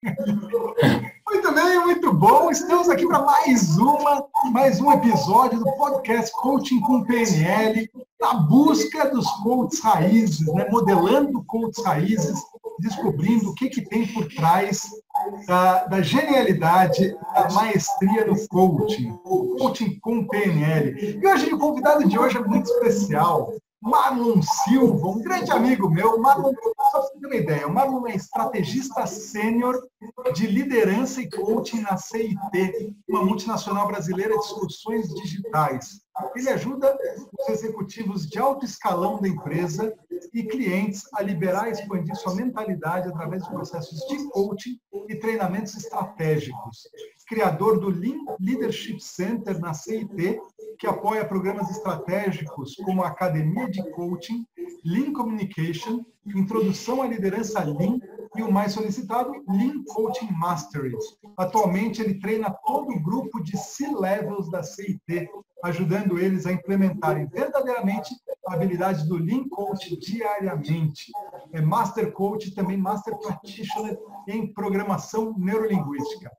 Muito 0.00 1.52
bem, 1.54 1.78
muito 1.80 2.12
bom. 2.12 2.50
Estamos 2.50 2.88
aqui 2.88 3.04
para 3.06 3.20
mais 3.20 3.76
uma, 3.78 4.24
mais 4.52 4.80
um 4.80 4.92
episódio 4.92 5.58
do 5.58 5.72
podcast 5.72 6.30
Coaching 6.32 6.80
com 6.80 7.02
PNL, 7.02 7.90
na 8.20 8.34
busca 8.34 9.10
dos 9.10 9.28
coaches 9.42 9.80
raízes, 9.80 10.46
né? 10.54 10.68
modelando 10.70 11.42
coaches 11.44 11.84
raízes, 11.84 12.40
descobrindo 12.78 13.50
o 13.50 13.54
que, 13.54 13.68
que 13.68 13.82
tem 13.82 14.06
por 14.06 14.28
trás 14.28 14.88
da, 15.48 15.86
da 15.86 16.00
genialidade, 16.00 17.16
da 17.34 17.50
maestria 17.50 18.24
do 18.24 18.36
coaching, 18.48 19.10
coaching 19.58 19.98
com 20.00 20.28
PNL. 20.28 21.18
E 21.20 21.26
hoje 21.26 21.52
o 21.52 21.58
convidado 21.58 22.08
de 22.08 22.16
hoje 22.16 22.36
é 22.36 22.40
muito 22.40 22.70
especial. 22.70 23.52
Marlon 23.80 24.42
Silva, 24.42 25.06
um 25.08 25.22
grande 25.22 25.50
amigo 25.52 25.88
meu. 25.88 26.18
Marlon, 26.18 26.52
só 26.52 26.72
para 26.74 27.00
você 27.00 27.18
ter 27.20 27.26
uma 27.26 27.36
ideia, 27.36 27.66
o 27.66 27.72
Marlon 27.72 28.06
é 28.08 28.16
estrategista 28.16 29.06
sênior 29.06 29.80
de 30.34 30.46
liderança 30.46 31.22
e 31.22 31.30
coaching 31.30 31.82
na 31.82 31.96
CIT, 31.96 32.96
uma 33.08 33.24
multinacional 33.24 33.86
brasileira 33.86 34.36
de 34.36 34.46
soluções 34.46 35.08
digitais. 35.14 36.00
Ele 36.34 36.50
ajuda 36.50 36.96
os 37.38 37.48
executivos 37.48 38.26
de 38.26 38.38
alto 38.38 38.64
escalão 38.64 39.20
da 39.20 39.28
empresa 39.28 39.94
e 40.32 40.42
clientes 40.42 41.02
a 41.14 41.22
liberar 41.22 41.68
e 41.68 41.72
expandir 41.72 42.14
sua 42.16 42.34
mentalidade 42.34 43.08
através 43.08 43.44
de 43.44 43.50
processos 43.50 44.00
de 44.08 44.28
coaching 44.30 44.78
e 45.08 45.14
treinamentos 45.16 45.76
estratégicos. 45.76 46.88
Criador 47.26 47.78
do 47.78 47.90
Lean 47.90 48.24
Leadership 48.40 49.00
Center 49.00 49.58
na 49.58 49.74
CIT, 49.74 50.40
que 50.78 50.86
apoia 50.86 51.24
programas 51.24 51.70
estratégicos 51.70 52.74
como 52.76 53.02
a 53.02 53.08
Academia 53.08 53.68
de 53.68 53.82
Coaching, 53.90 54.46
Lean 54.84 55.12
Communication, 55.12 56.04
Introdução 56.26 57.02
à 57.02 57.06
Liderança 57.06 57.62
Lean 57.64 57.98
e 58.36 58.42
o 58.42 58.50
mais 58.50 58.72
solicitado, 58.72 59.32
Lean 59.48 59.82
Coaching 59.88 60.30
Mastery. 60.32 60.94
Atualmente, 61.36 62.00
ele 62.00 62.18
treina 62.18 62.50
todo 62.64 62.90
o 62.90 63.02
grupo 63.02 63.42
de 63.42 63.56
C-Levels 63.56 64.50
da 64.50 64.62
CIT, 64.62 65.28
ajudando 65.64 66.18
eles 66.18 66.46
a 66.46 66.52
implementarem 66.52 67.26
verdadeiramente 67.26 68.14
habilidade 68.54 69.06
do 69.08 69.16
Lean 69.16 69.48
Coach 69.48 69.96
diariamente. 69.98 71.10
É 71.52 71.60
Master 71.60 72.12
Coach, 72.12 72.54
também 72.54 72.76
Master 72.76 73.16
Practitioner 73.18 73.98
em 74.26 74.52
Programação 74.52 75.34
Neurolinguística. 75.38 76.30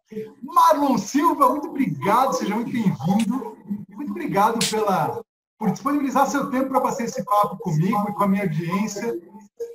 Marlon 0.41 0.97
Silva, 0.97 1.49
muito 1.49 1.69
obrigado, 1.69 2.33
seja 2.33 2.55
muito 2.55 2.71
bem-vindo. 2.71 3.57
Muito 3.89 4.11
obrigado 4.11 4.59
pela, 4.69 5.21
por 5.57 5.71
disponibilizar 5.71 6.30
seu 6.30 6.49
tempo 6.49 6.69
para 6.69 6.81
passar 6.81 7.03
esse 7.03 7.23
papo 7.23 7.57
comigo 7.57 8.09
e 8.09 8.13
com 8.13 8.23
a 8.23 8.27
minha 8.27 8.43
audiência, 8.43 9.19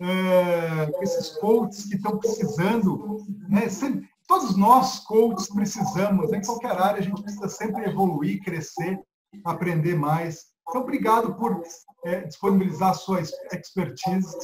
é, 0.01 0.87
com 0.91 1.03
esses 1.03 1.37
coaches 1.39 1.85
que 1.85 1.97
estão 1.97 2.19
precisando. 2.19 3.25
Né? 3.49 3.69
Sempre, 3.69 4.09
todos 4.27 4.57
nós, 4.57 5.01
coaches, 5.01 5.49
precisamos, 5.49 6.31
né? 6.31 6.39
em 6.39 6.43
qualquer 6.43 6.73
área, 6.73 7.01
a 7.01 7.03
gente 7.03 7.23
precisa 7.23 7.49
sempre 7.49 7.85
evoluir, 7.85 8.43
crescer, 8.43 8.99
aprender 9.45 9.95
mais. 9.95 10.47
Então, 10.69 10.81
obrigado 10.81 11.35
por 11.35 11.63
é, 12.05 12.21
disponibilizar 12.21 12.95
sua 12.95 13.21
expertise 13.21 14.37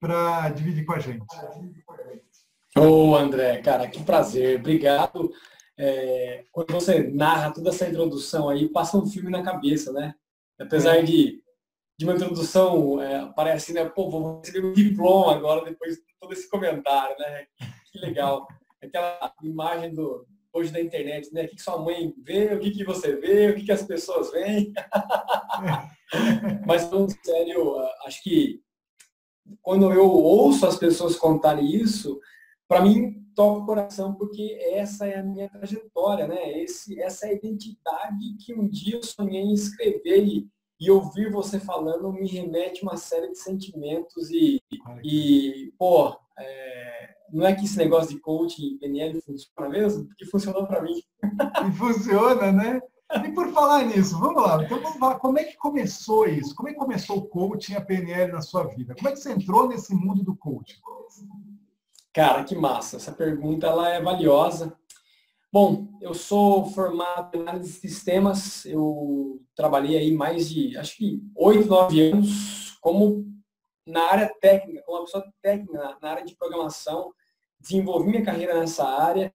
para 0.00 0.48
dividir 0.50 0.84
com 0.84 0.92
a 0.92 0.98
gente. 0.98 1.24
Ô, 2.76 3.10
oh, 3.10 3.16
André, 3.16 3.60
cara, 3.60 3.86
que 3.88 4.02
prazer. 4.02 4.58
Obrigado. 4.58 5.30
É, 5.78 6.44
quando 6.50 6.72
você 6.72 7.02
narra 7.02 7.52
toda 7.52 7.70
essa 7.70 7.86
introdução 7.86 8.48
aí, 8.48 8.68
passa 8.68 8.96
um 8.96 9.06
filme 9.06 9.30
na 9.30 9.42
cabeça, 9.42 9.92
né? 9.92 10.14
Apesar 10.58 10.96
é. 10.96 11.02
de, 11.02 11.42
de 11.98 12.04
uma 12.04 12.14
introdução, 12.14 13.00
é, 13.00 13.30
parece, 13.36 13.72
né? 13.72 13.84
Pô, 13.84 14.10
vou 14.10 14.40
receber 14.40 14.64
um 14.64 14.72
diploma 14.72 15.34
agora, 15.34 15.64
depois 15.64 15.96
de 15.96 16.02
todo 16.20 16.32
esse 16.32 16.48
comentário, 16.48 17.16
né? 17.18 17.46
Que 17.92 17.98
legal. 17.98 18.46
Aquela 18.82 19.34
imagem 19.42 19.94
do, 19.94 20.26
hoje 20.52 20.72
da 20.72 20.80
internet, 20.80 21.32
né? 21.32 21.44
O 21.44 21.48
que, 21.48 21.56
que 21.56 21.62
sua 21.62 21.78
mãe 21.78 22.14
vê, 22.18 22.54
o 22.54 22.60
que, 22.60 22.70
que 22.70 22.84
você 22.84 23.16
vê, 23.16 23.50
o 23.50 23.54
que, 23.54 23.64
que 23.64 23.72
as 23.72 23.82
pessoas 23.82 24.30
veem. 24.30 24.72
Mas, 26.66 26.84
falando 26.84 27.12
sério, 27.24 27.78
acho 28.04 28.22
que 28.22 28.60
quando 29.62 29.90
eu 29.92 30.08
ouço 30.08 30.66
as 30.66 30.76
pessoas 30.76 31.16
contarem 31.16 31.74
isso, 31.74 32.20
para 32.68 32.82
mim 32.82 33.22
toca 33.34 33.62
o 33.62 33.66
coração 33.66 34.14
porque 34.14 34.58
essa 34.72 35.06
é 35.06 35.18
a 35.18 35.22
minha 35.22 35.48
trajetória, 35.48 36.26
né? 36.26 36.62
Esse, 36.62 37.00
essa 37.00 37.26
é 37.26 37.30
a 37.30 37.34
identidade 37.34 38.36
que 38.44 38.54
um 38.54 38.68
dia 38.68 38.96
eu 38.96 39.02
sonhei 39.02 39.40
em 39.40 39.54
escrever 39.54 40.24
e, 40.24 40.48
e 40.78 40.90
ouvir 40.90 41.30
você 41.30 41.58
falando 41.58 42.12
me 42.12 42.28
remete 42.28 42.82
uma 42.82 42.96
série 42.96 43.30
de 43.30 43.38
sentimentos 43.38 44.30
e, 44.30 44.60
e 45.02 45.72
pô, 45.78 46.14
é, 46.38 47.14
não 47.32 47.46
é 47.46 47.54
que 47.54 47.64
esse 47.64 47.78
negócio 47.78 48.10
de 48.10 48.20
coaching 48.20 48.78
PNL 48.78 49.20
funciona 49.22 49.68
mesmo? 49.68 50.06
Porque 50.06 50.26
funcionou 50.26 50.66
para 50.66 50.82
mim. 50.82 51.02
E 51.66 51.72
funciona, 51.72 52.52
né? 52.52 52.80
E 53.24 53.30
por 53.32 53.48
falar 53.52 53.84
nisso, 53.84 54.18
vamos 54.18 54.42
lá. 54.42 54.62
Então 54.62 54.80
vamos 54.80 55.00
lá. 55.00 55.18
Como 55.18 55.38
é 55.38 55.44
que 55.44 55.56
começou 55.56 56.26
isso? 56.26 56.54
Como 56.54 56.68
é 56.68 56.72
que 56.72 56.78
começou 56.78 57.18
o 57.18 57.26
coaching, 57.26 57.74
a 57.74 57.80
PNL 57.80 58.32
na 58.32 58.40
sua 58.40 58.64
vida? 58.64 58.94
Como 58.94 59.08
é 59.08 59.12
que 59.12 59.18
você 59.18 59.32
entrou 59.32 59.68
nesse 59.68 59.94
mundo 59.94 60.22
do 60.22 60.36
coaching? 60.36 60.78
Cara, 62.12 62.44
que 62.44 62.54
massa. 62.54 62.96
Essa 62.96 63.12
pergunta 63.12 63.66
ela 63.66 63.88
é 63.88 64.00
valiosa. 64.00 64.76
Bom, 65.52 65.88
eu 66.00 66.14
sou 66.14 66.66
formado 66.70 67.36
em 67.36 67.40
análise 67.40 67.72
de 67.72 67.78
sistemas. 67.78 68.64
Eu 68.64 69.42
trabalhei 69.54 69.98
aí 69.98 70.12
mais 70.12 70.48
de, 70.48 70.76
acho 70.78 70.96
que, 70.96 71.22
oito, 71.36 71.68
nove 71.68 72.10
anos 72.10 72.78
como 72.80 73.24
na 73.86 74.02
área 74.10 74.28
técnica, 74.40 74.82
como 74.84 74.98
uma 74.98 75.04
pessoa 75.04 75.24
técnica 75.40 75.96
na 76.00 76.10
área 76.10 76.24
de 76.24 76.34
programação. 76.36 77.12
Desenvolvi 77.62 78.10
minha 78.10 78.24
carreira 78.24 78.58
nessa 78.58 78.84
área, 78.84 79.32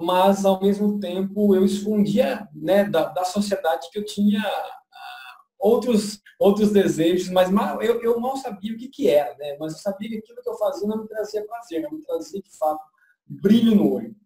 mas 0.00 0.44
ao 0.44 0.60
mesmo 0.60 1.00
tempo 1.00 1.54
eu 1.54 1.64
escondia 1.64 2.48
né, 2.54 2.84
da, 2.84 3.04
da 3.06 3.24
sociedade 3.24 3.88
que 3.90 3.98
eu 3.98 4.04
tinha 4.04 4.42
outros, 5.58 6.20
outros 6.38 6.72
desejos, 6.72 7.28
mas 7.28 7.50
eu, 7.82 8.00
eu 8.00 8.18
não 8.18 8.36
sabia 8.36 8.74
o 8.74 8.78
que, 8.78 8.88
que 8.88 9.08
era, 9.08 9.36
né? 9.36 9.56
Mas 9.60 9.74
eu 9.74 9.78
sabia 9.78 10.08
que 10.08 10.16
aquilo 10.16 10.42
que 10.42 10.48
eu 10.48 10.56
fazia 10.56 10.88
não 10.88 11.02
me 11.02 11.08
trazia 11.08 11.44
prazer, 11.44 11.82
não 11.82 11.90
me 11.90 12.00
trazia, 12.00 12.40
de 12.40 12.56
fato, 12.56 12.82
brilho 13.26 13.74
no 13.74 13.94
olho. 13.94 14.16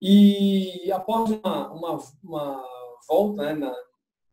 E 0.00 0.90
após 0.90 1.30
uma, 1.30 1.72
uma, 1.72 1.98
uma 2.24 2.64
volta 3.06 3.42
né, 3.42 3.52
na, 3.52 3.74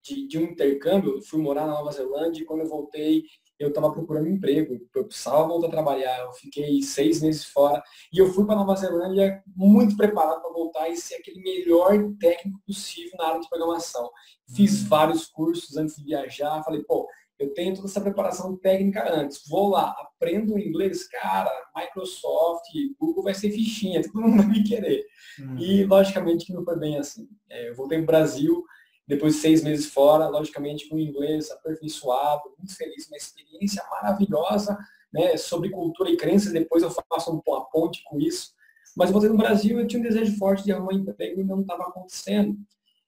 de, 0.01 0.25
de, 0.25 0.37
um 0.37 0.43
intercâmbio, 0.43 1.21
fui 1.21 1.41
morar 1.41 1.67
na 1.67 1.73
Nova 1.73 1.91
Zelândia 1.91 2.41
e 2.41 2.45
quando 2.45 2.61
eu 2.61 2.69
voltei, 2.69 3.23
eu 3.59 3.69
estava 3.69 3.91
procurando 3.91 4.29
emprego, 4.29 4.79
eu 4.95 5.05
precisava 5.05 5.47
voltar 5.47 5.67
a 5.67 5.71
trabalhar, 5.71 6.19
eu 6.19 6.31
fiquei 6.33 6.81
seis 6.81 7.21
meses 7.21 7.45
fora 7.45 7.81
e 8.13 8.19
eu 8.19 8.31
fui 8.31 8.45
para 8.45 8.55
Nova 8.55 8.75
Zelândia 8.75 9.41
muito 9.55 9.97
preparado 9.97 10.41
para 10.41 10.51
voltar 10.51 10.89
e 10.89 10.97
ser 10.97 11.15
aquele 11.15 11.41
melhor 11.41 11.91
técnico 12.19 12.59
possível 12.65 13.13
na 13.17 13.27
área 13.29 13.41
de 13.41 13.49
programação. 13.49 14.09
Fiz 14.55 14.81
uhum. 14.81 14.87
vários 14.87 15.25
cursos 15.25 15.75
antes 15.75 15.95
de 15.95 16.03
viajar, 16.03 16.63
falei, 16.63 16.83
pô, 16.83 17.07
eu 17.39 17.53
tenho 17.53 17.75
toda 17.75 17.87
essa 17.87 18.01
preparação 18.01 18.57
técnica 18.57 19.11
antes, 19.13 19.47
vou 19.47 19.69
lá, 19.69 19.95
aprendo 19.99 20.57
inglês, 20.57 21.07
cara, 21.07 21.51
Microsoft, 21.75 22.65
Google 22.99 23.23
vai 23.23 23.33
ser 23.33 23.51
fichinha, 23.51 24.01
todo 24.11 24.21
mundo 24.21 24.37
vai 24.37 24.47
me 24.47 24.63
querer. 24.63 25.05
Uhum. 25.39 25.57
E 25.57 25.85
logicamente 25.85 26.45
que 26.45 26.53
não 26.53 26.63
foi 26.63 26.77
bem 26.79 26.97
assim. 26.97 27.27
É, 27.49 27.69
eu 27.69 27.75
voltei 27.75 27.97
para 27.99 28.03
o 28.03 28.07
Brasil, 28.07 28.63
depois 29.07 29.35
de 29.35 29.41
seis 29.41 29.63
meses 29.63 29.85
fora, 29.87 30.27
logicamente 30.27 30.89
com 30.89 30.99
inglês 30.99 31.49
aperfeiçoado, 31.49 32.53
muito 32.57 32.75
feliz, 32.75 33.07
uma 33.07 33.17
experiência 33.17 33.83
maravilhosa, 33.89 34.77
né, 35.11 35.37
sobre 35.37 35.69
cultura 35.69 36.09
e 36.09 36.17
crenças, 36.17 36.51
depois 36.51 36.83
eu 36.83 36.91
faço 36.91 37.31
uma 37.31 37.65
ponte 37.69 38.03
com 38.03 38.19
isso. 38.19 38.53
Mas 38.95 39.09
voltei 39.09 39.29
no 39.29 39.37
Brasil, 39.37 39.79
eu 39.79 39.87
tinha 39.87 39.99
um 39.99 40.03
desejo 40.03 40.37
forte 40.37 40.63
de 40.63 40.71
arrumar 40.71 40.93
um 40.93 40.97
emprego 40.97 41.39
e 41.39 41.43
não 41.43 41.61
estava 41.61 41.83
acontecendo. 41.83 42.57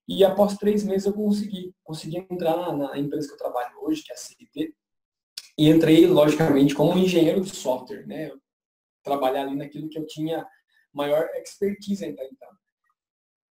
E 0.08 0.24
após 0.24 0.58
três 0.58 0.84
meses 0.84 1.06
eu 1.06 1.14
consegui, 1.14 1.74
consegui 1.84 2.18
entrar 2.18 2.76
na, 2.76 2.98
empresa 2.98 3.28
que 3.28 3.34
eu 3.34 3.38
trabalho 3.38 3.76
hoje, 3.82 4.02
que 4.04 4.12
é 4.12 4.16
a 4.16 4.18
CT, 4.18 4.74
e 5.58 5.70
entrei, 5.70 6.08
logicamente, 6.08 6.74
como 6.74 6.98
engenheiro 6.98 7.42
de 7.42 7.54
software, 7.56 8.08
né, 8.08 8.32
trabalhar 9.04 9.42
ali 9.42 9.56
naquilo 9.56 9.90
que 9.90 10.00
eu 10.00 10.08
tinha 10.08 10.48
maior 10.94 11.28
expertise 11.36 12.06
então. 12.06 12.50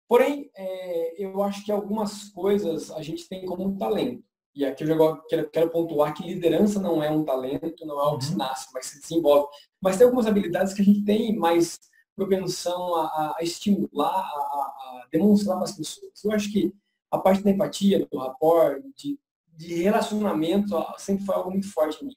Porém, 0.07 0.51
é, 0.55 1.23
eu 1.23 1.41
acho 1.41 1.65
que 1.65 1.71
algumas 1.71 2.29
coisas 2.29 2.91
a 2.91 3.01
gente 3.01 3.27
tem 3.27 3.45
como 3.45 3.65
um 3.65 3.77
talento. 3.77 4.23
E 4.53 4.63
aqui 4.63 4.83
eu 4.83 4.87
já 4.87 5.17
quero, 5.27 5.49
quero 5.49 5.69
pontuar 5.69 6.13
que 6.13 6.23
liderança 6.23 6.79
não 6.79 7.03
é 7.03 7.11
um 7.11 7.25
talento, 7.25 7.85
não 7.85 7.99
é 7.99 8.03
algo 8.03 8.19
que 8.19 8.25
se 8.25 8.31
uhum. 8.31 8.37
nasce, 8.37 8.69
mas 8.73 8.85
se 8.85 9.01
desenvolve. 9.01 9.49
Mas 9.81 9.97
tem 9.97 10.05
algumas 10.05 10.27
habilidades 10.27 10.73
que 10.73 10.81
a 10.81 10.85
gente 10.85 11.03
tem 11.03 11.35
mais 11.35 11.77
propensão 12.15 12.95
a, 12.95 13.35
a 13.37 13.43
estimular, 13.43 14.07
a, 14.07 14.21
a, 14.21 15.07
demonstrar 15.11 15.57
para 15.57 15.65
as 15.65 15.75
pessoas. 15.75 16.23
Eu 16.23 16.31
acho 16.31 16.51
que 16.51 16.73
a 17.11 17.17
parte 17.17 17.43
da 17.43 17.51
empatia, 17.51 18.07
do 18.09 18.17
rapport, 18.17 18.81
de, 18.95 19.19
de 19.57 19.75
relacionamento, 19.83 20.73
sempre 20.97 21.25
foi 21.25 21.35
algo 21.35 21.51
muito 21.51 21.69
forte 21.71 22.01
em 22.01 22.07
mim. 22.07 22.15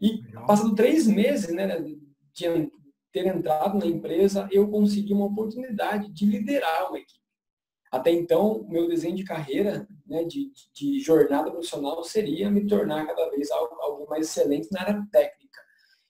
E 0.00 0.22
passando 0.46 0.74
três 0.74 1.06
meses 1.06 1.54
né, 1.54 1.80
de, 1.80 2.70
ter 3.14 3.26
entrado 3.26 3.78
na 3.78 3.86
empresa, 3.86 4.48
eu 4.50 4.68
consegui 4.68 5.14
uma 5.14 5.26
oportunidade 5.26 6.12
de 6.12 6.26
liderar 6.26 6.88
uma 6.88 6.98
equipe. 6.98 7.20
Até 7.92 8.10
então, 8.10 8.66
meu 8.68 8.88
desenho 8.88 9.14
de 9.14 9.22
carreira, 9.22 9.86
né, 10.04 10.24
de, 10.24 10.50
de, 10.74 10.98
jornada 10.98 11.48
profissional, 11.48 12.02
seria 12.02 12.50
me 12.50 12.66
tornar 12.66 13.06
cada 13.06 13.30
vez 13.30 13.52
algo, 13.52 13.76
algo 13.80 14.10
mais 14.10 14.26
excelente 14.26 14.66
na 14.72 14.80
área 14.80 15.06
técnica. 15.12 15.60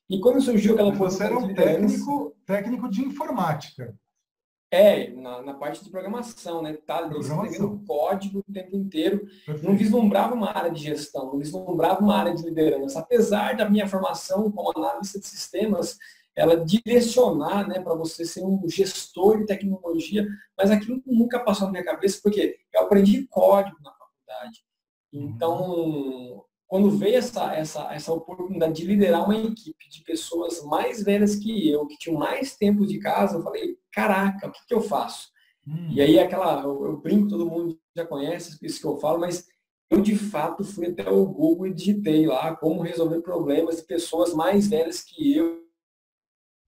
E 0.09 0.19
quando 0.19 0.41
surgiu 0.41 0.73
aquela 0.73 0.93
Você 0.93 1.25
era 1.25 1.39
um 1.39 1.53
técnico, 1.53 2.35
técnico 2.47 2.89
de 2.89 3.03
informática. 3.03 3.95
É, 4.71 5.11
na, 5.11 5.43
na, 5.43 5.55
parte 5.55 5.85
de 5.85 5.91
programação, 5.91 6.63
né? 6.63 6.73
Tá 6.87 7.09
escrevendo 7.17 7.85
código 7.87 8.39
o 8.39 8.53
tempo 8.53 8.75
inteiro. 8.75 9.21
Perfeito. 9.47 9.63
Não 9.63 9.77
vislumbrava 9.77 10.35
uma 10.35 10.51
área 10.51 10.71
de 10.71 10.83
gestão, 10.83 11.27
não 11.27 11.39
vislumbrava 11.39 12.01
uma 12.01 12.17
área 12.17 12.35
de 12.35 12.43
liderança. 12.43 12.99
Apesar 12.99 13.57
da 13.57 13.69
minha 13.69 13.87
formação 13.87 14.51
como 14.51 14.73
analista 14.75 15.21
de 15.21 15.27
sistemas, 15.27 15.99
ela 16.37 16.65
direcionar 16.65 17.69
né, 17.69 17.81
para 17.81 17.95
você 17.95 18.25
ser 18.25 18.45
um 18.45 18.69
gestor 18.69 19.39
de 19.39 19.47
tecnologia, 19.47 20.27
mas 20.57 20.71
aquilo 20.71 21.03
nunca 21.07 21.39
passou 21.41 21.67
na 21.67 21.73
minha 21.73 21.85
cabeça, 21.85 22.21
porque 22.23 22.57
eu 22.73 22.83
aprendi 22.83 23.27
código 23.29 23.77
na 23.83 23.93
faculdade. 23.93 24.65
Então, 25.13 26.45
quando 26.67 26.91
veio 26.91 27.17
essa, 27.17 27.55
essa, 27.55 27.95
essa 27.95 28.13
oportunidade 28.13 28.75
de 28.75 28.87
liderar 28.87 29.25
uma 29.25 29.37
equipe 29.37 29.89
de 29.89 30.03
pessoas 30.03 30.63
mais 30.65 31.05
velhas 31.05 31.37
que 31.37 31.71
eu, 31.71 31.87
que 31.87 31.97
tinham 31.97 32.19
mais 32.19 32.57
tempo 32.57 32.85
de 32.85 32.99
casa, 32.99 33.37
eu 33.37 33.43
falei, 33.43 33.79
caraca, 33.93 34.49
o 34.49 34.51
que, 34.51 34.67
que 34.67 34.75
eu 34.75 34.81
faço? 34.81 35.29
Hum. 35.67 35.89
E 35.91 36.01
aí 36.01 36.19
aquela, 36.19 36.63
eu, 36.63 36.85
eu, 36.85 36.97
brinco, 36.97 37.29
todo 37.29 37.49
mundo 37.49 37.79
já 37.97 38.05
conhece 38.05 38.59
isso 38.61 38.81
que 38.81 38.87
eu 38.87 38.99
falo, 38.99 39.21
mas 39.21 39.47
eu 39.91 40.01
de 40.01 40.17
fato 40.17 40.65
fui 40.65 40.87
até 40.87 41.09
o 41.09 41.25
Google 41.27 41.69
e 41.69 41.75
digitei 41.75 42.27
lá 42.27 42.57
como 42.57 42.83
resolver 42.83 43.21
problemas 43.21 43.77
de 43.77 43.85
pessoas 43.85 44.35
mais 44.35 44.69
velhas 44.69 45.01
que 45.01 45.37
eu. 45.37 45.64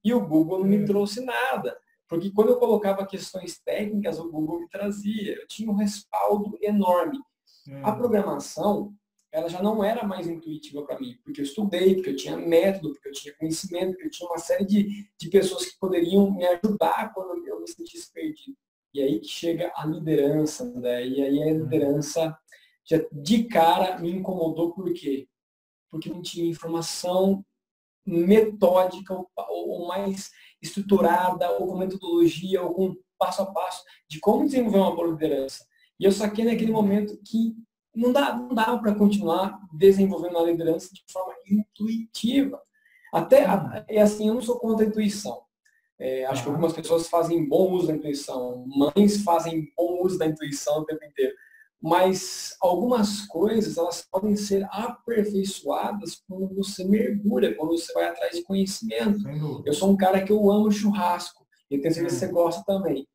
E 0.06 0.14
o 0.14 0.24
Google 0.24 0.60
não 0.60 0.66
me 0.66 0.78
hum. 0.78 0.84
trouxe 0.84 1.20
nada. 1.20 1.76
Porque 2.08 2.30
quando 2.30 2.50
eu 2.50 2.58
colocava 2.60 3.04
questões 3.04 3.58
técnicas, 3.58 4.20
o 4.20 4.30
Google 4.30 4.60
me 4.60 4.68
trazia. 4.68 5.34
Eu 5.34 5.48
tinha 5.48 5.68
um 5.68 5.74
respaldo 5.74 6.56
enorme. 6.62 7.18
A 7.82 7.90
hum. 7.90 7.96
programação, 7.96 8.94
ela 9.32 9.48
já 9.48 9.60
não 9.60 9.82
era 9.82 10.04
mais 10.06 10.28
intuitiva 10.28 10.84
para 10.84 11.00
mim, 11.00 11.18
porque 11.24 11.40
eu 11.40 11.44
estudei, 11.44 11.96
porque 11.96 12.10
eu 12.10 12.16
tinha 12.16 12.36
método, 12.36 12.92
porque 12.92 13.08
eu 13.08 13.12
tinha 13.12 13.34
conhecimento, 13.34 13.94
porque 13.94 14.06
eu 14.06 14.10
tinha 14.12 14.28
uma 14.28 14.38
série 14.38 14.64
de, 14.64 15.10
de 15.18 15.28
pessoas 15.28 15.66
que 15.66 15.76
poderiam 15.80 16.30
me 16.30 16.46
ajudar 16.46 17.12
quando 17.12 17.44
eu 17.44 17.60
me 17.60 17.66
sentisse 17.66 18.12
perdido. 18.12 18.56
E 18.94 19.02
aí 19.02 19.18
que 19.18 19.28
chega 19.28 19.72
a 19.74 19.84
liderança, 19.84 20.64
né? 20.76 21.04
e 21.04 21.20
aí 21.20 21.42
a 21.42 21.46
uhum. 21.46 21.58
liderança 21.64 22.38
já 22.88 23.04
de 23.10 23.42
cara 23.48 23.98
me 23.98 24.12
incomodou, 24.12 24.72
por 24.72 24.92
quê? 24.94 25.26
Porque 25.90 26.08
não 26.08 26.22
tinha 26.22 26.48
informação 26.48 27.44
metódica 28.06 29.14
ou, 29.14 29.28
ou 29.36 29.88
mais 29.88 30.30
estruturada, 30.62 31.50
ou 31.52 31.66
com 31.66 31.78
metodologia, 31.78 32.62
ou 32.62 32.72
com 32.72 32.96
passo 33.18 33.42
a 33.42 33.46
passo 33.46 33.82
de 34.08 34.20
como 34.20 34.46
desenvolver 34.46 34.78
uma 34.78 34.94
boa 34.94 35.08
liderança. 35.08 35.66
E 35.98 36.04
eu 36.04 36.12
saquei 36.12 36.44
naquele 36.44 36.72
momento 36.72 37.18
que 37.24 37.54
não 37.94 38.12
dá, 38.12 38.36
não 38.36 38.54
dá 38.54 38.76
para 38.76 38.94
continuar 38.94 39.58
desenvolvendo 39.72 40.38
a 40.38 40.44
liderança 40.44 40.92
de 40.92 41.02
forma 41.10 41.32
intuitiva. 41.50 42.60
Até, 43.12 43.46
é 43.88 44.02
assim, 44.02 44.28
eu 44.28 44.34
não 44.34 44.42
sou 44.42 44.58
contra 44.58 44.84
a 44.84 44.88
intuição. 44.88 45.42
É, 45.98 46.26
acho 46.26 46.42
que 46.42 46.48
algumas 46.50 46.74
pessoas 46.74 47.08
fazem 47.08 47.48
bom 47.48 47.72
uso 47.72 47.86
da 47.86 47.94
intuição, 47.94 48.66
mães 48.66 49.22
fazem 49.22 49.72
bom 49.74 50.04
uso 50.04 50.18
da 50.18 50.26
intuição 50.26 50.80
o 50.80 50.84
tempo 50.84 51.02
inteiro. 51.02 51.34
Mas 51.82 52.56
algumas 52.60 53.20
coisas, 53.26 53.76
elas 53.76 54.06
podem 54.10 54.34
ser 54.34 54.66
aperfeiçoadas 54.70 56.22
quando 56.26 56.54
você 56.54 56.84
mergulha, 56.84 57.54
quando 57.54 57.78
você 57.78 57.92
vai 57.92 58.06
atrás 58.08 58.34
de 58.36 58.42
conhecimento. 58.42 59.22
Eu 59.64 59.72
sou 59.74 59.90
um 59.90 59.96
cara 59.96 60.22
que 60.24 60.32
eu 60.32 60.50
amo 60.50 60.70
churrasco, 60.72 61.46
e 61.70 61.78
tenho 61.78 61.92
certeza 61.94 62.16
que 62.16 62.26
você 62.26 62.32
gosta 62.32 62.64
também. 62.64 63.06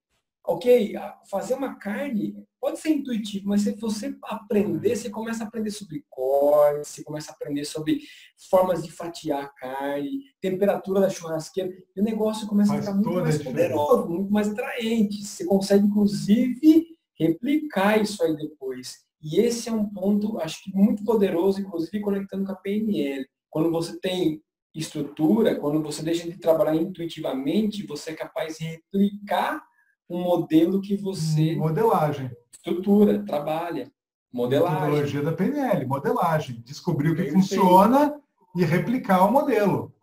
Ok, 0.43 0.93
fazer 1.29 1.53
uma 1.53 1.75
carne 1.75 2.35
pode 2.59 2.79
ser 2.79 2.89
intuitivo, 2.89 3.47
mas 3.47 3.61
se 3.61 3.71
você 3.73 4.15
aprender, 4.23 4.95
você 4.95 5.09
começa 5.09 5.43
a 5.43 5.47
aprender 5.47 5.71
sobre 5.71 6.03
corte, 6.09 6.87
você 6.87 7.03
começa 7.03 7.31
a 7.31 7.35
aprender 7.35 7.65
sobre 7.65 8.01
formas 8.49 8.83
de 8.83 8.91
fatiar 8.91 9.45
a 9.45 9.49
carne, 9.49 10.23
temperatura 10.39 11.01
da 11.01 11.09
churrasqueira, 11.09 11.71
e 11.95 12.01
o 12.01 12.03
negócio 12.03 12.47
começa 12.47 12.71
Faz 12.71 12.87
a 12.87 12.91
ficar 12.91 13.03
muito 13.03 13.21
mais 13.21 13.41
poderoso, 13.41 14.07
muito 14.07 14.31
mais 14.31 14.49
atraente. 14.49 15.23
Você 15.23 15.45
consegue, 15.45 15.85
inclusive, 15.85 16.90
replicar 17.27 18.01
isso 18.01 18.23
aí 18.23 18.35
depois. 18.35 19.05
E 19.21 19.39
esse 19.39 19.69
é 19.69 19.71
um 19.71 19.87
ponto, 19.87 20.39
acho 20.39 20.63
que 20.63 20.75
muito 20.75 21.03
poderoso, 21.03 21.61
inclusive 21.61 21.99
conectando 22.01 22.45
com 22.45 22.51
a 22.51 22.55
PNL. 22.55 23.25
Quando 23.49 23.71
você 23.71 23.99
tem 23.99 24.41
estrutura, 24.73 25.55
quando 25.55 25.81
você 25.81 26.01
deixa 26.01 26.29
de 26.29 26.37
trabalhar 26.37 26.75
intuitivamente, 26.75 27.85
você 27.85 28.11
é 28.11 28.15
capaz 28.15 28.57
de 28.57 28.65
replicar 28.65 29.61
um 30.09 30.21
modelo 30.21 30.81
que 30.81 30.95
você. 30.95 31.55
Modelagem 31.55 32.31
estrutura, 32.61 33.23
trabalha. 33.25 33.91
Modelagem. 34.31 34.79
Metodologia 34.79 35.21
da 35.23 35.33
PNL, 35.33 35.85
modelagem. 35.85 36.61
Descobrir 36.65 37.09
o 37.09 37.15
que 37.15 37.31
funciona 37.31 38.15
e 38.55 38.63
replicar 38.63 39.25
o 39.25 39.31
modelo. 39.31 39.93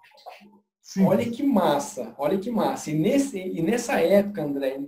Sim. 0.83 1.05
Olha 1.05 1.31
que 1.31 1.43
massa, 1.43 2.15
olha 2.19 2.39
que 2.39 2.51
massa. 2.51 2.91
E, 2.91 2.95
nesse, 2.95 3.39
e 3.39 3.63
nessa 3.63 4.01
época, 4.01 4.43
André, 4.43 4.77
em 4.77 4.85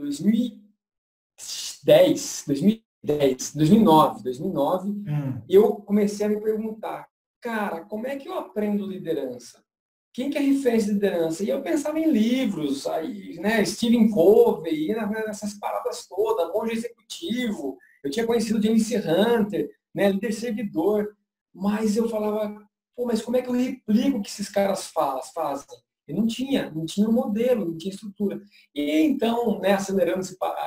2010, 1.85 2.45
2010, 2.47 3.55
2009, 3.55 4.23
2009, 4.23 4.89
hum. 4.89 5.43
eu 5.49 5.77
comecei 5.77 6.27
a 6.27 6.29
me 6.29 6.41
perguntar, 6.41 7.09
cara, 7.41 7.81
como 7.85 8.07
é 8.07 8.17
que 8.17 8.29
eu 8.29 8.35
aprendo 8.35 8.87
liderança? 8.87 9.63
quem 10.13 10.31
que 10.31 10.39
é 10.39 10.41
referência 10.41 10.89
de 10.89 10.95
liderança? 10.95 11.45
E 11.45 11.49
eu 11.49 11.63
pensava 11.63 11.99
em 11.99 12.11
livros, 12.11 12.87
aí, 12.87 13.39
né, 13.41 13.65
Stephen 13.65 14.11
Covey, 14.11 14.89
nessas 14.89 15.55
paradas 15.55 16.07
todas, 16.07 16.53
monge 16.53 16.73
executivo, 16.73 17.79
eu 18.03 18.11
tinha 18.11 18.27
conhecido 18.27 18.63
James 18.63 18.91
Hunter, 18.91 19.71
né, 19.95 20.11
líder 20.11 20.33
servidor, 20.33 21.17
mas 21.55 21.97
eu 21.97 22.09
falava, 22.09 22.61
pô, 22.97 23.07
mas 23.07 23.23
como 23.23 23.37
é 23.37 23.43
que 23.43 23.49
eu 23.49 23.53
replico 23.53 24.19
o 24.19 24.23
que 24.23 24.29
esses 24.29 24.49
caras 24.49 24.89
faz, 24.89 25.31
fazem? 25.31 25.79
Não 26.13 26.27
tinha, 26.27 26.71
não 26.71 26.85
tinha 26.85 27.09
um 27.09 27.13
modelo, 27.13 27.65
não 27.65 27.77
tinha 27.77 27.93
estrutura. 27.93 28.41
E 28.75 29.03
então, 29.03 29.59
né, 29.61 29.73
acelerando 29.73 30.21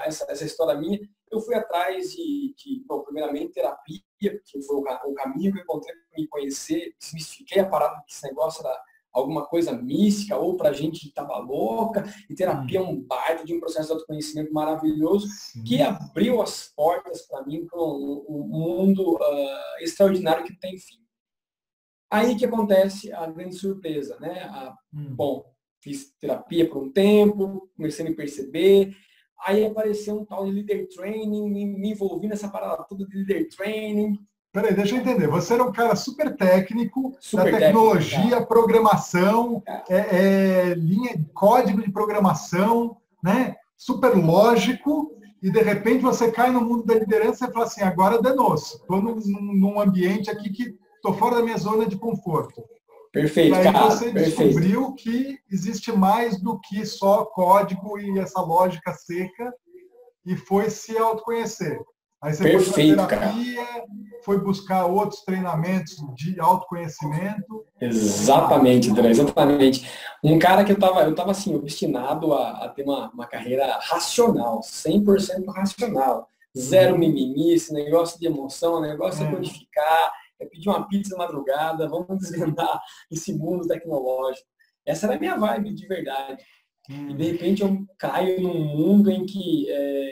essa, 0.05 0.25
essa 0.29 0.45
história 0.45 0.79
minha, 0.79 0.99
eu 1.31 1.39
fui 1.41 1.55
atrás 1.55 2.11
de, 2.11 2.53
de 2.57 2.83
bom, 2.87 3.01
primeiramente, 3.01 3.53
terapia, 3.53 3.99
que 4.19 4.61
foi 4.63 4.75
o, 4.77 4.81
o 4.81 5.13
caminho 5.13 5.51
que 5.51 5.59
eu 5.59 5.63
encontrei 5.63 5.95
para 5.95 6.21
me 6.21 6.27
conhecer, 6.27 6.93
desmistifiquei 6.99 7.61
a 7.61 7.69
parada 7.69 8.01
que 8.07 8.13
esse 8.13 8.23
negócio 8.27 8.65
era 8.65 8.79
alguma 9.13 9.45
coisa 9.45 9.71
mística 9.71 10.35
ou 10.35 10.57
para 10.57 10.73
gente 10.73 10.99
que 10.99 11.07
estava 11.07 11.37
louca. 11.37 12.03
E 12.29 12.33
terapia 12.33 12.79
é 12.79 12.81
um 12.81 12.99
baita 12.99 13.45
de 13.45 13.53
um 13.53 13.59
processo 13.59 13.87
de 13.87 13.93
autoconhecimento 13.93 14.51
maravilhoso 14.51 15.27
Sim. 15.27 15.63
que 15.63 15.81
abriu 15.81 16.41
as 16.41 16.73
portas 16.75 17.21
para 17.27 17.45
mim 17.45 17.65
para 17.65 17.79
um, 17.79 18.25
um, 18.27 18.47
mundo 18.47 19.15
uh, 19.15 19.83
extraordinário 19.83 20.43
que 20.43 20.57
tem 20.57 20.77
fim. 20.77 21.02
Aí 22.13 22.35
que 22.35 22.45
acontece 22.45 23.11
a 23.11 23.25
grande 23.25 23.55
surpresa, 23.55 24.17
né? 24.19 24.43
A, 24.43 24.75
hum. 24.93 25.15
Bom, 25.15 25.43
fiz 25.81 26.13
terapia 26.19 26.69
por 26.69 26.83
um 26.83 26.91
tempo, 26.91 27.67
comecei 27.75 28.05
a 28.05 28.09
me 28.09 28.15
perceber. 28.15 28.95
Aí 29.43 29.65
apareceu 29.65 30.19
um 30.19 30.23
tal 30.23 30.45
de 30.45 30.51
leader 30.51 30.87
training, 30.89 31.49
me, 31.49 31.89
envolvi 31.89 32.27
nessa 32.27 32.47
parada 32.47 32.83
toda 32.83 33.05
de 33.07 33.17
leader 33.17 33.49
training, 33.49 34.19
Peraí, 34.51 34.75
deixa 34.75 34.93
eu 34.93 34.99
entender. 34.99 35.27
Você 35.27 35.55
era 35.55 35.63
um 35.63 35.71
cara 35.71 35.95
super 35.95 36.35
técnico 36.35 37.17
super 37.19 37.51
da 37.51 37.57
tecnologia, 37.57 38.19
técnico, 38.21 38.47
programação, 38.47 39.63
é, 39.89 39.95
é, 39.97 40.73
linha, 40.75 41.19
código 41.33 41.81
de 41.81 41.91
programação, 41.91 42.95
né? 43.23 43.55
Super 43.75 44.15
lógico, 44.15 45.11
e 45.41 45.49
de 45.49 45.59
repente 45.59 46.03
você 46.03 46.31
cai 46.31 46.51
no 46.51 46.61
mundo 46.61 46.85
da 46.85 46.93
liderança 46.93 47.47
e 47.47 47.51
fala 47.51 47.65
assim, 47.65 47.81
agora 47.81 48.21
danou-se. 48.21 48.75
Estou 48.75 49.01
num, 49.01 49.19
num, 49.19 49.81
ambiente 49.81 50.29
aqui 50.29 50.51
que 50.51 50.77
estou 51.03 51.13
fora 51.13 51.35
da 51.35 51.43
minha 51.43 51.57
zona 51.57 51.85
de 51.85 51.97
conforto. 51.97 52.63
Perfeito. 53.11 53.53
E 53.53 53.57
aí 53.57 53.63
cara, 53.63 53.89
você 53.89 54.11
perfeito. 54.11 54.37
descobriu 54.37 54.93
que 54.93 55.37
existe 55.51 55.91
mais 55.91 56.41
do 56.41 56.59
que 56.59 56.85
só 56.85 57.25
código 57.25 57.99
e 57.99 58.17
essa 58.17 58.41
lógica 58.41 58.93
seca 58.93 59.53
e 60.25 60.35
foi 60.35 60.69
se 60.69 60.97
autoconhecer. 60.97 61.79
Aí 62.23 62.33
você 62.33 62.43
Perfeito, 62.43 62.73
foi 62.73 62.95
terapia, 62.95 63.65
cara. 63.65 63.85
foi 64.23 64.39
buscar 64.39 64.85
outros 64.85 65.21
treinamentos 65.23 65.97
de 66.15 66.39
autoconhecimento. 66.39 67.65
Exatamente, 67.81 68.89
André, 68.89 69.09
exatamente. 69.09 69.91
Um 70.23 70.39
cara 70.39 70.63
que 70.63 70.71
eu 70.71 70.75
estava 70.75 71.03
eu 71.03 71.13
tava 71.13 71.31
assim, 71.31 71.53
obstinado 71.53 72.33
a, 72.33 72.63
a 72.63 72.69
ter 72.69 72.83
uma, 72.83 73.11
uma 73.11 73.27
carreira 73.27 73.77
racional, 73.81 74.61
100% 74.61 75.45
racional. 75.53 76.29
Zero 76.57 76.93
uhum. 76.93 76.99
mimimi, 76.99 77.51
esse 77.51 77.73
negócio 77.73 78.17
de 78.19 78.27
emoção, 78.27 78.79
negócio 78.79 79.23
é. 79.23 79.27
de 79.27 79.35
codificar, 79.35 80.13
é 80.43 80.47
pedir 80.47 80.69
uma 80.69 80.87
pizza 80.87 81.11
de 81.11 81.17
madrugada, 81.17 81.87
vamos 81.87 82.17
desvendar 82.19 82.81
esse 83.11 83.33
mundo 83.33 83.67
tecnológico. 83.67 84.47
Essa 84.85 85.07
era 85.07 85.15
a 85.15 85.19
minha 85.19 85.37
vibe 85.37 85.73
de 85.73 85.87
verdade. 85.87 86.43
E 86.89 87.13
de 87.13 87.31
repente 87.31 87.61
eu 87.61 87.85
caio 87.97 88.41
num 88.41 88.59
mundo 88.59 89.09
em 89.09 89.25
que 89.25 89.71
é, 89.71 90.11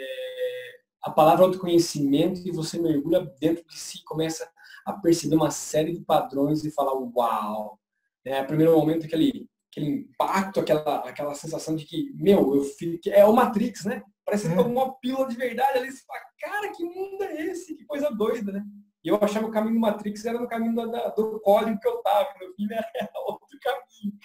a 1.04 1.12
palavra 1.12 1.44
autoconhecimento 1.46 2.48
e 2.48 2.52
você 2.52 2.80
mergulha 2.80 3.30
dentro 3.40 3.66
de 3.68 3.78
si, 3.78 4.04
começa 4.06 4.50
a 4.86 4.94
perceber 4.94 5.36
uma 5.36 5.52
série 5.52 5.94
de 5.94 6.02
padrões 6.02 6.64
e 6.64 6.72
falar, 6.72 6.94
uau! 6.94 7.80
É, 8.24 8.44
primeiro 8.44 8.78
momento, 8.78 9.06
aquele, 9.06 9.50
aquele 9.72 9.88
impacto, 9.88 10.60
aquela, 10.60 11.00
aquela 11.00 11.34
sensação 11.34 11.76
de 11.76 11.86
que, 11.86 12.12
meu, 12.14 12.56
eu 12.56 12.64
fiquei, 12.64 13.12
é 13.14 13.26
o 13.26 13.34
Matrix, 13.34 13.84
né? 13.86 14.04
Parece 14.24 14.48
que 14.48 14.54
é. 14.54 14.62
uma 14.62 14.94
pílula 15.00 15.28
de 15.28 15.36
verdade 15.36 15.80
ali, 15.80 15.92
você 15.92 16.04
fala, 16.06 16.20
cara, 16.40 16.72
que 16.72 16.86
mundo 16.86 17.24
é 17.24 17.48
esse? 17.48 17.76
Que 17.76 17.86
coisa 17.86 18.10
doida, 18.12 18.52
né? 18.52 18.64
E 19.04 19.10
eu 19.10 19.16
achava 19.22 19.46
que 19.46 19.52
o 19.52 19.54
caminho 19.54 19.76
do 19.76 19.80
Matrix 19.80 20.26
era 20.26 20.40
no 20.40 20.48
caminho 20.48 20.76
da, 20.76 21.10
do 21.10 21.40
código 21.40 21.80
que 21.80 21.88
eu 21.88 21.98
estava, 21.98 22.30
no 22.40 22.54
fim 22.54 22.68
era 22.72 23.10
outro 23.28 23.58
caminho. 23.62 24.18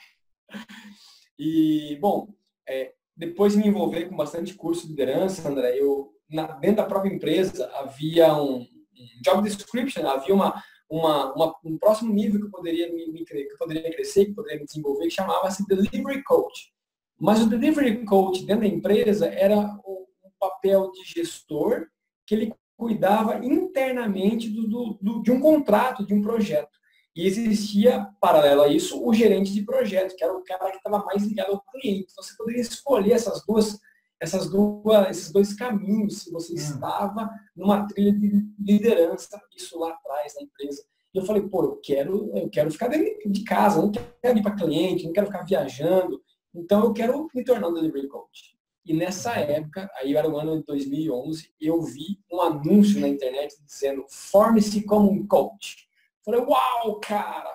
E, 1.38 1.98
bom, 2.00 2.28
é, 2.68 2.92
depois 3.16 3.52
de 3.52 3.58
me 3.58 3.68
envolver 3.68 4.08
com 4.08 4.16
bastante 4.16 4.54
curso 4.54 4.82
de 4.82 4.90
liderança, 4.90 5.48
André, 5.48 5.78
eu, 5.78 6.12
na, 6.30 6.46
dentro 6.58 6.76
da 6.76 6.84
própria 6.84 7.12
empresa 7.12 7.70
havia 7.74 8.34
um, 8.34 8.60
um 8.60 9.22
job 9.24 9.42
description, 9.42 10.06
havia 10.06 10.34
uma, 10.34 10.62
uma, 10.90 11.34
uma, 11.34 11.54
um 11.64 11.78
próximo 11.78 12.12
nível 12.12 12.40
que 12.40 12.46
eu 12.46 12.50
poderia 12.50 12.92
me, 12.92 13.10
me, 13.10 13.24
que 13.24 13.34
eu 13.34 13.58
poderia 13.58 13.90
crescer, 13.90 14.26
que 14.26 14.30
eu 14.32 14.36
poderia 14.36 14.60
me 14.60 14.66
desenvolver, 14.66 15.04
que 15.04 15.10
chamava-se 15.10 15.66
Delivery 15.66 16.22
Coach. 16.22 16.72
Mas 17.18 17.40
o 17.40 17.48
Delivery 17.48 18.04
Coach 18.04 18.44
dentro 18.44 18.68
da 18.68 18.74
empresa 18.74 19.26
era 19.26 19.58
um 19.58 20.06
papel 20.38 20.90
de 20.92 21.02
gestor 21.04 21.86
que 22.26 22.34
ele 22.34 22.54
cuidava 22.76 23.44
internamente 23.44 24.50
do, 24.50 24.68
do, 24.68 24.98
do, 25.00 25.22
de 25.22 25.30
um 25.30 25.40
contrato, 25.40 26.06
de 26.06 26.14
um 26.14 26.22
projeto. 26.22 26.76
E 27.16 27.26
existia, 27.26 28.06
paralelo 28.20 28.62
a 28.62 28.68
isso, 28.68 29.02
o 29.02 29.14
gerente 29.14 29.52
de 29.52 29.64
projeto, 29.64 30.14
que 30.14 30.22
era 30.22 30.36
o 30.36 30.44
cara 30.44 30.70
que 30.70 30.76
estava 30.76 31.02
mais 31.04 31.24
ligado 31.24 31.52
ao 31.52 31.62
cliente. 31.62 32.08
Então, 32.12 32.22
você 32.22 32.36
poderia 32.36 32.60
escolher 32.60 33.12
essas 33.12 33.42
duas, 33.46 33.80
essas 34.20 34.50
duas, 34.50 35.08
esses 35.08 35.32
dois 35.32 35.54
caminhos, 35.54 36.24
se 36.24 36.30
você 36.30 36.52
hum. 36.52 36.56
estava 36.56 37.30
numa 37.56 37.86
trilha 37.86 38.12
de 38.12 38.46
liderança, 38.60 39.40
isso 39.56 39.78
lá 39.78 39.92
atrás 39.92 40.34
na 40.34 40.42
empresa. 40.42 40.84
E 41.14 41.18
eu 41.18 41.24
falei, 41.24 41.40
pô, 41.48 41.64
eu 41.64 41.76
quero, 41.82 42.30
eu 42.36 42.50
quero 42.50 42.70
ficar 42.70 42.88
dentro 42.88 43.32
de 43.32 43.42
casa, 43.44 43.80
não 43.80 43.90
quero 43.90 44.38
ir 44.38 44.42
para 44.42 44.54
cliente, 44.54 45.06
não 45.06 45.12
quero 45.14 45.28
ficar 45.28 45.46
viajando. 45.46 46.22
Então, 46.54 46.84
eu 46.84 46.92
quero 46.92 47.30
me 47.34 47.42
tornar 47.42 47.68
um 47.68 47.74
delivery 47.74 48.08
coach. 48.08 48.55
E 48.86 48.94
nessa 48.94 49.32
época, 49.34 49.90
aí 49.96 50.14
era 50.14 50.30
o 50.30 50.38
ano 50.38 50.58
de 50.58 50.64
2011, 50.64 51.52
eu 51.60 51.82
vi 51.82 52.20
um 52.32 52.40
anúncio 52.40 53.00
na 53.00 53.08
internet 53.08 53.56
dizendo 53.64 54.06
forme-se 54.08 54.84
como 54.84 55.10
um 55.10 55.26
coach. 55.26 55.88
Falei, 56.24 56.40
uau, 56.40 57.00
cara, 57.00 57.52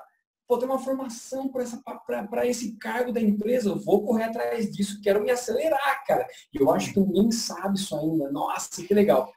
vou 0.48 0.58
ter 0.58 0.66
uma 0.66 0.78
formação 0.78 1.50
para 1.50 2.46
esse 2.46 2.78
cargo 2.78 3.14
da 3.14 3.22
empresa, 3.22 3.70
eu 3.70 3.80
vou 3.80 4.06
correr 4.06 4.26
atrás 4.26 4.70
disso, 4.70 5.00
quero 5.02 5.24
me 5.24 5.32
acelerar, 5.32 6.04
cara. 6.06 6.28
E 6.54 6.62
eu 6.62 6.70
acho 6.70 6.94
que 6.94 7.00
ninguém 7.00 7.32
sabe 7.32 7.80
isso 7.80 7.96
ainda. 7.96 8.30
Nossa, 8.30 8.86
que 8.86 8.94
legal. 8.94 9.32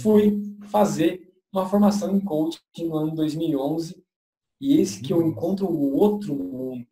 Fui 0.00 0.40
fazer 0.68 1.28
uma 1.52 1.68
formação 1.68 2.14
em 2.14 2.20
coaching 2.20 2.60
no 2.84 2.96
ano 2.96 3.14
2011 3.16 4.00
e 4.60 4.80
esse 4.80 5.00
que 5.00 5.12
eu 5.12 5.20
encontro 5.22 5.66
o 5.66 5.96
outro 5.96 6.36
mundo. 6.36 6.86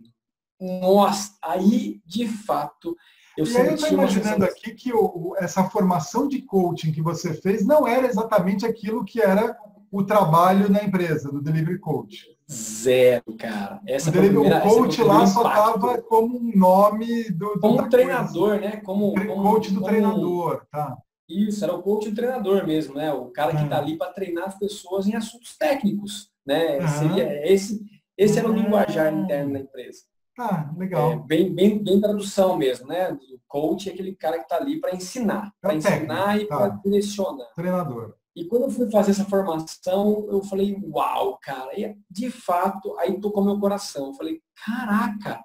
Nossa, 0.61 1.39
aí 1.41 2.03
de 2.05 2.27
fato 2.27 2.97
eu 3.39 3.47
e 3.47 3.57
aí 3.57 3.67
eu 3.69 3.75
estou 3.75 3.93
imaginando 3.93 4.45
aqui 4.45 4.75
que 4.75 4.93
o, 4.93 5.37
essa 5.39 5.63
formação 5.71 6.27
de 6.27 6.43
coaching 6.43 6.91
que 6.91 7.01
você 7.01 7.33
fez 7.33 7.65
não 7.65 7.87
era 7.87 8.09
exatamente 8.09 8.67
aquilo 8.67 9.05
que 9.05 9.21
era 9.21 9.57
o 9.93 10.03
trabalho 10.03 10.69
na 10.69 10.83
empresa, 10.83 11.31
do 11.31 11.41
Delivery 11.41 11.79
Coach. 11.79 12.27
Zero, 12.51 13.37
cara. 13.39 13.81
Essa 13.87 14.11
o, 14.11 14.13
delivery, 14.13 14.41
primeira, 14.41 14.67
o 14.67 14.71
coach 14.71 15.03
lá 15.03 15.25
só 15.27 15.47
estava 15.47 16.03
como 16.03 16.37
um 16.37 16.51
nome 16.57 17.31
do. 17.31 17.55
do 17.55 17.61
como 17.61 17.89
treinador, 17.89 18.59
coisa. 18.59 18.61
né? 18.61 18.77
Como, 18.79 19.15
como 19.15 19.43
coach 19.43 19.71
do 19.71 19.81
como, 19.81 19.87
treinador, 19.87 20.67
tá. 20.71 20.97
Isso, 21.29 21.63
era 21.63 21.75
o 21.75 21.83
coach 21.83 22.09
do 22.09 22.17
treinador 22.17 22.67
mesmo, 22.67 22.95
né? 22.95 23.13
O 23.13 23.27
cara 23.27 23.55
que 23.55 23.63
está 23.63 23.77
é. 23.77 23.79
ali 23.79 23.97
para 23.97 24.13
treinar 24.13 24.49
as 24.49 24.59
pessoas 24.59 25.07
em 25.07 25.15
assuntos 25.15 25.57
técnicos, 25.57 26.31
né? 26.45 26.81
Uhum. 26.81 26.89
Seria 26.89 27.53
esse, 27.53 27.85
esse 28.17 28.39
era 28.39 28.51
o 28.51 28.53
linguajar 28.53 29.15
interno 29.15 29.53
da 29.53 29.61
empresa. 29.61 30.01
Ah, 30.39 30.71
legal. 30.77 31.11
É, 31.11 31.17
bem, 31.17 31.53
bem, 31.53 31.83
bem 31.83 32.01
tradução 32.01 32.57
mesmo, 32.57 32.87
né? 32.87 33.11
O 33.11 33.41
coach 33.49 33.89
é 33.89 33.93
aquele 33.93 34.15
cara 34.15 34.37
que 34.39 34.45
está 34.45 34.57
ali 34.57 34.81
para 34.81 34.95
ensinar, 34.95 35.53
para 35.61 35.75
é 35.75 35.77
ensinar 35.77 36.41
e 36.41 36.47
tá. 36.47 36.57
para 36.57 36.69
direcionar. 36.77 37.53
Treinador. 37.57 38.15
E 38.37 38.45
quando 38.45 38.65
eu 38.65 38.71
fui 38.71 38.89
fazer 38.89 39.11
essa 39.11 39.25
formação, 39.25 40.29
eu 40.31 40.41
falei, 40.45 40.79
uau, 40.81 41.37
cara, 41.43 41.77
e 41.77 41.93
de 42.09 42.31
fato, 42.31 42.97
aí 43.01 43.21
tocou 43.21 43.45
meu 43.45 43.59
coração. 43.59 44.07
Eu 44.07 44.15
falei, 44.15 44.41
caraca, 44.65 45.45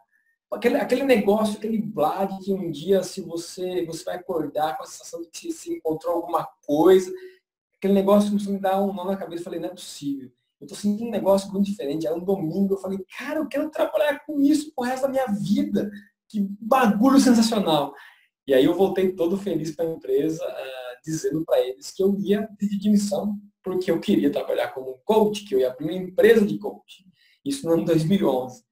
aquele, 0.51 0.77
aquele 0.77 1.03
negócio, 1.03 1.57
aquele 1.57 1.81
blad 1.81 2.29
que 2.43 2.53
um 2.53 2.69
dia, 2.69 3.01
se 3.01 3.21
você, 3.21 3.83
você 3.87 4.03
vai 4.03 4.17
acordar 4.17 4.77
com 4.77 4.83
a 4.83 4.85
sensação 4.85 5.23
de 5.23 5.29
que 5.29 5.51
se 5.51 5.73
encontrou 5.73 6.17
alguma 6.17 6.47
coisa, 6.67 7.11
aquele 7.75 7.95
negócio 7.95 8.29
começou 8.29 8.51
a 8.51 8.55
me 8.55 8.61
dar 8.61 8.79
um 8.79 8.93
nó 8.93 9.05
na 9.05 9.17
cabeça. 9.17 9.41
Eu 9.41 9.45
falei, 9.45 9.59
não 9.59 9.69
é 9.69 9.71
possível 9.71 10.31
eu 10.63 10.67
tô 10.67 10.75
sentindo 10.75 11.07
um 11.07 11.11
negócio 11.11 11.51
muito 11.51 11.65
diferente. 11.65 12.07
Era 12.07 12.15
um 12.15 12.23
domingo, 12.23 12.73
eu 12.73 12.77
falei, 12.77 12.99
cara, 13.17 13.39
eu 13.39 13.47
quero 13.47 13.69
trabalhar 13.69 14.19
com 14.25 14.41
isso 14.41 14.73
pro 14.73 14.85
resto 14.85 15.03
da 15.03 15.09
minha 15.09 15.27
vida. 15.27 15.91
Que 16.29 16.39
bagulho 16.59 17.19
sensacional. 17.19 17.93
E 18.47 18.53
aí 18.53 18.65
eu 18.65 18.73
voltei 18.73 19.13
todo 19.13 19.37
feliz 19.37 19.75
para 19.75 19.85
a 19.85 19.91
empresa, 19.91 20.43
uh, 20.43 21.01
dizendo 21.03 21.43
para 21.45 21.61
eles 21.61 21.91
que 21.91 22.01
eu 22.01 22.15
ia 22.19 22.47
pedir 22.57 22.89
missão, 22.89 23.37
porque 23.63 23.91
eu 23.91 23.99
queria 23.99 24.31
trabalhar 24.31 24.69
como 24.69 24.99
coach, 25.05 25.45
que 25.45 25.53
eu 25.53 25.59
ia 25.59 25.69
abrir 25.69 25.85
uma 25.85 25.93
empresa 25.93 26.45
de 26.45 26.57
coach. 26.57 27.05
Isso 27.45 27.65
no 27.67 27.73
ano 27.73 27.85
2011. 27.85 28.63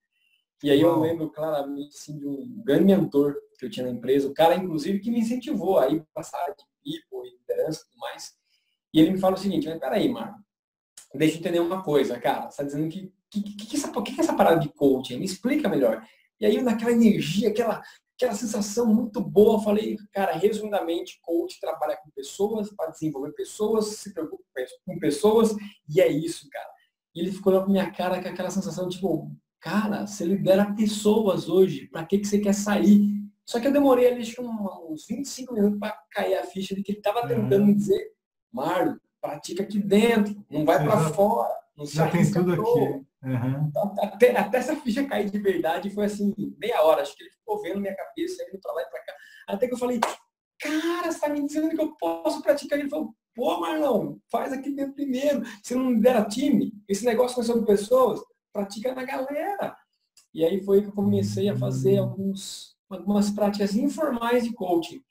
E 0.64 0.72
aí 0.72 0.82
eu 0.82 1.00
lembro 1.00 1.30
claramente 1.30 1.96
assim, 1.96 2.18
de 2.18 2.26
um 2.26 2.62
grande 2.64 2.86
mentor 2.86 3.36
que 3.58 3.66
eu 3.66 3.70
tinha 3.70 3.86
na 3.86 3.92
empresa, 3.92 4.28
o 4.28 4.34
cara, 4.34 4.56
inclusive, 4.56 5.00
que 5.00 5.12
me 5.12 5.20
incentivou 5.20 5.78
a 5.80 5.90
ir 5.90 6.06
passar 6.14 6.46
de 6.48 6.64
people, 6.84 7.30
liderança 7.30 7.82
e 7.82 7.84
tudo 7.86 8.00
mais. 8.00 8.34
E 8.94 9.00
ele 9.00 9.12
me 9.12 9.20
fala 9.20 9.36
o 9.36 9.40
seguinte, 9.40 9.68
mas 9.68 9.80
peraí, 9.80 10.10
Marco, 10.10 10.40
deixa 11.13 11.36
eu 11.36 11.39
entender 11.39 11.60
uma 11.60 11.84
coisa, 11.84 12.20
cara. 12.20 12.44
Você 12.44 12.50
está 12.50 12.63
dizendo 12.63 12.89
que 12.89 13.12
que, 13.32 13.41
que, 13.41 13.65
que, 13.65 13.77
essa, 13.77 13.89
que, 13.89 14.13
que 14.13 14.22
essa 14.22 14.36
parada 14.36 14.60
de 14.60 14.70
coaching? 14.70 15.18
Me 15.18 15.25
explica 15.25 15.70
melhor. 15.70 16.06
E 16.39 16.46
aí, 16.46 16.62
naquela 16.62 16.91
energia, 16.91 17.50
aquela, 17.50 17.82
aquela 18.15 18.34
sensação 18.34 18.86
muito 18.86 19.22
boa, 19.22 19.56
eu 19.56 19.63
falei, 19.63 19.96
cara, 20.12 20.34
resumidamente, 20.34 21.20
coach 21.22 21.60
trabalha 21.60 21.98
com 22.03 22.10
pessoas, 22.12 22.74
para 22.75 22.91
desenvolver 22.91 23.32
pessoas, 23.32 23.86
se 23.88 24.13
preocupa 24.13 24.44
com 24.86 25.00
pessoas, 25.00 25.56
e 25.88 26.01
é 26.01 26.12
isso, 26.12 26.50
cara. 26.50 26.70
E 27.15 27.22
ele 27.22 27.32
ficou 27.32 27.53
pra 27.53 27.70
minha 27.70 27.89
cara 27.91 28.22
com 28.22 28.27
aquela 28.27 28.50
sensação, 28.50 28.89
tipo, 28.89 29.32
cara, 29.60 30.06
você 30.06 30.25
lidera 30.25 30.74
pessoas 30.75 31.48
hoje, 31.48 31.88
para 31.88 32.06
que, 32.06 32.20
que 32.20 32.27
você 32.27 32.39
quer 32.39 32.53
sair? 32.53 33.22
Só 33.46 33.60
que 33.60 33.68
eu 33.68 33.72
demorei 33.72 34.08
ali, 34.08 34.22
acho 34.22 34.36
que 34.36 34.41
uns 34.41 35.06
25 35.08 35.53
minutos 35.53 35.80
para 35.80 35.98
cair 36.12 36.36
a 36.36 36.44
ficha 36.44 36.75
de 36.75 36.84
que 36.84 36.91
ele 36.94 37.00
estava 37.00 37.27
tentando 37.27 37.65
me 37.65 37.74
dizer, 37.74 38.12
Marlon, 38.51 38.98
pratica 39.22 39.63
aqui 39.63 39.80
dentro, 39.80 40.36
não 40.50 40.66
vai 40.66 40.84
para 40.84 41.10
fora. 41.12 41.54
Não 41.78 41.86
já 41.86 42.10
tem 42.10 42.30
tudo 42.30 42.54
aqui. 42.54 43.06
Uhum. 43.24 43.72
Até, 44.01 44.36
até 44.36 44.58
essa 44.58 44.75
ficha 44.75 45.06
cair 45.06 45.30
de 45.30 45.40
verdade 45.40 45.90
foi 45.92 46.06
assim, 46.06 46.34
meia 46.58 46.82
hora. 46.82 47.01
Acho 47.01 47.16
que 47.16 47.24
ele 47.24 47.32
ficou 47.32 47.62
vendo 47.62 47.80
minha 47.80 47.96
cabeça, 47.96 48.44
indo 48.44 48.60
para 48.60 48.74
lá 48.74 48.82
e 48.82 48.90
para 48.90 49.04
cá. 49.04 49.13
Até 49.48 49.68
que 49.68 49.74
eu 49.74 49.78
falei, 49.78 50.00
cara, 50.60 51.04
você 51.04 51.10
está 51.10 51.30
me 51.30 51.46
dizendo 51.46 51.70
que 51.70 51.80
eu 51.80 51.96
posso 51.98 52.42
praticar? 52.42 52.80
Ele 52.80 52.90
falou, 52.90 53.13
pô, 53.36 53.60
Marlon, 53.60 54.18
faz 54.30 54.51
aqui 54.51 54.72
dentro 54.72 54.94
primeiro. 54.94 55.44
Você 55.62 55.75
não 55.75 55.92
lidera 55.92 56.25
time? 56.25 56.74
Esse 56.88 57.06
negócio 57.06 57.36
com 57.36 57.44
sobre 57.44 57.66
pessoas, 57.66 58.20
pratica 58.51 58.94
na 58.94 59.04
galera. 59.04 59.75
E 60.34 60.44
aí 60.44 60.63
foi 60.63 60.82
que 60.82 60.88
eu 60.88 60.94
comecei 60.94 61.50
a 61.50 61.58
fazer 61.58 61.98
alguns, 61.98 62.75
algumas 62.90 63.30
práticas 63.30 63.75
informais 63.75 64.44
de 64.44 64.54
coaching. 64.54 65.01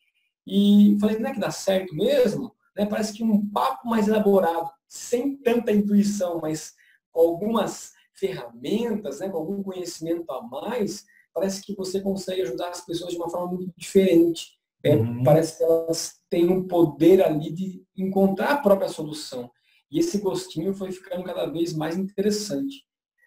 E 0.47 0.97
falei, 1.00 1.19
não 1.19 1.31
é 1.31 1.35
que 1.35 1.40
dá 1.40 1.50
certo 1.50 1.95
mesmo? 1.95 2.55
Né, 2.77 2.87
parece 2.87 3.12
que 3.12 3.25
um 3.25 3.49
papo 3.50 3.89
mais 3.89 4.09
elaborado, 4.09 4.71
sem 4.89 5.37
tanta 5.37 5.73
intuição, 5.73 6.41
mas 6.41 6.75
com 7.11 7.21
algumas 7.21 7.93
ferramentas, 8.15 9.21
né, 9.21 9.29
com 9.29 9.39
algum 9.39 9.62
conhecimento 9.62 10.31
a 10.31 10.43
mais, 10.43 11.05
parece 11.33 11.62
que 11.62 11.75
você 11.75 12.00
consegue 12.00 12.43
ajudar 12.43 12.69
as 12.69 12.85
pessoas 12.85 13.12
de 13.12 13.17
uma 13.17 13.31
forma 13.31 13.53
muito 13.55 13.73
diferente. 13.77 14.59
É, 14.83 14.97
uhum. 14.97 15.23
Parece 15.23 15.59
que 15.59 15.65
elas 15.65 16.21
têm 16.29 16.49
um 16.49 16.67
poder 16.67 17.23
ali 17.23 17.53
de 17.53 17.85
encontrar 17.97 18.53
a 18.53 18.57
própria 18.59 18.89
solução. 18.89 19.50
E 19.91 19.99
esse 19.99 20.19
gostinho 20.19 20.73
foi 20.73 20.93
ficando 20.93 21.25
cada 21.25 21.47
vez 21.47 21.75
mais 21.75 21.97
interessante. 21.97 22.85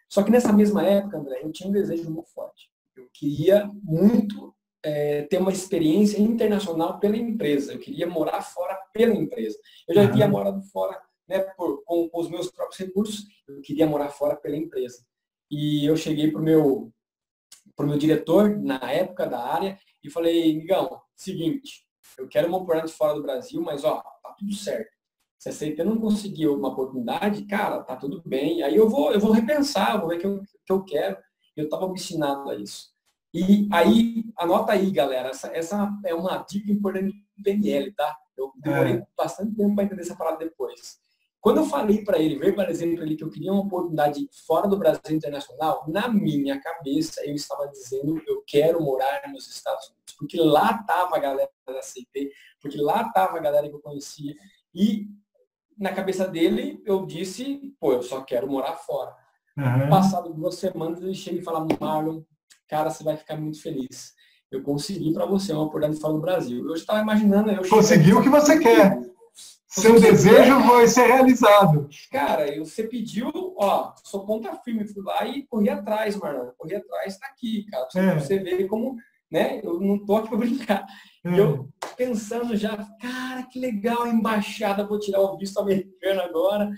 Só 0.10 0.24
que 0.24 0.32
nessa 0.32 0.54
mesma 0.54 0.84
época, 0.84 1.18
André, 1.18 1.42
eu 1.44 1.52
tinha 1.52 1.70
um 1.70 1.74
desejo 1.74 2.10
muito 2.10 2.30
forte. 2.30 2.70
Eu 2.96 3.08
queria 3.14 3.70
muito 3.82 4.54
é, 4.84 5.24
ter 5.24 5.38
uma 5.38 5.52
experiência 5.52 6.20
internacional 6.20 7.00
pela 7.00 7.18
empresa. 7.18 7.74
Eu 7.74 7.80
queria 7.80 8.08
morar 8.08 8.42
fora 8.42 8.78
pela 8.94 9.14
empresa. 9.14 9.58
Eu 9.88 9.96
já 9.96 10.04
havia 10.04 10.28
morado 10.28 10.62
fora 10.64 11.02
né, 11.28 11.40
por, 11.40 11.84
com, 11.84 12.10
com, 12.10 12.20
os 12.20 12.30
meus 12.30 12.52
próprios 12.52 12.80
recursos, 12.80 13.26
eu 13.48 13.62
queria 13.62 13.88
morar 13.88 14.10
fora 14.10 14.36
pela 14.36 14.58
empresa. 14.58 15.06
E 15.50 15.86
eu 15.86 15.96
cheguei 15.96 16.32
para 16.32 16.42
o 16.42 16.44
meu, 16.44 16.92
pro 17.76 17.88
meu 17.88 17.98
diretor, 17.98 18.58
na 18.58 18.80
época 18.92 19.26
da 19.26 19.40
área, 19.40 19.80
e 20.04 20.10
falei, 20.10 20.56
Migão, 20.58 21.02
seguinte, 21.16 21.86
eu 22.18 22.28
quero 22.28 22.48
uma 22.48 22.58
oportunidade 22.58 22.94
fora 22.94 23.16
do 23.16 23.24
Brasil, 23.24 23.62
mas 23.62 23.84
ó, 23.84 24.02
tá 24.02 24.36
tudo 24.38 24.54
certo. 24.54 24.92
Se 25.40 25.50
aceita 25.50 25.84
não 25.84 26.00
conseguir 26.00 26.48
uma 26.48 26.70
oportunidade, 26.70 27.46
cara, 27.46 27.84
tá 27.84 27.96
tudo 27.96 28.22
bem. 28.26 28.64
Aí 28.64 28.76
eu 28.76 28.90
vou, 28.90 29.12
eu 29.12 29.20
vou 29.20 29.32
repensar, 29.32 30.00
vou 30.00 30.10
ver 30.10 30.26
o 30.26 30.40
que 30.40 30.48
que 30.66 30.72
eu 30.72 30.84
quero. 30.84 31.18
Eu 31.56 31.66
estava 31.66 31.86
obstinado 31.86 32.50
a 32.50 32.56
isso. 32.56 32.93
E 33.34 33.68
aí, 33.72 34.24
anota 34.38 34.74
aí, 34.74 34.92
galera, 34.92 35.30
essa, 35.30 35.48
essa 35.48 35.92
é 36.06 36.14
uma 36.14 36.38
dica 36.48 36.72
importante 36.72 37.12
do 37.36 37.44
PNL, 37.44 37.92
tá? 37.94 38.16
Eu 38.38 38.52
demorei 38.58 38.94
é. 38.94 39.08
bastante 39.18 39.56
tempo 39.56 39.74
para 39.74 39.86
entender 39.86 40.02
essa 40.02 40.16
parada 40.16 40.38
depois. 40.38 41.00
Quando 41.42 41.58
eu 41.58 41.66
falei 41.66 42.06
para 42.06 42.20
ele, 42.20 42.38
verbalizei 42.38 42.96
para 42.96 43.04
ele 43.04 43.18
que 43.18 43.24
eu 43.24 43.30
queria 43.30 43.52
uma 43.52 43.64
oportunidade 43.64 44.26
fora 44.48 44.66
do 44.68 44.78
Brasil 44.78 45.18
internacional, 45.18 45.84
na 45.90 46.08
minha 46.08 46.62
cabeça 46.62 47.26
eu 47.26 47.36
estava 47.36 47.68
dizendo 47.68 48.22
eu 48.26 48.42
quero 48.48 48.82
morar 48.82 49.22
nos 49.30 49.50
Estados 49.50 49.88
Unidos, 49.88 50.16
porque 50.18 50.38
lá 50.38 50.80
estava 50.80 51.18
a 51.18 51.20
galera 51.20 51.52
da 51.68 51.82
CIP, 51.82 52.32
porque 52.62 52.78
lá 52.78 53.02
estava 53.02 53.38
a 53.38 53.42
galera 53.42 53.68
que 53.68 53.76
eu 53.76 53.82
conhecia 53.82 54.34
e 54.74 55.08
na 55.78 55.92
cabeça 55.92 56.26
dele 56.26 56.82
eu 56.86 57.06
disse, 57.06 57.76
pô, 57.78 57.92
eu 57.92 58.04
só 58.04 58.22
quero 58.22 58.50
morar 58.50 58.76
fora. 58.76 59.14
Uhum. 59.58 59.90
Passado 59.90 60.34
duas 60.34 60.56
semanas 60.56 61.02
ele 61.02 61.14
chega 61.14 61.40
e 61.40 61.44
fala, 61.44 61.68
Marlon, 61.78 62.24
cara, 62.68 62.90
você 62.90 63.04
vai 63.04 63.18
ficar 63.18 63.36
muito 63.38 63.62
feliz. 63.62 64.14
eu 64.52 64.62
consegui 64.62 65.14
para 65.14 65.26
você 65.26 65.52
uma 65.52 65.64
oportunidade 65.64 66.00
fora 66.00 66.14
do 66.14 66.22
Brasil. 66.22 66.68
Eu 66.68 66.76
estava 66.76 67.02
imaginando. 67.02 67.52
Eu 67.52 67.68
Conseguiu 67.68 68.20
o 68.20 68.24
que 68.24 68.30
você 68.30 68.60
quer. 68.60 69.00
Seu 69.68 70.00
desejo 70.00 70.58
quer. 70.58 70.68
vai 70.68 70.88
ser 70.88 71.08
realizado. 71.08 71.90
Cara, 72.12 72.46
você 72.60 72.84
pediu, 72.84 73.32
ó, 73.58 73.92
sou 74.04 74.24
ponta 74.24 74.56
firme, 74.58 74.86
fui 74.86 75.02
lá 75.02 75.26
e 75.26 75.48
corri 75.48 75.70
atrás, 75.70 76.16
Marlon. 76.16 76.52
Corri 76.58 76.76
atrás, 76.76 77.18
tá 77.18 77.26
aqui, 77.26 77.66
cara. 77.66 77.88
Pra 77.92 78.02
é. 78.04 78.20
você 78.20 78.38
ver 78.38 78.68
como, 78.68 78.96
né? 79.32 79.60
Eu 79.64 79.80
não 79.80 80.06
tô 80.06 80.18
aqui 80.18 80.30
para 80.30 80.38
brincar. 80.38 80.86
É. 81.26 81.40
Eu 81.40 81.70
pensando 81.98 82.56
já, 82.56 82.78
cara, 83.02 83.44
que 83.44 83.58
legal, 83.58 84.06
embaixada, 84.06 84.86
vou 84.86 85.00
tirar 85.00 85.22
o 85.22 85.38
visto 85.38 85.60
americano 85.60 86.22
agora. 86.22 86.70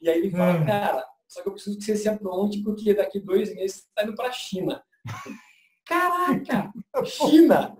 E 0.00 0.08
aí 0.08 0.18
ele 0.18 0.30
fala, 0.30 0.62
é. 0.62 0.64
cara, 0.64 1.04
só 1.26 1.42
que 1.42 1.48
eu 1.48 1.52
preciso 1.52 1.76
que 1.76 1.84
você 1.84 1.96
se 1.96 2.08
apronte, 2.08 2.62
porque 2.62 2.94
daqui 2.94 3.20
dois 3.20 3.54
meses 3.54 3.76
você 3.76 3.88
está 3.88 4.04
indo 4.04 4.14
para 4.14 4.28
a 4.28 4.32
China. 4.32 4.82
Caraca! 5.86 6.72
China! 7.04 7.76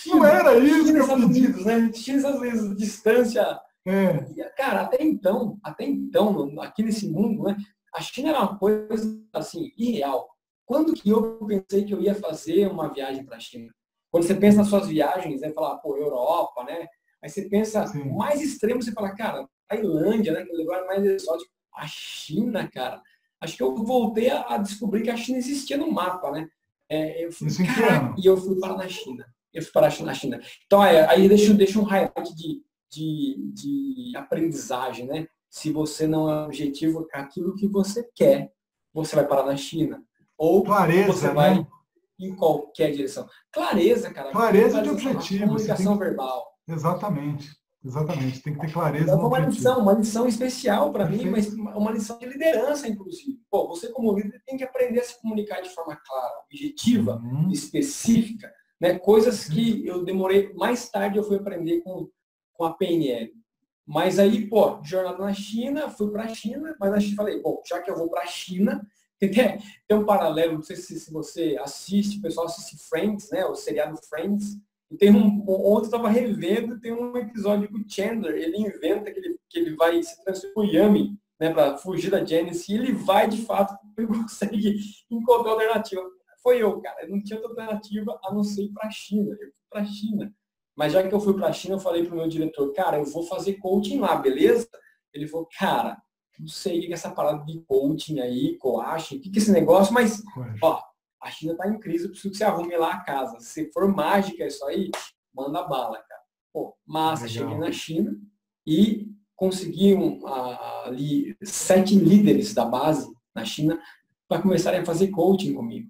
China 0.00 0.16
não 0.16 0.24
era 0.24 0.58
isso, 0.58 0.86
China, 0.86 1.00
Estados 1.00 1.24
Unidos, 1.24 1.64
né? 1.64 1.92
China, 1.92 2.16
Estados 2.16 2.40
Unidos, 2.40 2.76
distância. 2.76 3.60
É. 3.86 4.24
Cara, 4.56 4.82
até 4.82 5.02
então, 5.02 5.58
até 5.62 5.84
então, 5.84 6.60
aqui 6.60 6.82
nesse 6.82 7.08
mundo, 7.10 7.42
né? 7.42 7.56
A 7.94 8.00
China 8.00 8.30
era 8.30 8.40
uma 8.40 8.58
coisa 8.58 9.20
assim, 9.34 9.70
irreal. 9.76 10.28
Quando 10.64 10.94
que 10.94 11.10
eu 11.10 11.38
pensei 11.44 11.84
que 11.84 11.92
eu 11.92 12.00
ia 12.00 12.14
fazer 12.14 12.68
uma 12.68 12.92
viagem 12.92 13.24
para 13.24 13.36
a 13.36 13.40
China? 13.40 13.70
Quando 14.10 14.24
você 14.24 14.34
pensa 14.34 14.58
nas 14.58 14.68
suas 14.68 14.86
viagens, 14.86 15.40
né? 15.40 15.50
Falar, 15.52 15.78
pô, 15.78 15.96
Europa, 15.96 16.64
né? 16.64 16.86
Aí 17.22 17.28
você 17.28 17.48
pensa, 17.48 17.86
Sim. 17.86 18.14
mais 18.14 18.40
extremo, 18.40 18.82
você 18.82 18.92
fala, 18.92 19.14
cara, 19.14 19.46
Tailândia, 19.68 20.32
né? 20.32 20.44
Que 20.44 20.50
é 20.50 20.54
o 20.54 20.58
lugar 20.58 20.86
mais 20.86 21.04
exótico. 21.04 21.50
A 21.74 21.86
China, 21.86 22.68
cara. 22.72 23.02
Acho 23.42 23.56
que 23.56 23.62
eu 23.62 23.74
voltei 23.74 24.30
a, 24.30 24.56
descobrir 24.56 25.02
que 25.02 25.10
a 25.10 25.16
China 25.16 25.38
existia 25.38 25.76
no 25.76 25.90
mapa, 25.90 26.30
né? 26.30 26.48
É, 26.88 27.24
eu 27.24 27.32
fui, 27.32 27.48
cara, 27.66 28.14
e 28.16 28.24
eu 28.24 28.36
fui 28.36 28.60
para 28.60 28.76
na 28.76 28.86
China. 28.88 29.26
Eu 29.52 29.62
fui 29.62 29.72
para 29.72 29.88
a 29.88 29.90
China. 29.90 30.40
Então, 30.64 30.84
é, 30.84 31.06
aí 31.08 31.28
deixa, 31.28 31.52
deixa 31.52 31.78
um 31.80 31.82
highlight 31.82 32.34
de, 32.36 32.62
de, 32.88 33.52
de 33.52 34.16
aprendizagem, 34.16 35.06
né? 35.06 35.26
Se 35.50 35.72
você 35.72 36.06
não 36.06 36.30
é 36.30 36.44
objetivo 36.44 37.06
aquilo 37.12 37.56
que 37.56 37.66
você 37.66 38.08
quer, 38.14 38.52
você 38.94 39.16
vai 39.16 39.26
parar 39.26 39.44
na 39.44 39.56
China. 39.56 40.00
Ou 40.38 40.62
Clareza, 40.62 41.12
você 41.12 41.28
vai 41.30 41.56
né? 41.56 41.66
em 42.20 42.34
qualquer 42.36 42.92
direção. 42.92 43.28
Clareza, 43.52 44.12
cara. 44.12 44.30
Clareza 44.30 44.80
de 44.80 44.88
objetivo. 44.88 45.46
Comunicação 45.46 45.98
verbal. 45.98 46.46
Exatamente. 46.68 47.50
Exatamente, 47.84 48.40
tem 48.40 48.54
que 48.54 48.60
ter 48.60 48.72
clareza. 48.72 49.10
É 49.10 49.14
uma 49.14 49.38
lição, 49.40 49.80
uma 49.80 49.92
lição 49.92 50.28
especial 50.28 50.92
para 50.92 51.08
mim, 51.08 51.24
mas 51.28 51.52
uma 51.52 51.90
lição 51.90 52.16
de 52.16 52.26
liderança, 52.26 52.86
inclusive. 52.86 53.40
Pô, 53.50 53.66
você 53.66 53.88
como 53.88 54.16
líder 54.16 54.40
tem 54.46 54.56
que 54.56 54.62
aprender 54.62 55.00
a 55.00 55.04
se 55.04 55.20
comunicar 55.20 55.60
de 55.60 55.70
forma 55.70 55.96
clara, 55.96 56.44
objetiva, 56.44 57.16
uhum. 57.16 57.50
específica, 57.50 58.52
né? 58.80 58.98
Coisas 58.98 59.48
que 59.48 59.84
eu 59.84 60.04
demorei 60.04 60.52
mais 60.54 60.88
tarde 60.88 61.18
eu 61.18 61.24
fui 61.24 61.36
aprender 61.36 61.80
com, 61.80 62.08
com 62.52 62.64
a 62.64 62.72
PNL. 62.72 63.32
Mas 63.84 64.20
aí, 64.20 64.46
pô, 64.46 64.80
jornada 64.84 65.18
na 65.18 65.34
China, 65.34 65.90
fui 65.90 66.08
para 66.12 66.24
a 66.24 66.28
China, 66.28 66.76
mas 66.78 66.92
a 66.92 67.16
falei, 67.16 67.42
bom, 67.42 67.60
já 67.66 67.82
que 67.82 67.90
eu 67.90 67.96
vou 67.96 68.08
para 68.08 68.22
a 68.22 68.26
China, 68.26 68.86
tem, 69.18 69.32
tem 69.32 69.98
um 69.98 70.06
paralelo, 70.06 70.54
não 70.54 70.62
sei 70.62 70.76
se, 70.76 71.00
se 71.00 71.12
você 71.12 71.58
assiste, 71.60 72.18
o 72.18 72.22
pessoal 72.22 72.46
assiste 72.46 72.76
Friends, 72.88 73.28
né? 73.30 73.44
O 73.44 73.56
seriado 73.56 73.98
Friends 74.08 74.56
e 74.92 74.96
tem 74.98 75.10
um, 75.10 75.42
ontem 75.48 75.86
estava 75.86 76.10
revendo, 76.10 76.78
tem 76.78 76.92
um 76.92 77.16
episódio 77.16 77.66
que 77.66 77.78
o 77.78 77.84
Chandler, 77.88 78.34
ele 78.34 78.58
inventa 78.58 79.10
que 79.10 79.18
ele, 79.18 79.38
que 79.48 79.58
ele 79.58 79.74
vai 79.74 80.02
se 80.02 80.22
transformar 80.22 80.68
em 80.68 80.74
Yami, 80.74 81.18
né, 81.40 81.50
para 81.50 81.78
fugir 81.78 82.10
da 82.10 82.22
Janice, 82.22 82.70
e 82.70 82.74
ele 82.74 82.92
vai 82.92 83.26
de 83.26 83.42
fato, 83.46 83.74
ele 83.96 84.06
consegue 84.20 84.76
encontrar 85.10 85.52
alternativa. 85.52 86.02
Foi 86.42 86.62
eu, 86.62 86.78
cara, 86.82 87.04
eu 87.04 87.08
não 87.08 87.22
tinha 87.22 87.38
outra 87.38 87.52
alternativa 87.52 88.20
a 88.22 88.34
não 88.34 88.44
ser 88.44 88.64
ir 88.64 88.72
para 88.72 88.86
a 88.86 88.90
China. 88.90 89.30
Eu 89.32 89.38
fui 89.38 89.50
para 89.70 89.80
a 89.80 89.84
China. 89.86 90.34
Mas 90.76 90.92
já 90.92 91.08
que 91.08 91.14
eu 91.14 91.20
fui 91.20 91.34
para 91.34 91.48
a 91.48 91.52
China, 91.52 91.76
eu 91.76 91.80
falei 91.80 92.04
para 92.04 92.12
o 92.12 92.18
meu 92.18 92.28
diretor, 92.28 92.70
cara, 92.72 92.98
eu 92.98 93.04
vou 93.06 93.22
fazer 93.22 93.54
coaching 93.54 93.98
lá, 93.98 94.16
beleza? 94.16 94.68
Ele 95.14 95.26
falou, 95.26 95.48
cara, 95.58 95.96
não 96.38 96.48
sei 96.48 96.78
o 96.78 96.82
que 96.82 96.88
é 96.88 96.92
essa 96.92 97.10
parada 97.10 97.42
de 97.46 97.60
coaching 97.60 98.20
aí, 98.20 98.58
coaching, 98.58 99.16
o 99.16 99.20
que 99.20 99.30
é 99.34 99.38
esse 99.38 99.52
negócio, 99.52 99.94
mas, 99.94 100.22
ó, 100.62 100.82
a 101.22 101.30
China 101.30 101.52
está 101.52 101.68
em 101.68 101.78
crise, 101.78 102.04
eu 102.04 102.10
preciso 102.10 102.32
que 102.32 102.38
você 102.38 102.44
arrume 102.44 102.76
lá 102.76 102.94
a 102.94 103.04
casa. 103.04 103.38
Se 103.38 103.70
for 103.72 103.86
mágica 103.86 104.44
isso 104.44 104.64
aí, 104.66 104.90
manda 105.32 105.62
bala, 105.62 105.98
cara. 105.98 106.22
Pô, 106.52 106.76
massa, 106.84 107.26
Legal. 107.26 107.48
cheguei 107.48 107.58
na 107.58 107.72
China 107.72 108.20
e 108.66 109.08
consegui 109.36 109.94
um, 109.94 110.26
ali 110.26 111.36
sete 111.42 111.94
líderes 111.94 112.52
da 112.52 112.64
base 112.64 113.10
na 113.34 113.44
China 113.44 113.80
para 114.28 114.42
começarem 114.42 114.80
a 114.80 114.84
fazer 114.84 115.08
coaching 115.08 115.54
comigo. 115.54 115.88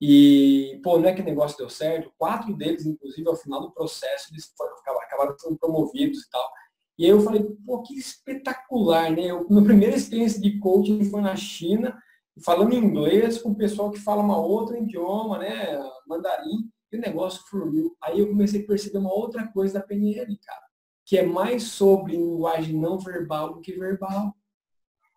E, 0.00 0.80
pô, 0.82 0.98
não 0.98 1.08
é 1.08 1.14
que 1.14 1.22
o 1.22 1.24
negócio 1.24 1.58
deu 1.58 1.68
certo. 1.68 2.12
Quatro 2.16 2.54
deles, 2.54 2.86
inclusive, 2.86 3.28
ao 3.28 3.36
final 3.36 3.60
do 3.60 3.72
processo, 3.72 4.32
eles 4.32 4.52
foram, 4.56 4.74
acabaram 5.02 5.36
sendo 5.38 5.56
promovidos 5.58 6.22
e 6.22 6.30
tal. 6.30 6.52
E 6.98 7.04
aí 7.04 7.10
eu 7.10 7.20
falei, 7.20 7.42
pô, 7.66 7.82
que 7.82 7.94
espetacular, 7.98 9.10
né? 9.10 9.26
Eu, 9.26 9.48
minha 9.48 9.64
primeira 9.64 9.96
experiência 9.96 10.40
de 10.40 10.58
coaching 10.58 11.04
foi 11.04 11.20
na 11.20 11.34
China 11.34 11.96
falando 12.42 12.74
inglês 12.74 13.38
com 13.38 13.50
o 13.50 13.56
pessoal 13.56 13.90
que 13.90 14.00
fala 14.00 14.22
uma 14.22 14.38
outra 14.38 14.78
idioma, 14.78 15.38
né, 15.38 15.78
mandarim, 16.06 16.70
e 16.90 16.96
o 16.96 17.00
negócio 17.00 17.44
fluiu. 17.48 17.96
Aí 18.02 18.18
eu 18.18 18.28
comecei 18.28 18.62
a 18.62 18.66
perceber 18.66 18.98
uma 18.98 19.12
outra 19.12 19.46
coisa 19.48 19.74
da 19.74 19.82
PNL, 19.82 20.36
cara, 20.38 20.62
que 21.04 21.18
é 21.18 21.24
mais 21.24 21.64
sobre 21.64 22.16
linguagem 22.16 22.76
não 22.76 22.98
verbal 22.98 23.54
do 23.54 23.60
que 23.60 23.72
verbal. 23.72 24.34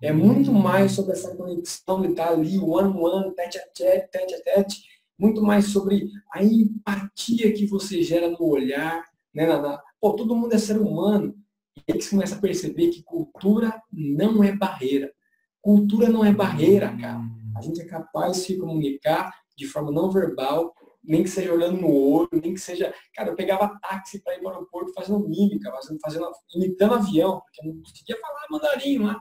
É 0.01 0.11
muito 0.11 0.51
hum. 0.51 0.59
mais 0.59 0.91
sobre 0.91 1.13
essa 1.13 1.35
conexão 1.35 2.01
de 2.01 2.09
estar 2.09 2.29
ali, 2.29 2.59
one 2.59 2.97
one, 2.99 3.33
tete 3.33 3.57
a 3.57 3.67
tete, 3.73 4.09
tete 4.11 4.35
a 4.35 4.41
tete, 4.41 4.83
muito 5.17 5.41
mais 5.41 5.65
sobre 5.65 6.09
a 6.31 6.43
empatia 6.43 7.51
que 7.53 7.65
você 7.65 8.03
gera 8.03 8.29
no 8.29 8.43
olhar, 8.43 9.03
né, 9.33 9.47
na, 9.47 9.59
na... 9.59 9.83
Pô, 9.99 10.13
todo 10.15 10.35
mundo 10.35 10.53
é 10.53 10.57
ser 10.59 10.77
humano. 10.79 11.35
E 11.87 11.93
aí 11.93 12.01
você 12.01 12.11
começa 12.11 12.35
a 12.35 12.39
perceber 12.39 12.89
que 12.89 13.03
cultura 13.03 13.81
não 13.91 14.43
é 14.43 14.51
barreira. 14.51 15.11
Cultura 15.67 16.07
não 16.07 16.23
é 16.23 16.31
barreira, 16.31 16.95
cara. 16.97 17.19
A 17.53 17.61
gente 17.61 17.81
é 17.81 17.85
capaz 17.85 18.37
de 18.37 18.43
se 18.43 18.57
comunicar 18.57 19.37
de 19.53 19.67
forma 19.67 19.91
não 19.91 20.09
verbal, 20.09 20.73
nem 21.03 21.23
que 21.23 21.29
seja 21.29 21.51
olhando 21.51 21.81
no 21.81 21.93
olho, 21.93 22.29
nem 22.41 22.53
que 22.53 22.59
seja. 22.61 22.93
Cara, 23.13 23.31
eu 23.31 23.35
pegava 23.35 23.77
táxi 23.81 24.23
para 24.23 24.35
ir 24.35 24.39
para 24.39 24.47
o 24.47 24.49
aeroporto 24.51 24.93
fazendo 24.93 25.27
mímica, 25.27 25.69
fazendo, 25.69 25.99
fazendo, 25.99 26.31
imitando 26.55 26.93
avião, 26.93 27.41
porque 27.41 27.61
eu 27.61 27.73
não 27.73 27.81
conseguia 27.81 28.17
falar 28.17 28.45
mandarim 28.49 28.99
lá. 28.99 29.19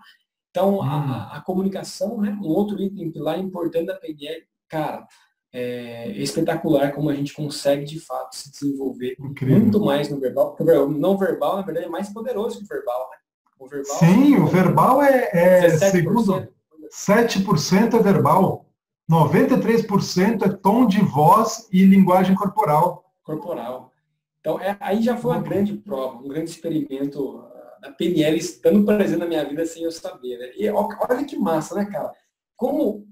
Então, 0.51 0.81
a, 0.83 0.97
hum. 0.97 1.37
a, 1.37 1.43
comunicação, 1.45 2.21
né? 2.21 2.39
Um 2.41 2.47
outro 2.47 2.81
item 2.81 3.13
lá 3.17 3.37
importante 3.37 3.87
da 3.87 3.97
PNL, 3.97 4.47
cara, 4.69 5.05
é 5.53 6.13
espetacular 6.13 6.93
como 6.93 7.11
a 7.11 7.15
gente 7.17 7.35
consegue 7.35 7.85
de 7.85 7.99
fato 7.99 8.37
se 8.37 8.53
desenvolver 8.53 9.17
Incrível. 9.19 9.59
muito 9.59 9.81
mais 9.85 10.09
no 10.09 10.21
verbal, 10.21 10.55
porque 10.55 10.71
o 10.71 10.89
não 10.89 11.19
verbal, 11.19 11.57
na 11.57 11.63
verdade, 11.63 11.87
é 11.87 11.91
mais 11.91 12.09
poderoso 12.11 12.59
que 12.59 12.65
o 12.65 12.69
verbal, 12.69 13.11
né? 13.11 13.17
O 13.59 13.67
verbal, 13.67 13.99
Sim, 13.99 14.37
o 14.37 14.47
verbal 14.47 15.03
é, 15.03 15.31
é 15.33 15.79
segundo 15.79 16.49
7% 16.93 17.95
é 17.95 18.03
verbal, 18.03 18.67
93% 19.11 20.43
é 20.43 20.49
tom 20.49 20.87
de 20.87 21.01
voz 21.01 21.69
e 21.73 21.85
linguagem 21.85 22.35
corporal. 22.35 23.05
Corporal. 23.23 23.93
Então, 24.41 24.61
é, 24.61 24.77
aí 24.79 25.03
já 25.03 25.17
foi 25.17 25.33
uma 25.33 25.43
grande 25.43 25.75
prova, 25.75 26.19
um 26.19 26.29
grande 26.29 26.51
experimento 26.51 27.39
ah, 27.39 27.79
da 27.83 27.91
PNL 27.93 28.37
estando 28.37 28.85
presente 28.85 29.19
na 29.19 29.27
minha 29.27 29.45
vida 29.45 29.65
sem 29.67 29.83
eu 29.83 29.91
saber. 29.91 30.39
Né? 30.39 30.53
E 30.57 30.69
olha 30.71 31.25
que 31.25 31.37
massa, 31.37 31.75
né, 31.75 31.85
cara? 31.87 32.13
Como 32.57 33.07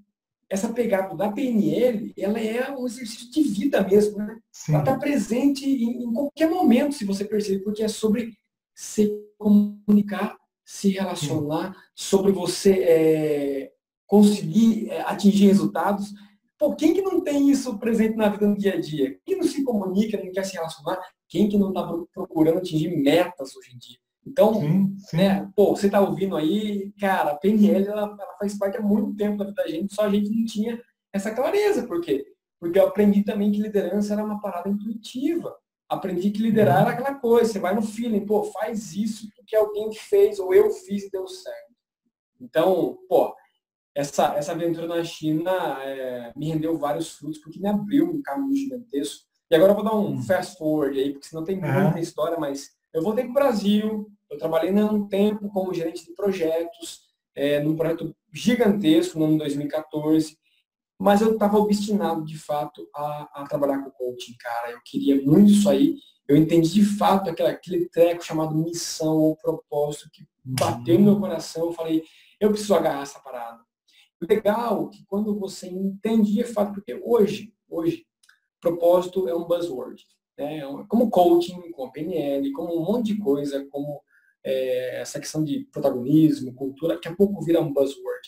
essa 0.49 0.69
pegada 0.73 1.15
da 1.17 1.33
PNL, 1.33 2.13
ela 2.17 2.39
é 2.39 2.71
um 2.71 2.87
exercício 2.87 3.31
de 3.31 3.43
vida 3.43 3.83
mesmo, 3.83 4.19
né? 4.19 4.39
Sim. 4.53 4.75
Ela 4.75 4.83
está 4.83 4.97
presente 4.97 5.65
em, 5.65 6.05
em, 6.05 6.13
qualquer 6.13 6.49
momento, 6.49 6.95
se 6.95 7.05
você 7.05 7.25
perceber, 7.25 7.65
porque 7.65 7.83
é 7.83 7.89
sobre 7.89 8.33
se 8.75 9.11
comunicar, 9.39 10.37
se 10.65 10.91
relacionar, 10.91 11.77
sobre 11.95 12.33
você 12.33 12.73
é, 12.83 13.73
conseguir 14.07 14.91
é, 14.91 15.03
atingir 15.03 15.47
resultados. 15.47 16.13
Pô, 16.59 16.75
quem 16.75 16.95
que 16.95 17.03
não 17.03 17.21
tem 17.21 17.51
isso 17.51 17.79
presente 17.79 18.17
na 18.17 18.29
vida 18.29 18.47
no 18.47 18.57
dia 18.57 18.75
a 18.75 18.81
dia? 18.81 19.19
Quem 19.25 19.37
não 19.37 19.45
se 19.45 19.63
comunica, 19.63 20.23
não 20.23 20.33
quer 20.33 20.45
se 20.45 20.55
relacionar? 20.55 20.99
Quem 21.29 21.49
que 21.49 21.59
não 21.59 21.69
está 21.69 21.87
procurando 22.13 22.59
atingir 22.59 22.97
metas 22.97 23.55
hoje 23.57 23.75
em 23.75 23.79
dia? 23.79 23.99
Então, 24.27 24.55
sim, 24.55 24.97
sim. 24.99 25.17
Né, 25.19 25.51
pô, 25.55 25.77
você 25.77 25.87
está 25.87 26.01
ouvindo 26.01 26.37
aí, 26.37 26.93
cara, 26.99 27.33
a 27.33 27.37
PNL 27.37 27.87
ela, 27.87 28.03
ela, 28.03 28.37
faz 28.39 28.57
parte 28.57 28.79
há 28.79 28.81
muito 28.81 29.15
tempo 29.15 29.37
da 29.37 29.45
vida 29.45 29.63
da 29.63 29.69
gente, 29.69 29.95
só 29.95 30.03
a 30.03 30.11
gente 30.11 30.31
não 30.31 30.45
tinha 30.47 30.81
essa 31.13 31.31
clareza. 31.31 31.87
Por 31.87 32.01
quê? 32.01 32.25
Porque 32.59 32.79
eu 32.79 32.89
aprendi 32.89 33.23
também 33.23 33.53
que 33.53 33.61
liderança 33.61 34.15
era 34.15 34.25
uma 34.25 34.41
parada 34.41 34.69
intuitiva. 34.69 35.55
Aprendi 35.95 36.31
que 36.31 36.43
liderar 36.43 36.83
era 36.83 36.91
aquela 36.91 37.15
coisa, 37.15 37.53
você 37.53 37.59
vai 37.59 37.75
no 37.75 37.83
feeling, 37.83 38.27
pô, 38.27 38.45
faz 38.45 38.95
isso 38.95 39.29
porque 39.37 39.57
alguém 39.57 39.93
fez, 39.93 40.39
ou 40.39 40.53
eu 40.55 40.71
fiz 40.71 41.05
e 41.05 41.11
deu 41.11 41.27
certo. 41.27 41.75
Então, 42.41 42.99
pô, 43.09 43.35
essa, 43.95 44.35
essa 44.35 44.53
aventura 44.53 44.87
na 44.87 45.05
China 45.05 45.53
é, 45.83 46.33
me 46.37 46.49
rendeu 46.49 46.77
vários 46.77 47.11
frutos, 47.13 47.39
porque 47.39 47.61
me 47.61 47.69
abriu 47.69 48.11
um 48.11 48.23
caminho 48.23 48.57
gigantesco. 48.57 49.25
E 49.51 49.55
agora 49.55 49.73
eu 49.73 49.77
vou 49.77 49.85
dar 49.85 49.95
um 49.95 50.15
hum. 50.15 50.23
fast 50.23 50.59
forward 50.59 50.99
aí, 50.99 51.13
porque 51.13 51.29
senão 51.29 51.45
tem 51.45 51.61
muita 51.61 52.01
história, 52.01 52.39
mas 52.39 52.71
eu 52.93 53.03
voltei 53.03 53.25
para 53.25 53.31
o 53.31 53.35
Brasil, 53.35 54.11
eu 54.31 54.39
trabalhei 54.39 54.77
há 54.77 54.87
um 54.87 55.07
tempo 55.07 55.49
como 55.51 55.73
gerente 55.73 56.05
de 56.05 56.15
projetos, 56.15 57.03
é, 57.35 57.61
num 57.61 57.77
projeto 57.77 58.15
gigantesco 58.33 59.19
no 59.19 59.27
ano 59.27 59.39
2014, 59.39 60.37
Mas 61.05 61.21
eu 61.21 61.35
estava 61.35 61.59
obstinado, 61.59 62.25
de 62.25 62.39
fato, 62.39 62.89
a, 62.95 63.43
a, 63.43 63.47
trabalhar 63.47 63.83
com 63.83 63.91
coaching, 63.91 64.35
cara. 64.41 64.71
Eu 64.71 64.81
queria 64.83 65.21
muito 65.21 65.53
isso 65.53 65.69
aí. 65.69 65.97
Eu 66.27 66.35
entendi, 66.35 66.73
de 66.73 66.83
fato, 66.83 67.29
aquele, 67.29 67.51
aquele 67.51 67.89
treco 67.91 68.25
chamado 68.25 68.55
missão 68.55 69.15
ou 69.15 69.37
propósito 69.37 70.09
que 70.11 70.25
bateu 70.43 70.99
no 70.99 71.05
meu 71.05 71.21
coração. 71.21 71.67
Eu 71.67 71.73
falei, 71.73 72.03
eu 72.41 72.49
preciso 72.49 72.75
agarrar 72.75 73.03
essa 73.03 73.19
parada. 73.19 73.61
Legal 74.27 74.89
que 74.89 75.05
quando 75.05 75.39
você 75.39 75.69
entende, 75.69 76.33
de 76.33 76.45
fato, 76.45 76.73
porque 76.73 76.99
hoje, 77.05 77.53
hoje, 77.69 78.07
propósito 78.59 79.29
é 79.29 79.37
um 79.37 79.45
buzzword. 79.45 80.03
Né? 80.39 80.61
É 80.61 80.65
como 80.89 81.11
coaching, 81.11 81.71
como 81.73 81.93
PNL, 81.93 82.51
como 82.53 82.81
um 82.81 82.83
monte 82.83 83.13
de 83.13 83.19
coisa, 83.19 83.63
como 83.71 84.01
é, 84.43 85.03
essa 85.03 85.21
questão 85.21 85.45
de 85.45 85.69
protagonismo, 85.71 86.55
cultura, 86.55 86.95
daqui 86.95 87.09
a 87.09 87.15
pouco 87.15 87.45
vira 87.45 87.61
um 87.61 87.75
buzzword. 87.75 88.27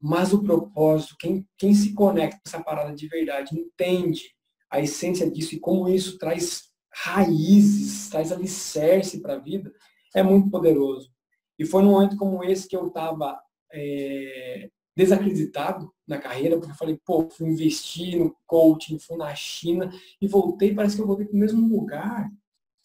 Mas 0.00 0.32
o 0.32 0.42
propósito, 0.42 1.16
quem, 1.18 1.46
quem 1.56 1.74
se 1.74 1.92
conecta 1.92 2.36
com 2.36 2.42
essa 2.46 2.62
parada 2.62 2.94
de 2.94 3.08
verdade, 3.08 3.58
entende 3.58 4.22
a 4.70 4.80
essência 4.80 5.28
disso 5.30 5.54
e 5.54 5.60
como 5.60 5.88
isso 5.88 6.18
traz 6.18 6.68
raízes, 6.92 8.08
traz 8.08 8.32
alicerce 8.32 9.20
para 9.20 9.34
a 9.34 9.38
vida, 9.38 9.72
é 10.14 10.22
muito 10.22 10.50
poderoso. 10.50 11.10
E 11.58 11.66
foi 11.66 11.82
num 11.82 11.92
momento 11.92 12.16
como 12.16 12.44
esse 12.44 12.68
que 12.68 12.76
eu 12.76 12.86
estava 12.88 13.40
é, 13.72 14.70
desacreditado 14.96 15.92
na 16.06 16.18
carreira, 16.18 16.56
porque 16.56 16.72
eu 16.72 16.76
falei, 16.76 16.98
pô, 17.04 17.28
fui 17.30 17.48
investir 17.48 18.18
no 18.18 18.36
coaching, 18.46 18.98
fui 18.98 19.16
na 19.16 19.34
China 19.34 19.90
e 20.20 20.28
voltei, 20.28 20.74
parece 20.74 20.96
que 20.96 21.02
eu 21.02 21.06
voltei 21.06 21.26
para 21.26 21.36
o 21.36 21.38
mesmo 21.38 21.68
lugar. 21.68 22.30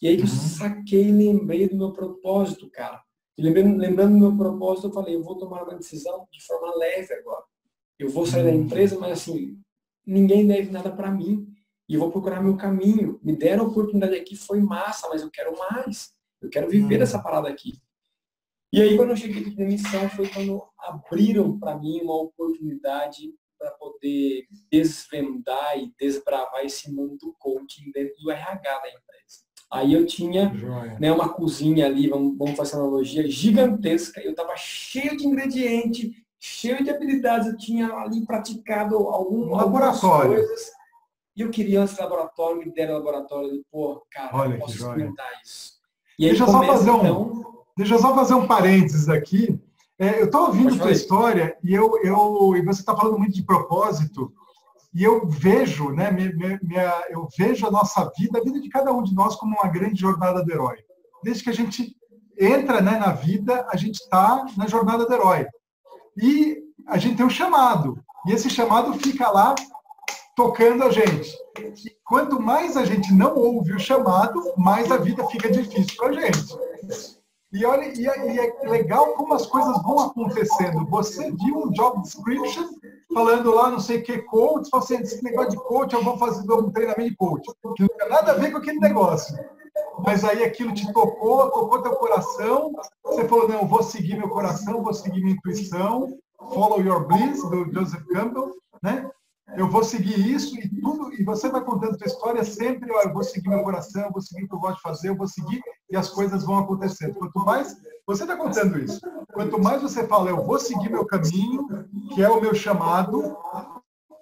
E 0.00 0.08
aí 0.08 0.16
que 0.16 0.22
eu 0.22 0.26
uhum. 0.26 0.32
saquei 0.32 1.08
e 1.08 1.12
lembrei 1.12 1.68
do 1.68 1.76
meu 1.76 1.92
propósito, 1.92 2.68
cara. 2.70 3.02
E 3.36 3.42
lembrando, 3.42 3.76
lembrando 3.76 4.12
do 4.12 4.18
meu 4.18 4.36
propósito, 4.36 4.88
eu 4.88 4.92
falei, 4.92 5.14
eu 5.16 5.22
vou 5.22 5.36
tomar 5.36 5.64
uma 5.64 5.74
decisão 5.74 6.26
de 6.30 6.44
forma 6.44 6.74
leve 6.76 7.12
agora. 7.14 7.44
Eu 7.98 8.08
vou 8.08 8.26
sair 8.26 8.44
da 8.44 8.50
hum. 8.50 8.62
empresa, 8.62 8.98
mas 8.98 9.12
assim, 9.12 9.58
ninguém 10.06 10.46
deve 10.46 10.70
nada 10.70 10.90
para 10.90 11.10
mim. 11.10 11.46
E 11.88 11.94
eu 11.94 12.00
vou 12.00 12.10
procurar 12.10 12.42
meu 12.42 12.56
caminho. 12.56 13.20
Me 13.22 13.36
deram 13.36 13.64
a 13.64 13.68
oportunidade 13.68 14.14
aqui, 14.14 14.36
foi 14.36 14.60
massa, 14.60 15.08
mas 15.08 15.22
eu 15.22 15.30
quero 15.30 15.56
mais. 15.58 16.14
Eu 16.40 16.48
quero 16.48 16.68
viver 16.68 17.00
hum. 17.00 17.02
essa 17.02 17.22
parada 17.22 17.48
aqui. 17.48 17.72
E 18.72 18.82
aí, 18.82 18.96
quando 18.96 19.10
eu 19.10 19.16
cheguei 19.16 19.44
de 19.44 19.50
demissão, 19.50 20.08
foi 20.10 20.28
quando 20.28 20.60
abriram 20.78 21.58
para 21.58 21.78
mim 21.78 22.00
uma 22.00 22.20
oportunidade 22.20 23.32
para 23.56 23.70
poder 23.70 24.46
desvendar 24.70 25.78
e 25.78 25.92
desbravar 25.98 26.64
esse 26.64 26.90
mundo 26.92 27.16
do 27.18 27.34
coaching 27.38 27.90
dentro 27.92 28.16
do 28.20 28.30
RH 28.30 28.78
da 28.80 28.88
empresa. 28.88 29.13
Aí 29.74 29.92
eu 29.92 30.06
tinha 30.06 30.52
né, 31.00 31.10
uma 31.10 31.28
cozinha 31.28 31.86
ali, 31.86 32.08
vamos, 32.08 32.38
vamos 32.38 32.56
fazer 32.56 32.76
analogia, 32.76 33.28
gigantesca. 33.28 34.20
Eu 34.20 34.30
estava 34.30 34.54
cheio 34.56 35.16
de 35.16 35.26
ingrediente, 35.26 36.12
cheio 36.38 36.84
de 36.84 36.90
habilidades. 36.90 37.48
Eu 37.48 37.56
tinha 37.56 37.92
ali 37.92 38.24
praticado 38.24 38.94
algum, 38.96 39.46
um 39.46 39.56
laboratório. 39.56 40.36
coisas. 40.36 40.70
E 41.36 41.40
eu 41.40 41.50
queria 41.50 41.82
esse 41.82 42.00
laboratório, 42.00 42.58
me 42.58 42.72
deram 42.72 42.94
laboratório. 42.94 43.52
E, 43.52 43.64
pô, 43.68 44.00
cara, 44.08 44.30
Olha 44.32 44.54
eu 44.54 44.60
posso 44.60 44.76
experimentar 44.76 45.26
isso. 45.44 45.72
E 46.16 46.28
deixa, 46.28 46.44
aí, 46.44 46.50
só 46.52 46.62
fazer 46.62 46.90
um, 46.92 46.98
então... 46.98 47.64
deixa 47.76 47.94
eu 47.94 47.98
só 47.98 48.14
fazer 48.14 48.34
um 48.34 48.46
parênteses 48.46 49.08
aqui. 49.08 49.58
É, 49.98 50.20
eu 50.20 50.26
estou 50.26 50.42
ouvindo 50.42 50.72
a 50.72 50.78
tua 50.78 50.92
história 50.92 51.56
e, 51.64 51.74
eu, 51.74 51.98
eu, 52.04 52.56
e 52.56 52.62
você 52.62 52.78
está 52.78 52.96
falando 52.96 53.18
muito 53.18 53.34
de 53.34 53.42
propósito. 53.42 54.32
E 54.94 55.02
eu 55.02 55.26
vejo, 55.28 55.90
né, 55.90 56.10
minha, 56.10 57.04
eu 57.10 57.28
vejo 57.36 57.66
a 57.66 57.70
nossa 57.70 58.08
vida, 58.16 58.38
a 58.38 58.42
vida 58.42 58.60
de 58.60 58.68
cada 58.68 58.92
um 58.92 59.02
de 59.02 59.12
nós 59.12 59.34
como 59.34 59.56
uma 59.56 59.68
grande 59.68 60.00
jornada 60.00 60.44
do 60.44 60.52
herói. 60.52 60.76
Desde 61.22 61.42
que 61.42 61.50
a 61.50 61.54
gente 61.54 61.96
entra 62.38 62.80
né, 62.80 62.96
na 62.98 63.12
vida, 63.12 63.66
a 63.70 63.76
gente 63.76 63.96
está 63.96 64.46
na 64.56 64.68
jornada 64.68 65.04
do 65.04 65.12
herói. 65.12 65.46
E 66.16 66.58
a 66.86 66.96
gente 66.96 67.16
tem 67.16 67.26
um 67.26 67.30
chamado. 67.30 67.98
E 68.26 68.32
esse 68.32 68.48
chamado 68.48 68.94
fica 68.94 69.28
lá 69.30 69.54
tocando 70.36 70.84
a 70.84 70.90
gente. 70.90 71.30
E 71.58 71.96
quanto 72.04 72.40
mais 72.40 72.76
a 72.76 72.84
gente 72.84 73.12
não 73.12 73.36
ouve 73.36 73.72
o 73.72 73.80
chamado, 73.80 74.40
mais 74.56 74.92
a 74.92 74.96
vida 74.96 75.26
fica 75.26 75.50
difícil 75.50 75.96
para 75.96 76.08
a 76.08 76.12
gente. 76.12 76.56
E 77.54 77.64
olha, 77.64 77.84
e 77.84 78.04
é, 78.04 78.32
e 78.32 78.38
é, 78.40 78.68
legal 78.68 79.14
como 79.14 79.32
as 79.32 79.46
coisas 79.46 79.80
vão 79.84 80.00
acontecendo. 80.00 80.84
Você 80.86 81.30
viu 81.30 81.58
um 81.58 81.70
job 81.70 82.02
description 82.02 82.68
falando 83.14 83.54
lá 83.54 83.70
não 83.70 83.78
sei 83.78 83.98
o 83.98 84.02
que 84.02 84.18
coach, 84.22 84.68
você 84.72 85.00
disse 85.00 85.14
esse 85.14 85.24
negócio 85.24 85.52
de 85.52 85.56
coach, 85.58 85.94
eu 85.94 86.02
vou 86.02 86.18
fazer 86.18 86.52
um 86.52 86.72
treinamento 86.72 87.10
de 87.10 87.16
coach. 87.16 87.48
Que 87.76 87.82
não 87.82 87.88
tem 87.96 88.08
nada 88.08 88.32
a 88.32 88.34
ver 88.34 88.50
com 88.50 88.58
aquele 88.58 88.80
negócio. 88.80 89.38
Mas 90.04 90.24
aí 90.24 90.42
aquilo 90.42 90.74
te 90.74 90.92
tocou, 90.92 91.48
tocou 91.48 91.80
teu 91.80 91.94
coração. 91.94 92.72
Você 93.04 93.28
falou, 93.28 93.48
não, 93.48 93.68
vou 93.68 93.84
seguir 93.84 94.18
meu 94.18 94.28
coração, 94.28 94.82
vou 94.82 94.92
seguir 94.92 95.20
minha 95.20 95.36
intuição. 95.36 96.08
Follow 96.52 96.80
your 96.80 97.06
bliss, 97.06 97.40
do 97.48 97.72
Joseph 97.72 98.04
Campbell, 98.12 98.50
né? 98.82 99.08
eu 99.56 99.68
vou 99.68 99.84
seguir 99.84 100.18
isso 100.18 100.58
e 100.58 100.68
tudo, 100.80 101.12
e 101.12 101.22
você 101.22 101.48
vai 101.48 101.62
contando 101.62 101.96
sua 101.98 102.06
história 102.06 102.44
sempre, 102.44 102.90
ó, 102.90 103.02
eu 103.02 103.12
vou 103.12 103.22
seguir 103.22 103.48
meu 103.48 103.62
coração, 103.62 104.02
eu 104.02 104.10
vou 104.10 104.20
seguir 104.20 104.44
o 104.44 104.48
que 104.48 104.54
eu 104.54 104.58
gosto 104.58 104.76
de 104.76 104.82
fazer, 104.82 105.08
eu 105.10 105.16
vou 105.16 105.28
seguir 105.28 105.62
e 105.94 105.96
as 105.96 106.08
coisas 106.10 106.44
vão 106.44 106.58
acontecendo. 106.58 107.14
Quanto 107.14 107.38
mais, 107.38 107.76
você 108.04 108.24
está 108.24 108.36
contando 108.36 108.78
isso, 108.78 109.00
quanto 109.32 109.62
mais 109.62 109.80
você 109.80 110.06
fala, 110.06 110.28
eu 110.28 110.44
vou 110.44 110.58
seguir 110.58 110.90
meu 110.90 111.06
caminho, 111.06 111.68
que 112.12 112.22
é 112.22 112.28
o 112.28 112.40
meu 112.40 112.52
chamado, 112.52 113.36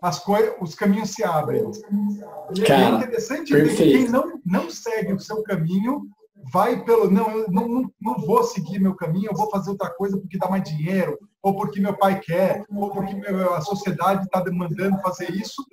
as 0.02 0.18
coisas, 0.18 0.54
os 0.60 0.74
caminhos 0.74 1.10
se 1.10 1.24
abrem. 1.24 1.64
E 2.54 2.62
é 2.62 2.66
Cara, 2.66 2.82
é 2.82 2.88
interessante 2.90 3.54
ver 3.54 3.74
que 3.74 3.76
quem 3.76 4.08
não, 4.08 4.38
não 4.44 4.70
segue 4.70 5.14
o 5.14 5.20
seu 5.20 5.42
caminho 5.42 6.02
vai 6.52 6.84
pelo, 6.84 7.10
não, 7.10 7.30
eu 7.30 7.50
não, 7.50 7.68
não, 7.68 7.90
não 8.00 8.14
vou 8.18 8.42
seguir 8.42 8.78
meu 8.78 8.94
caminho, 8.94 9.30
eu 9.30 9.36
vou 9.36 9.48
fazer 9.48 9.70
outra 9.70 9.90
coisa 9.90 10.18
porque 10.18 10.36
dá 10.36 10.50
mais 10.50 10.64
dinheiro, 10.64 11.18
ou 11.42 11.56
porque 11.56 11.80
meu 11.80 11.96
pai 11.96 12.20
quer, 12.20 12.64
ou 12.68 12.90
porque 12.90 13.14
a 13.54 13.60
sociedade 13.60 14.24
está 14.24 14.40
demandando 14.40 15.00
fazer 15.00 15.30
isso, 15.30 15.64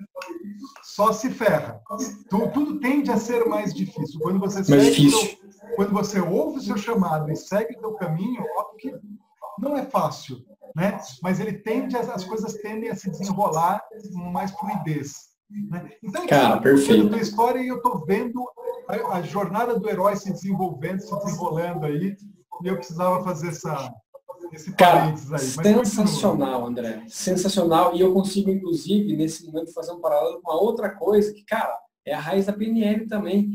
só 0.84 1.12
se 1.12 1.30
ferra. 1.30 1.82
Tudo 2.30 2.80
tende 2.80 3.12
a 3.12 3.18
ser 3.18 3.46
mais 3.46 3.74
difícil. 3.74 4.20
Quando 4.22 4.40
você, 4.40 4.64
segue 4.64 5.10
seu, 5.10 5.49
quando 5.76 5.92
você 5.92 6.20
ouve 6.20 6.60
o 6.60 6.62
seu 6.62 6.78
chamado 6.78 7.32
e 7.32 7.36
segue 7.36 7.76
o 7.76 7.80
seu 7.80 7.94
caminho, 7.94 8.44
óbvio 8.58 8.78
que 8.78 9.00
não 9.60 9.78
é 9.78 9.86
fácil, 9.86 10.38
né? 10.76 11.00
mas 11.22 11.40
ele 11.40 11.54
tende, 11.54 11.96
as 11.98 12.24
coisas 12.24 12.54
tendem 12.56 12.90
a 12.90 12.96
se 12.96 13.10
desenrolar 13.10 13.84
com 14.14 14.20
mais 14.32 14.52
fluidez. 14.52 15.30
Né? 15.50 15.92
Então, 16.04 16.28
Cara, 16.28 16.58
eu 16.58 16.62
perfeito. 16.62 17.14
a 17.14 17.18
história 17.18 17.60
e 17.60 17.68
eu 17.68 17.78
estou 17.78 18.06
vendo 18.06 18.44
a, 18.88 19.18
a 19.18 19.22
jornada 19.22 19.80
do 19.80 19.90
herói 19.90 20.16
se 20.16 20.32
desenvolvendo, 20.32 21.02
se 21.02 21.16
desenrolando 21.20 21.86
aí, 21.86 22.16
e 22.64 22.68
eu 22.68 22.76
precisava 22.76 23.24
fazer 23.24 23.50
essa, 23.50 23.94
esse 24.52 24.72
Cara, 24.74 25.06
aí. 25.06 25.18
sensacional, 25.18 26.66
André. 26.66 27.04
Sensacional. 27.08 27.96
E 27.96 28.02
eu 28.02 28.14
consigo, 28.14 28.50
inclusive, 28.50 29.16
nesse 29.16 29.46
momento, 29.46 29.74
fazer 29.74 29.92
um 29.92 30.02
paralelo 30.02 30.42
com 30.42 30.52
uma 30.52 30.62
outra 30.62 30.90
coisa 30.90 31.34
que, 31.34 31.44
cara, 31.46 31.78
é 32.06 32.14
a 32.14 32.20
raiz 32.20 32.46
da 32.46 32.54
PNL 32.54 33.08
também. 33.08 33.50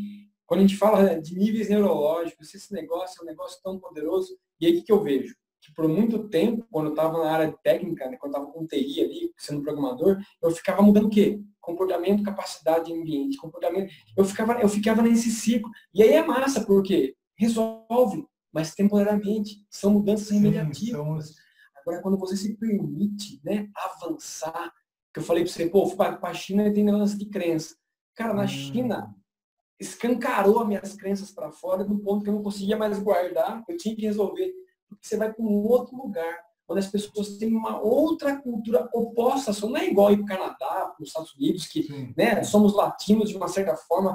Quando 0.46 0.60
a 0.60 0.62
gente 0.62 0.76
fala 0.76 1.20
de 1.20 1.36
níveis 1.36 1.68
neurológicos, 1.68 2.54
esse 2.54 2.72
negócio 2.72 3.20
é 3.20 3.22
um 3.22 3.26
negócio 3.26 3.60
tão 3.62 3.78
poderoso. 3.78 4.36
E 4.60 4.66
aí, 4.66 4.78
o 4.78 4.84
que 4.84 4.92
eu 4.92 5.02
vejo? 5.02 5.34
Que 5.60 5.72
por 5.72 5.88
muito 5.88 6.28
tempo, 6.28 6.66
quando 6.70 6.86
eu 6.86 6.92
estava 6.92 7.18
na 7.18 7.30
área 7.30 7.54
técnica, 7.62 8.08
né, 8.08 8.16
quando 8.18 8.34
eu 8.34 8.40
estava 8.40 8.52
com 8.52 8.66
TI 8.66 9.00
ali, 9.00 9.32
sendo 9.38 9.62
programador, 9.62 10.18
eu 10.42 10.50
ficava 10.50 10.82
mudando 10.82 11.06
o 11.06 11.10
quê? 11.10 11.40
Comportamento, 11.60 12.22
capacidade 12.22 12.86
de 12.86 12.92
ambiente, 12.92 13.38
comportamento. 13.38 13.90
Eu 14.16 14.24
ficava, 14.24 14.60
eu 14.60 14.68
ficava 14.68 15.00
nesse 15.00 15.30
ciclo. 15.30 15.70
E 15.94 16.02
aí 16.02 16.12
é 16.12 16.22
massa, 16.22 16.64
porque 16.66 17.16
resolve 17.36 18.26
mas 18.54 18.72
temporariamente. 18.72 19.66
São 19.68 19.90
mudanças 19.90 20.30
imediativas. 20.30 21.34
Agora, 21.76 22.00
quando 22.00 22.16
você 22.16 22.36
se 22.36 22.56
permite 22.56 23.40
né, 23.44 23.68
avançar, 23.74 24.72
que 25.12 25.18
eu 25.18 25.24
falei 25.24 25.42
para 25.42 25.52
você, 25.52 25.68
pô, 25.68 25.94
para 25.96 26.18
a 26.22 26.32
China 26.32 26.72
tem 26.72 26.84
negócio 26.84 27.18
de 27.18 27.26
crença. 27.26 27.74
Cara, 28.14 28.32
na 28.32 28.44
hum. 28.44 28.48
China, 28.48 29.12
escancarou 29.78 30.60
as 30.60 30.68
minhas 30.68 30.94
crenças 30.94 31.30
para 31.30 31.50
fora, 31.50 31.84
do 31.84 31.98
ponto 31.98 32.22
que 32.22 32.30
eu 32.30 32.34
não 32.34 32.42
conseguia 32.42 32.76
mais 32.76 32.98
guardar, 32.98 33.62
eu 33.68 33.76
tinha 33.76 33.94
que 33.94 34.02
resolver. 34.02 34.52
Porque 34.88 35.06
você 35.06 35.16
vai 35.16 35.32
para 35.32 35.44
um 35.44 35.66
outro 35.66 35.96
lugar, 35.96 36.38
onde 36.68 36.80
as 36.80 36.86
pessoas 36.86 37.36
têm 37.36 37.54
uma 37.54 37.80
outra 37.80 38.40
cultura 38.40 38.88
oposta, 38.92 39.52
só 39.52 39.68
não 39.68 39.76
é 39.76 39.88
igual 39.88 40.12
ir 40.12 40.16
para 40.16 40.24
o 40.24 40.28
Canadá, 40.28 40.56
para 40.86 40.96
os 41.02 41.08
Estados 41.08 41.34
Unidos, 41.34 41.66
que 41.66 42.14
né, 42.16 42.42
somos 42.44 42.74
latinos 42.74 43.28
de 43.28 43.36
uma 43.36 43.48
certa 43.48 43.76
forma, 43.76 44.14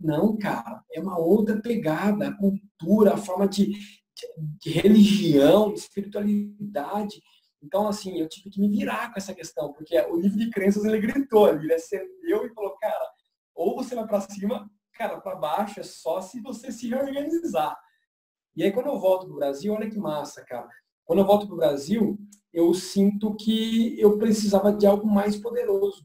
não, 0.00 0.36
cara, 0.36 0.82
é 0.92 1.00
uma 1.00 1.18
outra 1.18 1.60
pegada, 1.60 2.28
a 2.28 2.36
cultura, 2.36 3.14
a 3.14 3.18
forma 3.18 3.46
de, 3.46 3.66
de, 3.66 4.58
de 4.60 4.70
religião, 4.70 5.72
de 5.72 5.78
espiritualidade. 5.78 7.22
Então, 7.62 7.86
assim, 7.86 8.18
eu 8.18 8.28
tive 8.28 8.50
que 8.50 8.60
me 8.60 8.68
virar 8.68 9.12
com 9.12 9.18
essa 9.18 9.34
questão, 9.34 9.72
porque 9.72 9.98
o 10.00 10.16
livro 10.16 10.38
de 10.38 10.50
crenças, 10.50 10.84
ele 10.84 11.00
gritou, 11.00 11.48
ele 11.48 11.74
acendeu 11.74 12.46
e 12.46 12.54
falou, 12.54 12.76
cara, 12.78 13.12
ou 13.54 13.76
você 13.76 13.94
vai 13.94 14.06
para 14.06 14.20
cima, 14.20 14.70
cara, 14.98 15.20
para 15.20 15.36
baixo 15.36 15.78
é 15.78 15.84
só 15.84 16.20
se 16.20 16.40
você 16.40 16.72
se 16.72 16.88
reorganizar. 16.88 17.78
E 18.56 18.64
aí, 18.64 18.72
quando 18.72 18.88
eu 18.88 18.98
volto 18.98 19.26
para 19.26 19.32
o 19.32 19.38
Brasil, 19.38 19.72
olha 19.72 19.88
que 19.88 19.98
massa, 19.98 20.44
cara. 20.44 20.68
Quando 21.04 21.20
eu 21.20 21.24
volto 21.24 21.46
para 21.46 21.54
o 21.54 21.58
Brasil, 21.58 22.18
eu 22.52 22.74
sinto 22.74 23.36
que 23.36 23.98
eu 24.00 24.18
precisava 24.18 24.72
de 24.72 24.84
algo 24.84 25.06
mais 25.06 25.36
poderoso. 25.36 26.04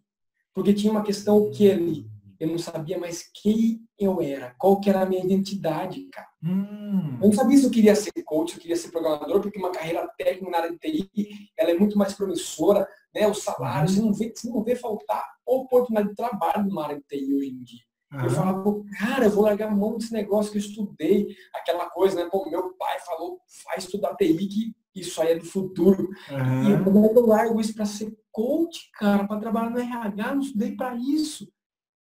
Porque 0.53 0.71
tinha 0.71 0.91
uma 0.91 1.01
questão 1.01 1.49
que 1.49 1.71
ali, 1.71 2.07
eu 2.39 2.47
não 2.47 2.59
sabia 2.59 2.99
mais 2.99 3.27
quem 3.33 3.83
eu 3.97 4.21
era, 4.21 4.53
qual 4.59 4.79
que 4.79 4.89
era 4.89 5.01
a 5.01 5.05
minha 5.05 5.23
identidade, 5.23 6.03
cara. 6.11 6.27
Hum. 6.43 7.17
Eu 7.19 7.29
não 7.29 7.33
sabia 7.33 7.57
se 7.57 7.65
eu 7.65 7.71
queria 7.71 7.95
ser 7.95 8.11
coach, 8.23 8.53
eu 8.53 8.61
queria 8.61 8.75
ser 8.75 8.91
programador, 8.91 9.41
porque 9.41 9.57
uma 9.57 9.71
carreira 9.71 10.07
técnica 10.15 10.51
na 10.51 10.57
área 10.59 10.71
de 10.71 10.77
TI, 10.77 11.49
ela 11.57 11.71
é 11.71 11.73
muito 11.73 11.97
mais 11.97 12.13
promissora, 12.13 12.87
né? 13.15 13.27
O 13.27 13.33
salário, 13.33 13.89
você, 13.89 13.99
não 13.99 14.13
vê, 14.13 14.31
você 14.35 14.47
não 14.47 14.63
vê 14.63 14.75
faltar 14.75 15.25
oportunidade 15.43 16.09
de 16.09 16.15
trabalho 16.15 16.65
numa 16.65 16.83
área 16.83 16.97
de 16.97 17.03
TI 17.03 17.33
hoje 17.33 17.49
em 17.49 17.63
dia. 17.63 17.92
Uhum. 18.13 18.23
Eu 18.25 18.29
falava, 18.29 18.83
cara, 18.99 19.25
eu 19.25 19.31
vou 19.31 19.43
largar 19.43 19.69
a 19.69 19.75
mão 19.75 19.97
desse 19.97 20.13
negócio 20.13 20.51
que 20.51 20.57
eu 20.57 20.61
estudei, 20.61 21.35
aquela 21.53 21.89
coisa, 21.89 22.15
né? 22.15 22.29
Pô, 22.29 22.47
meu 22.47 22.73
pai 22.75 22.99
falou, 22.99 23.41
faz 23.63 23.85
estudar 23.85 24.15
TI, 24.15 24.37
que 24.37 24.75
isso 24.93 25.19
aí 25.19 25.31
é 25.31 25.39
do 25.39 25.45
futuro. 25.45 26.09
Uhum. 26.29 26.81
E 26.81 26.83
como 26.83 27.05
é 27.05 27.09
que 27.09 27.17
eu 27.17 27.25
largo 27.25 27.59
isso 27.59 27.73
para 27.73 27.85
ser 27.85 28.15
coach, 28.31 28.91
cara, 28.93 29.25
para 29.27 29.39
trabalhar 29.39 29.71
no 29.71 29.79
RH? 29.79 30.35
Não 30.35 30.41
estudei 30.41 30.75
para 30.75 30.95
isso. 30.95 31.51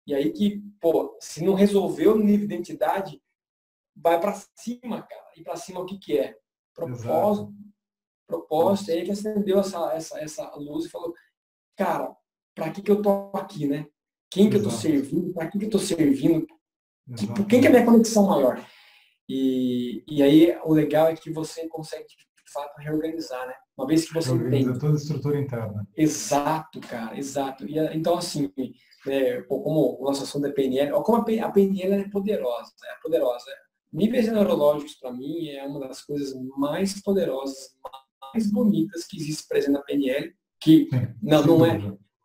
E 0.05 0.12
aí 0.12 0.33
que, 0.33 0.61
pô, 0.81 1.16
se 1.20 1.44
não 1.44 1.55
resolveu 1.55 2.16
no 2.16 2.25
nível 2.25 2.49
de 2.49 2.55
identidade, 2.55 3.23
vai 3.94 4.18
para 4.18 4.35
cima, 4.57 5.03
cara. 5.03 5.31
E 5.37 5.44
para 5.44 5.57
cima 5.57 5.81
o 5.81 5.87
que 5.87 5.96
que 5.96 6.18
é? 6.18 6.37
Propósito. 6.75 7.07
Exato. 7.07 7.55
Propósito. 8.27 8.90
Aí 8.90 9.05
que 9.05 9.12
acendeu 9.12 9.61
essa, 9.61 9.92
essa, 9.92 10.20
essa 10.20 10.55
luz 10.57 10.87
e 10.87 10.90
falou, 10.90 11.14
cara, 11.77 12.16
para 12.53 12.70
que 12.70 12.83
que 12.83 12.90
eu 12.90 13.01
tô 13.01 13.31
aqui, 13.35 13.68
né? 13.68 13.87
Quem 14.30 14.48
que 14.48 14.56
Exato. 14.56 14.68
eu 14.68 14.70
tô 14.70 14.82
servindo? 14.82 15.32
Para 15.34 15.48
que 15.48 15.58
que 15.58 15.64
eu 15.64 15.70
tô 15.70 15.78
servindo? 15.78 16.46
Quem 17.48 17.60
que 17.60 17.66
é 17.66 17.68
a 17.68 17.72
minha 17.72 17.84
conexão 17.84 18.26
maior? 18.26 18.64
E, 19.28 20.04
e 20.08 20.22
aí 20.22 20.56
o 20.64 20.72
legal 20.72 21.08
é 21.08 21.16
que 21.16 21.30
você 21.32 21.68
consegue 21.68 22.06
de 22.06 22.52
fato 22.52 22.76
reorganizar, 22.78 23.46
né? 23.46 23.54
Uma 23.76 23.86
vez 23.86 24.06
que 24.06 24.14
você 24.14 24.32
entende. 24.32 24.78
toda 24.78 24.92
a 24.92 24.96
estrutura 24.96 25.40
interna. 25.40 25.86
Exato, 25.96 26.80
cara, 26.80 27.16
exato. 27.16 27.64
E, 27.64 27.78
então, 27.96 28.18
assim, 28.18 28.52
é, 29.06 29.40
como 29.42 30.00
o 30.00 30.04
nosso 30.04 30.24
assunto 30.24 30.46
é 30.46 30.52
PNL, 30.52 30.92
como 31.02 31.18
a 31.18 31.50
PNL 31.50 31.94
é 31.94 32.08
poderosa, 32.08 32.72
é 32.84 33.02
poderosa. 33.02 33.46
Níveis 33.92 34.30
neurológicos, 34.30 34.94
para 34.96 35.12
mim, 35.12 35.48
é 35.48 35.64
uma 35.64 35.80
das 35.80 36.02
coisas 36.02 36.34
mais 36.56 37.00
poderosas, 37.00 37.56
mais 38.32 38.50
bonitas 38.50 39.06
que 39.06 39.16
existe 39.16 39.48
presente 39.48 39.72
na 39.72 39.82
PNL, 39.82 40.32
que 40.60 40.88
Sim, 40.90 41.14
não, 41.22 41.44
não 41.44 41.66
é, 41.66 41.78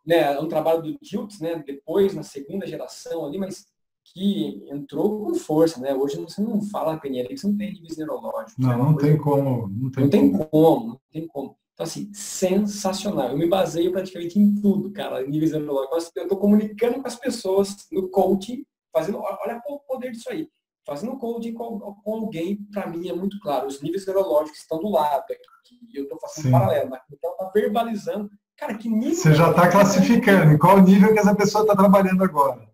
né, 0.06 0.34
é 0.34 0.40
um 0.40 0.48
trabalho 0.48 0.82
do 0.82 0.98
Diltz, 1.00 1.40
né, 1.40 1.62
depois, 1.66 2.14
na 2.14 2.22
segunda 2.22 2.66
geração 2.66 3.26
ali, 3.26 3.38
mas 3.38 3.66
que 4.12 4.64
entrou 4.70 5.24
com 5.24 5.34
força, 5.34 5.80
né? 5.80 5.92
Hoje 5.92 6.16
você 6.16 6.40
não 6.40 6.62
fala 6.62 6.96
PNL, 6.96 7.36
você 7.36 7.46
não 7.46 7.56
tem 7.56 7.72
níveis 7.72 7.96
neurológicos. 7.96 8.54
Não, 8.56 8.68
né? 8.68 8.76
não 8.76 8.96
tem 8.96 9.16
como. 9.16 9.68
Não 9.68 9.90
tem, 9.90 10.04
não 10.04 10.10
tem 10.10 10.32
como. 10.32 10.46
como, 10.46 10.86
não 10.86 11.00
tem 11.10 11.26
como. 11.26 11.56
Então, 11.74 11.84
assim, 11.84 12.10
sensacional. 12.14 13.30
Eu 13.30 13.36
me 13.36 13.48
baseio 13.48 13.92
praticamente 13.92 14.38
em 14.38 14.54
tudo, 14.54 14.90
cara, 14.92 15.26
níveis 15.26 15.52
neurológicos. 15.52 16.10
Eu 16.14 16.22
estou 16.22 16.38
comunicando 16.38 17.00
com 17.00 17.06
as 17.06 17.16
pessoas 17.16 17.86
no 17.92 18.08
coaching, 18.08 18.64
fazendo, 18.92 19.18
olha 19.18 19.60
o 19.68 19.80
poder 19.80 20.12
disso 20.12 20.30
aí. 20.30 20.48
Fazendo 20.86 21.18
coaching 21.18 21.52
com, 21.52 21.78
com 21.78 22.14
alguém, 22.14 22.56
para 22.72 22.86
mim, 22.86 23.08
é 23.08 23.12
muito 23.12 23.38
claro. 23.40 23.66
Os 23.66 23.82
níveis 23.82 24.06
neurológicos 24.06 24.60
estão 24.60 24.78
do 24.78 24.88
lado, 24.88 25.24
aqui, 25.24 25.78
eu 25.92 26.04
estou 26.04 26.18
fazendo 26.20 26.44
Sim. 26.44 26.50
paralelo. 26.52 26.96
Então, 27.12 27.32
está 27.32 27.50
verbalizando. 27.52 28.30
Cara, 28.56 28.74
que 28.74 28.88
nível. 28.88 29.14
Você 29.14 29.34
já 29.34 29.50
está 29.50 29.68
classificando 29.68 30.52
em 30.52 30.58
qual 30.58 30.80
nível 30.80 31.12
que 31.12 31.18
essa 31.18 31.34
pessoa 31.34 31.62
está 31.62 31.76
trabalhando 31.76 32.24
agora. 32.24 32.66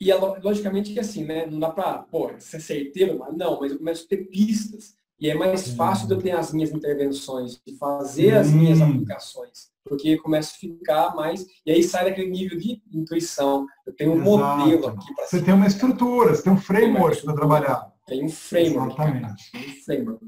E 0.00 0.10
é, 0.10 0.14
logicamente 0.16 0.92
que 0.92 1.00
assim, 1.00 1.24
né? 1.24 1.46
Não 1.46 1.58
dá 1.58 1.70
para, 1.70 1.98
pô, 1.98 2.30
ser 2.38 2.60
certeiro, 2.60 3.18
mas 3.18 3.36
não, 3.36 3.60
mas 3.60 3.72
eu 3.72 3.78
começo 3.78 4.04
a 4.04 4.08
ter 4.08 4.28
pistas 4.28 4.94
e 5.20 5.30
é 5.30 5.34
mais 5.34 5.68
fácil 5.74 6.06
de 6.08 6.14
eu 6.14 6.20
ter 6.20 6.32
as 6.32 6.52
minhas 6.52 6.70
intervenções, 6.70 7.60
de 7.64 7.76
fazer 7.76 8.34
as 8.34 8.50
minhas 8.50 8.80
aplicações, 8.80 9.70
porque 9.84 10.18
começa 10.18 10.54
a 10.54 10.58
ficar 10.58 11.14
mais. 11.14 11.46
E 11.64 11.70
aí 11.70 11.82
sai 11.82 12.04
daquele 12.04 12.30
nível 12.30 12.58
de 12.58 12.82
intuição. 12.92 13.66
Eu 13.86 13.94
tenho 13.94 14.12
um 14.12 14.22
Exato. 14.22 14.58
modelo 14.58 14.88
aqui 14.88 15.14
para 15.14 15.26
Você 15.26 15.42
tem 15.42 15.54
uma 15.54 15.66
estrutura, 15.66 16.34
você 16.34 16.42
tem 16.42 16.52
um 16.52 16.58
framework 16.58 17.22
para 17.22 17.34
trabalhar. 17.34 17.92
Tem 18.06 18.24
um 18.24 18.28
framework. 18.28 18.92
Exatamente. 18.92 19.52
Tem 19.52 19.70
um 19.70 19.82
framework. 19.84 20.26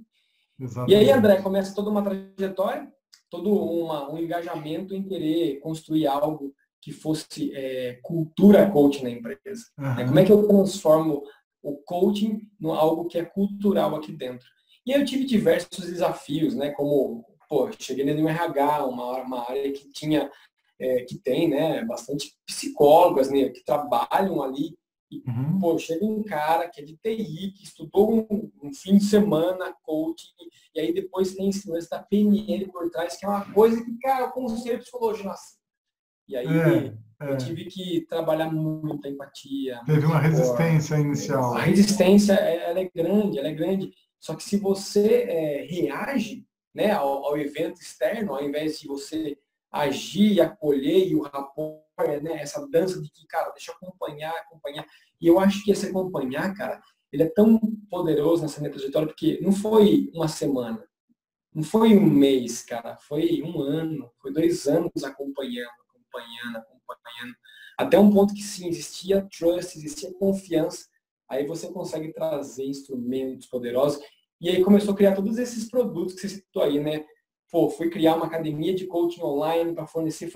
Exatamente. 0.58 0.92
E 0.92 0.96
aí, 0.96 1.10
André, 1.10 1.42
começa 1.42 1.74
toda 1.74 1.90
uma 1.90 2.02
trajetória, 2.02 2.88
todo 3.30 3.52
uma, 3.52 4.10
um 4.12 4.18
engajamento 4.18 4.94
em 4.94 5.02
querer 5.02 5.58
construir 5.60 6.06
algo 6.06 6.54
que 6.80 6.92
fosse 6.92 7.52
é, 7.54 7.98
cultura 8.02 8.70
coaching 8.70 9.02
na 9.02 9.10
empresa. 9.10 9.64
Uhum. 9.78 10.06
Como 10.06 10.18
é 10.20 10.24
que 10.24 10.32
eu 10.32 10.46
transformo 10.46 11.24
o 11.62 11.76
coaching 11.78 12.40
em 12.60 12.70
algo 12.70 13.06
que 13.06 13.18
é 13.18 13.24
cultural 13.24 13.96
aqui 13.96 14.12
dentro? 14.12 14.46
E 14.86 14.92
eu 14.92 15.04
tive 15.04 15.24
diversos 15.24 15.84
desafios, 15.84 16.54
né? 16.54 16.70
Como, 16.70 17.24
pô, 17.48 17.68
cheguei 17.76 18.04
no 18.04 18.28
RH, 18.28 18.86
uma, 18.86 19.20
uma 19.20 19.50
área 19.50 19.72
que 19.72 19.90
tinha, 19.90 20.30
é, 20.78 21.02
que 21.02 21.18
tem, 21.18 21.48
né, 21.48 21.84
bastante 21.84 22.36
psicólogas, 22.46 23.30
né, 23.30 23.48
que 23.48 23.64
trabalham 23.64 24.40
ali. 24.40 24.76
Uhum. 25.10 25.60
pô, 25.60 25.78
chega 25.78 26.04
um 26.04 26.22
cara 26.22 26.68
que 26.68 26.80
é 26.80 26.84
de 26.84 26.96
TI, 26.96 27.52
que 27.52 27.62
estudou 27.62 28.26
um, 28.28 28.50
um, 28.62 28.74
fim 28.74 28.98
de 28.98 29.04
semana 29.04 29.72
coaching, 29.82 30.26
e 30.74 30.80
aí 30.80 30.92
depois 30.92 31.34
tem 31.34 31.48
esse 31.48 31.70
lance 31.70 31.88
da 31.88 32.02
PNL 32.02 32.66
por 32.72 32.90
trás, 32.90 33.16
que 33.16 33.24
é 33.24 33.28
uma 33.28 33.52
coisa 33.52 33.82
que, 33.84 33.98
cara, 33.98 34.26
o 34.26 34.32
conselho 34.32 34.78
de 34.78 34.82
psicologia 34.82 35.24
nasceu. 35.24 35.56
E 36.28 36.36
aí 36.36 36.46
é, 36.46 36.94
eu 37.20 37.34
é. 37.34 37.36
tive 37.36 37.66
que 37.66 38.04
trabalhar 38.08 38.50
muito 38.50 39.06
a 39.06 39.10
empatia. 39.10 39.80
Teve 39.86 40.06
uma 40.06 40.18
resistência 40.18 40.96
inicial. 40.96 41.54
A 41.54 41.60
resistência 41.60 42.32
ela 42.32 42.80
é 42.80 42.90
grande, 42.92 43.38
ela 43.38 43.48
é 43.48 43.54
grande. 43.54 43.92
Só 44.18 44.34
que 44.34 44.42
se 44.42 44.56
você 44.56 45.22
é, 45.22 45.66
reage 45.70 46.44
né, 46.74 46.90
ao, 46.90 47.24
ao, 47.26 47.38
evento 47.38 47.80
externo, 47.80 48.34
ao 48.34 48.42
invés 48.42 48.80
de 48.80 48.88
você 48.88 49.38
agir, 49.70 50.40
acolher 50.40 51.06
e 51.06 51.14
o 51.14 51.22
rapport, 51.22 51.85
né, 52.22 52.40
essa 52.40 52.66
dança 52.68 53.00
de 53.00 53.10
que, 53.10 53.26
cara, 53.26 53.50
deixa 53.50 53.70
eu 53.70 53.76
acompanhar, 53.76 54.32
acompanhar. 54.32 54.86
E 55.20 55.26
eu 55.26 55.38
acho 55.38 55.64
que 55.64 55.70
esse 55.70 55.86
acompanhar, 55.86 56.54
cara, 56.54 56.80
ele 57.12 57.22
é 57.22 57.28
tão 57.28 57.58
poderoso 57.88 58.42
nessa 58.42 58.60
minha 58.60 58.70
trajetória, 58.70 59.08
porque 59.08 59.38
não 59.40 59.52
foi 59.52 60.10
uma 60.14 60.28
semana, 60.28 60.86
não 61.54 61.62
foi 61.62 61.96
um 61.96 62.04
mês, 62.04 62.62
cara, 62.62 62.96
foi 62.96 63.42
um 63.42 63.60
ano, 63.60 64.10
foi 64.20 64.32
dois 64.32 64.66
anos 64.66 65.02
acompanhando, 65.02 65.70
acompanhando, 65.88 66.56
acompanhando, 66.58 67.34
até 67.78 67.98
um 67.98 68.10
ponto 68.10 68.34
que 68.34 68.42
sim, 68.42 68.68
existia 68.68 69.26
trust, 69.36 69.78
existia 69.78 70.12
confiança, 70.14 70.86
aí 71.28 71.46
você 71.46 71.72
consegue 71.72 72.12
trazer 72.12 72.64
instrumentos 72.64 73.46
poderosos 73.46 74.02
e 74.40 74.50
aí 74.50 74.62
começou 74.62 74.92
a 74.92 74.96
criar 74.96 75.14
todos 75.14 75.38
esses 75.38 75.68
produtos 75.70 76.14
que 76.14 76.20
você 76.20 76.28
citou 76.28 76.62
aí, 76.62 76.78
né? 76.78 77.04
Pô, 77.50 77.70
fui 77.70 77.88
criar 77.88 78.16
uma 78.16 78.26
academia 78.26 78.74
de 78.74 78.86
coaching 78.86 79.22
online 79.22 79.74
para 79.74 79.86
fornecer 79.86 80.30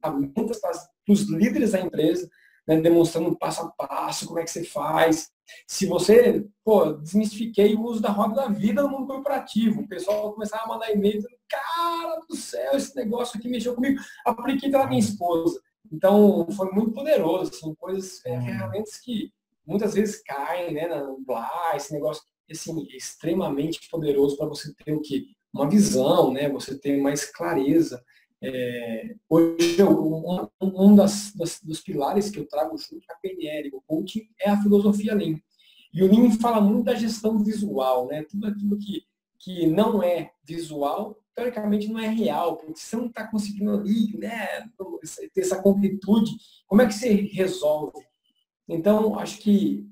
ferramentas 0.00 0.60
para 0.60 0.72
os 1.08 1.22
líderes 1.22 1.72
da 1.72 1.80
empresa, 1.80 2.28
né? 2.66 2.80
demonstrando 2.80 3.36
passo 3.36 3.62
a 3.62 3.86
passo 3.86 4.26
como 4.26 4.38
é 4.38 4.44
que 4.44 4.50
você 4.50 4.64
faz. 4.64 5.30
Se 5.66 5.86
você, 5.86 6.46
pô, 6.62 6.92
desmistifiquei 6.92 7.74
o 7.74 7.82
uso 7.82 8.02
da 8.02 8.10
roda 8.10 8.34
da 8.34 8.48
vida 8.48 8.82
no 8.82 8.90
mundo 8.90 9.06
corporativo, 9.06 9.80
o 9.80 9.88
pessoal 9.88 10.32
começava 10.32 10.64
a 10.64 10.68
mandar 10.68 10.92
e-mail, 10.92 11.22
cara 11.48 12.20
do 12.28 12.36
céu, 12.36 12.76
esse 12.76 12.94
negócio 12.94 13.38
aqui 13.38 13.48
mexeu 13.48 13.74
comigo, 13.74 14.00
apliquei 14.26 14.70
para 14.70 14.86
minha 14.86 15.00
esposa. 15.00 15.60
Então, 15.90 16.46
foi 16.52 16.70
muito 16.70 16.92
poderoso, 16.92 17.50
assim, 17.50 17.74
coisas, 17.76 18.24
é, 18.26 18.38
ferramentas 18.40 18.98
que 18.98 19.32
muitas 19.66 19.94
vezes 19.94 20.22
caem, 20.22 20.74
né, 20.74 20.86
na 20.86 21.06
blá, 21.26 21.72
esse 21.74 21.92
negócio 21.92 22.22
assim, 22.50 22.86
extremamente 22.94 23.88
poderoso 23.90 24.36
para 24.36 24.46
você 24.46 24.72
ter 24.74 24.92
o 24.94 25.00
que? 25.00 25.26
Uma 25.52 25.68
visão, 25.68 26.32
né? 26.32 26.48
Você 26.50 26.78
ter 26.78 27.00
mais 27.00 27.24
clareza. 27.30 28.02
É, 28.40 29.16
hoje, 29.28 29.82
um, 29.82 30.48
um 30.60 30.94
das, 30.94 31.32
das, 31.34 31.60
dos 31.60 31.80
pilares 31.80 32.30
que 32.30 32.38
eu 32.38 32.46
trago 32.46 32.76
junto 32.78 33.04
com 33.06 33.12
a 33.12 33.16
PNL, 33.16 33.70
o 33.74 33.82
coaching, 33.82 34.28
é 34.40 34.50
a 34.50 34.62
filosofia 34.62 35.14
Lean. 35.14 35.38
E 35.92 36.02
o 36.02 36.06
Lean 36.06 36.30
fala 36.32 36.60
muito 36.60 36.84
da 36.84 36.94
gestão 36.94 37.42
visual, 37.42 38.06
né? 38.06 38.22
Tudo 38.24 38.46
aquilo 38.46 38.78
que, 38.78 39.02
que 39.38 39.66
não 39.66 40.02
é 40.02 40.30
visual, 40.44 41.18
teoricamente 41.34 41.88
não 41.88 41.98
é 41.98 42.08
real, 42.08 42.56
porque 42.56 42.80
você 42.80 42.96
não 42.96 43.06
está 43.06 43.26
conseguindo 43.26 43.70
ali, 43.72 44.16
né, 44.18 44.68
ter 45.32 45.40
essa 45.40 45.62
completude, 45.62 46.32
como 46.66 46.82
é 46.82 46.86
que 46.86 46.94
você 46.94 47.12
resolve? 47.32 48.04
Então, 48.68 49.18
acho 49.18 49.38
que 49.38 49.88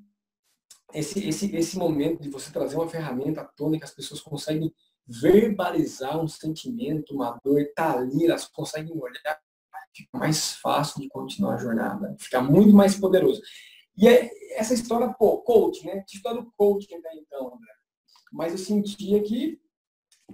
esse, 0.92 1.26
esse, 1.26 1.54
esse 1.54 1.78
momento 1.78 2.20
de 2.20 2.28
você 2.28 2.50
trazer 2.50 2.76
uma 2.76 2.88
ferramenta 2.88 3.42
à 3.42 3.44
que 3.44 3.84
as 3.84 3.94
pessoas 3.94 4.20
conseguem 4.20 4.72
verbalizar 5.06 6.18
um 6.18 6.26
sentimento, 6.26 7.14
uma 7.14 7.38
dor, 7.44 7.64
tá 7.74 7.98
ali, 7.98 8.26
elas 8.26 8.46
conseguem 8.46 8.96
olhar, 8.98 9.40
fica 9.94 10.18
mais 10.18 10.54
fácil 10.56 11.00
de 11.00 11.08
continuar 11.08 11.54
a 11.54 11.58
jornada, 11.58 12.16
fica 12.18 12.40
muito 12.40 12.72
mais 12.72 12.96
poderoso. 12.96 13.40
E 13.96 14.08
é 14.08 14.30
essa 14.52 14.74
história, 14.74 15.12
pô, 15.14 15.38
coach, 15.38 15.86
né? 15.86 16.04
Que 16.06 16.16
história 16.16 16.42
do 16.42 16.52
coach 16.56 16.92
até 16.94 17.14
então, 17.14 17.46
André. 17.46 17.72
Mas 18.32 18.52
eu 18.52 18.58
sentia 18.58 19.22
que 19.22 19.58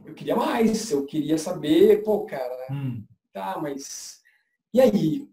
eu 0.04 0.14
queria 0.14 0.34
mais, 0.34 0.90
eu 0.90 1.04
queria 1.04 1.36
saber, 1.36 2.02
pô, 2.02 2.24
cara, 2.24 2.66
hum. 2.70 3.04
tá, 3.32 3.58
mas 3.60 4.22
e 4.72 4.80
aí? 4.80 5.28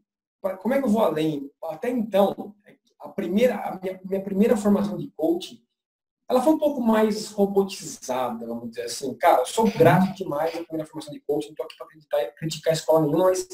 Como 0.61 0.73
é 0.73 0.79
que 0.79 0.85
eu 0.85 0.89
vou 0.89 1.01
além? 1.01 1.49
Até 1.63 1.89
então, 1.89 2.55
a 2.99 3.09
primeira, 3.09 3.55
a 3.55 3.79
minha, 3.79 3.99
minha 4.03 4.21
primeira 4.21 4.57
formação 4.57 4.97
de 4.97 5.09
coaching, 5.11 5.61
ela 6.29 6.41
foi 6.41 6.53
um 6.53 6.59
pouco 6.59 6.79
mais 6.79 7.31
robotizada, 7.31 8.45
vamos 8.45 8.69
dizer 8.69 8.83
assim. 8.83 9.15
Cara, 9.15 9.41
eu 9.41 9.45
sou 9.47 9.69
grato 9.71 10.15
demais 10.15 10.55
à 10.55 10.63
primeira 10.63 10.85
formação 10.85 11.11
de 11.11 11.19
coaching, 11.21 11.47
não 11.47 11.51
estou 11.53 11.65
aqui 11.65 11.75
para 12.07 12.31
criticar, 12.33 12.71
a 12.71 12.75
escola 12.75 13.01
nenhuma, 13.01 13.25
mas 13.25 13.47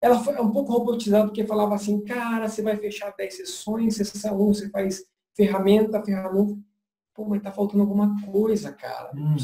ela 0.00 0.18
foi 0.22 0.38
um 0.40 0.50
pouco 0.50 0.72
robotizada 0.72 1.26
porque 1.26 1.46
falava 1.46 1.76
assim, 1.76 2.04
cara, 2.04 2.48
você 2.48 2.62
vai 2.62 2.76
fechar 2.76 3.14
10 3.16 3.36
sessões, 3.36 3.96
sessão 3.96 4.40
1, 4.40 4.54
você 4.54 4.70
faz 4.70 5.04
ferramenta, 5.36 6.02
ferramenta. 6.02 6.58
Pô, 7.14 7.24
mas 7.26 7.40
tá 7.40 7.52
faltando 7.52 7.82
alguma 7.82 8.20
coisa, 8.26 8.72
cara. 8.72 9.12
Hum. 9.14 9.36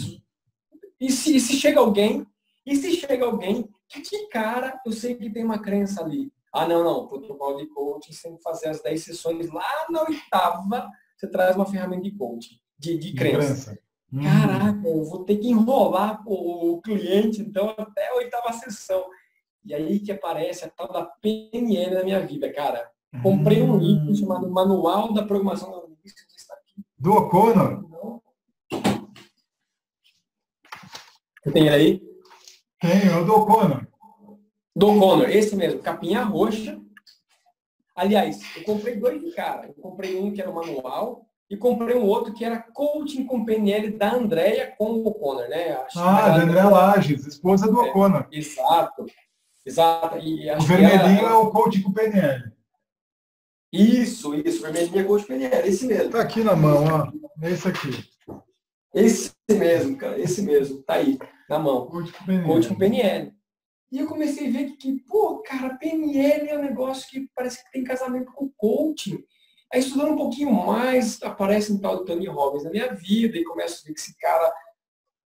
E, 1.00 1.10
se, 1.12 1.36
e 1.36 1.40
se 1.40 1.52
chega 1.52 1.78
alguém, 1.78 2.26
e 2.66 2.74
se 2.74 2.92
chega 2.96 3.26
alguém 3.26 3.68
de 3.98 4.26
cara 4.28 4.80
eu 4.84 4.92
sei 4.92 5.14
que 5.14 5.30
tem 5.30 5.44
uma 5.44 5.58
crença 5.58 6.02
ali. 6.02 6.32
Ah, 6.52 6.66
não, 6.66 6.82
não, 6.82 7.04
o 7.04 7.08
protocolo 7.08 7.58
de 7.58 7.66
coaching, 7.68 8.12
tem 8.22 8.36
que 8.36 8.42
fazer 8.42 8.68
as 8.68 8.82
10 8.82 9.04
sessões 9.04 9.50
lá 9.50 9.86
na 9.88 10.02
oitava, 10.02 10.90
você 11.20 11.26
traz 11.26 11.54
uma 11.54 11.66
ferramenta 11.66 12.02
de 12.02 12.12
coaching, 12.12 12.58
de, 12.78 12.96
de 12.96 13.12
crença. 13.12 13.78
Hum. 14.10 14.22
Caraca, 14.22 14.88
eu 14.88 15.04
vou 15.04 15.22
ter 15.24 15.36
que 15.36 15.48
enrolar 15.48 16.22
o 16.26 16.80
cliente, 16.82 17.42
então, 17.42 17.74
até 17.76 18.08
a 18.08 18.14
oitava 18.14 18.52
sessão. 18.54 19.04
E 19.62 19.74
aí 19.74 20.00
que 20.00 20.10
aparece 20.10 20.64
a 20.64 20.70
tal 20.70 20.90
da 20.90 21.04
PNL 21.04 21.94
na 21.94 22.02
minha 22.02 22.26
vida, 22.26 22.50
cara. 22.50 22.90
Comprei 23.22 23.60
um 23.60 23.76
livro 23.76 24.10
hum. 24.10 24.14
chamado 24.14 24.50
Manual 24.50 25.12
da 25.12 25.22
Programação 25.22 25.70
da 25.70 25.90
Do 26.98 27.12
O'Connor? 27.12 27.84
Você 31.42 31.52
tem 31.52 31.66
ele 31.66 31.74
aí? 31.74 32.02
Tenho, 32.80 33.12
é 33.12 33.20
o 33.20 33.24
do 33.26 33.34
O'Connor. 33.34 33.86
Do 34.74 34.88
O'Connor, 34.88 35.28
esse 35.28 35.54
mesmo, 35.54 35.80
capinha 35.80 36.22
roxa. 36.22 36.80
Aliás, 37.94 38.40
eu 38.56 38.64
comprei 38.64 38.96
dois 38.96 39.20
de 39.20 39.30
cara. 39.32 39.68
Eu 39.68 39.82
comprei 39.82 40.18
um 40.18 40.32
que 40.32 40.40
era 40.40 40.50
o 40.50 40.54
manual 40.54 41.26
e 41.50 41.56
comprei 41.56 41.96
um 41.96 42.06
outro 42.06 42.32
que 42.32 42.44
era 42.44 42.60
Coaching 42.60 43.26
com 43.26 43.44
PNL 43.44 43.90
da 43.98 44.14
Andrea 44.14 44.72
com 44.78 44.92
o 44.92 45.06
O'Connor, 45.06 45.48
né? 45.48 45.72
Acho 45.72 45.98
ah, 45.98 46.28
da 46.28 46.42
Andrea 46.42 46.68
Lages, 46.68 47.26
esposa 47.26 47.70
do 47.70 47.84
é, 47.84 47.90
O'Connor. 47.90 48.28
Exato. 48.30 49.06
Exato. 49.66 50.18
E 50.18 50.50
o 50.50 50.60
vermelhinho 50.60 51.26
é 51.26 51.34
o 51.34 51.50
Coaching 51.50 51.82
com 51.82 51.92
PNL. 51.92 52.52
Isso, 53.72 54.34
isso. 54.34 54.62
Vermelhinho 54.62 55.00
é 55.00 55.04
Coaching 55.04 55.26
com 55.26 55.32
PNL, 55.34 55.68
esse 55.68 55.86
mesmo. 55.86 56.10
Tá 56.10 56.20
aqui 56.20 56.44
na 56.44 56.54
mão, 56.54 56.84
ó. 56.84 57.12
É 57.44 57.50
esse 57.50 57.66
aqui. 57.68 58.08
Esse 58.94 59.32
mesmo, 59.50 59.96
cara. 59.96 60.20
Esse 60.20 60.42
mesmo. 60.42 60.82
Tá 60.82 60.94
aí, 60.94 61.18
na 61.48 61.58
mão. 61.58 61.86
Coaching 61.86 62.12
com 62.12 62.24
PNL. 62.24 62.46
Coaching 62.46 62.68
com 62.68 62.74
PNL. 62.76 63.39
E 63.90 63.98
eu 63.98 64.06
comecei 64.06 64.48
a 64.48 64.50
ver 64.50 64.76
que, 64.76 65.00
pô, 65.00 65.38
cara, 65.38 65.76
PNL 65.76 66.48
é 66.48 66.58
um 66.58 66.62
negócio 66.62 67.08
que 67.08 67.28
parece 67.34 67.64
que 67.64 67.72
tem 67.72 67.82
casamento 67.82 68.32
com 68.32 68.48
coaching. 68.56 69.24
Aí 69.72 69.80
estudando 69.80 70.12
um 70.12 70.16
pouquinho 70.16 70.52
mais, 70.52 71.20
aparece 71.22 71.72
um 71.72 71.78
tal 71.78 71.98
do 71.98 72.04
Tony 72.04 72.26
Robbins 72.26 72.64
na 72.64 72.70
minha 72.70 72.92
vida 72.94 73.36
e 73.36 73.44
começo 73.44 73.82
a 73.82 73.88
ver 73.88 73.94
que 73.94 74.00
esse 74.00 74.16
cara 74.18 74.52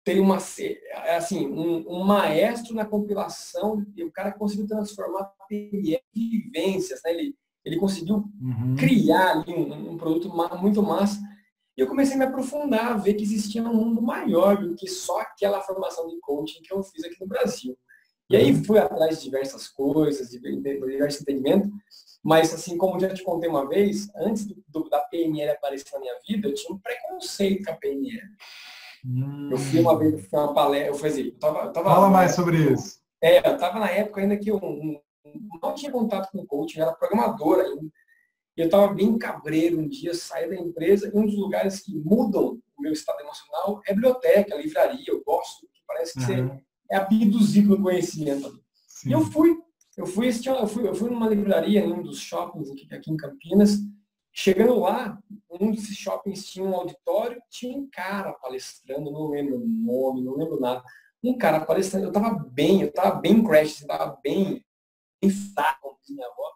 tem 0.05 0.19
uma, 0.19 0.37
assim, 0.37 1.47
um, 1.47 1.85
um 1.89 2.05
maestro 2.05 2.75
na 2.75 2.85
compilação 2.85 3.85
e 3.95 4.03
o 4.03 4.11
cara 4.11 4.33
conseguiu 4.33 4.67
transformar 4.67 5.33
PNL 5.49 6.01
em 6.15 6.31
vivências, 6.31 7.01
né? 7.05 7.13
Ele, 7.13 7.35
ele 7.65 7.79
conseguiu 7.79 8.25
uhum. 8.41 8.77
criar 8.77 9.33
ali 9.33 9.53
um, 9.53 9.93
um 9.93 9.97
produto 9.97 10.29
muito 10.61 10.83
massa. 10.83 11.21
E 11.77 11.81
eu 11.81 11.87
comecei 11.87 12.15
a 12.15 12.19
me 12.19 12.25
aprofundar, 12.25 12.93
a 12.93 12.97
ver 12.97 13.15
que 13.15 13.23
existia 13.23 13.63
um 13.63 13.75
mundo 13.75 14.03
maior 14.03 14.57
do 14.57 14.75
que 14.75 14.89
só 14.89 15.21
aquela 15.21 15.61
formação 15.61 16.09
de 16.09 16.19
coaching 16.21 16.63
que 16.63 16.73
eu 16.73 16.83
fiz 16.83 17.05
aqui 17.05 17.17
no 17.21 17.29
Brasil. 17.29 17.77
E 18.31 18.37
aí 18.37 18.65
fui 18.65 18.79
atrás 18.79 19.19
de 19.19 19.25
diversas 19.25 19.67
coisas, 19.67 20.31
de 20.31 20.39
diversos 20.39 21.21
entendimentos, 21.21 21.69
mas 22.23 22.55
assim 22.55 22.79
como 22.79 23.01
já 23.01 23.13
te 23.13 23.25
contei 23.25 23.51
uma 23.51 23.69
vez, 23.69 24.09
antes 24.15 24.47
do, 24.69 24.89
da 24.89 25.01
PNL 25.01 25.51
aparecer 25.51 25.93
na 25.95 25.99
minha 25.99 26.15
vida, 26.29 26.47
eu 26.47 26.55
tinha 26.55 26.73
um 26.73 26.79
preconceito 26.79 27.65
com 27.65 27.73
a 27.73 27.75
PNL. 27.75 28.29
Hum. 29.05 29.49
Eu 29.51 29.59
fui 29.59 29.81
uma 29.81 29.99
vez, 29.99 30.27
fui 30.29 30.39
uma 30.39 30.55
palestra, 30.55 30.91
eu 30.91 30.95
fazia, 30.95 31.25
eu 31.25 31.39
tava, 31.41 31.59
eu 31.65 31.73
tava 31.73 31.91
Fala 31.91 32.09
mais 32.09 32.37
sobre 32.37 32.57
isso. 32.73 33.01
É, 33.21 33.39
eu 33.39 33.59
tava 33.59 33.81
na 33.81 33.91
época 33.91 34.21
ainda 34.21 34.37
que 34.37 34.49
eu 34.49 34.61
não 35.61 35.75
tinha 35.75 35.91
contato 35.91 36.31
com 36.31 36.39
o 36.39 36.47
coaching, 36.47 36.79
eu 36.79 36.87
era 36.87 36.95
programador 36.95 37.59
ainda. 37.59 37.91
E 38.57 38.61
eu 38.61 38.67
estava 38.67 38.95
bem 38.95 39.19
cabreiro 39.19 39.81
um 39.81 39.89
dia, 39.89 40.15
saí 40.15 40.49
da 40.49 40.55
empresa, 40.55 41.11
e 41.13 41.19
um 41.19 41.27
dos 41.27 41.37
lugares 41.37 41.81
que 41.81 41.97
mudam 41.97 42.61
o 42.79 42.83
meu 42.83 42.93
estado 42.93 43.21
emocional 43.21 43.81
é 43.87 43.91
a 43.91 43.95
biblioteca, 43.95 44.55
a 44.55 44.59
livraria, 44.59 45.05
eu 45.09 45.21
gosto, 45.25 45.67
que 45.73 45.81
parece 45.85 46.13
que 46.13 46.33
uhum. 46.33 46.49
você 46.49 46.63
é 46.91 46.97
abduzido 46.97 47.77
no 47.77 47.83
conhecimento. 47.83 48.61
Sim. 48.87 49.11
E 49.11 49.13
eu 49.13 49.21
fui, 49.21 49.57
eu 49.97 50.07
fui, 50.07 50.29
eu 50.29 50.67
fui, 50.67 50.89
eu 50.89 50.95
fui 50.95 51.11
numa 51.11 51.29
livraria, 51.29 51.81
em 51.81 51.93
um 51.93 52.03
dos 52.03 52.19
shoppings 52.19 52.71
aqui, 52.71 52.93
aqui 52.93 53.11
em 53.11 53.17
Campinas. 53.17 53.79
Chegando 54.33 54.79
lá, 54.79 55.19
um 55.51 55.71
desses 55.71 55.97
shoppings 55.97 56.47
tinha 56.47 56.65
um 56.65 56.75
auditório, 56.75 57.41
tinha 57.51 57.77
um 57.77 57.89
cara 57.91 58.33
palestrando, 58.35 59.11
não 59.11 59.29
lembro 59.29 59.57
o 59.57 59.67
nome, 59.67 60.23
não 60.23 60.37
lembro 60.37 60.61
nada. 60.61 60.83
Um 61.23 61.37
cara 61.37 61.65
palestrando, 61.65 62.07
eu 62.07 62.11
estava 62.11 62.35
bem, 62.35 62.83
eu 62.83 62.89
estava 62.89 63.21
bem 63.21 63.43
crash, 63.43 63.81
estava 63.81 64.19
bem 64.23 64.65
enfado, 65.23 65.79
como 65.81 65.99
diz 66.01 66.15
minha 66.15 66.27
avó. 66.27 66.51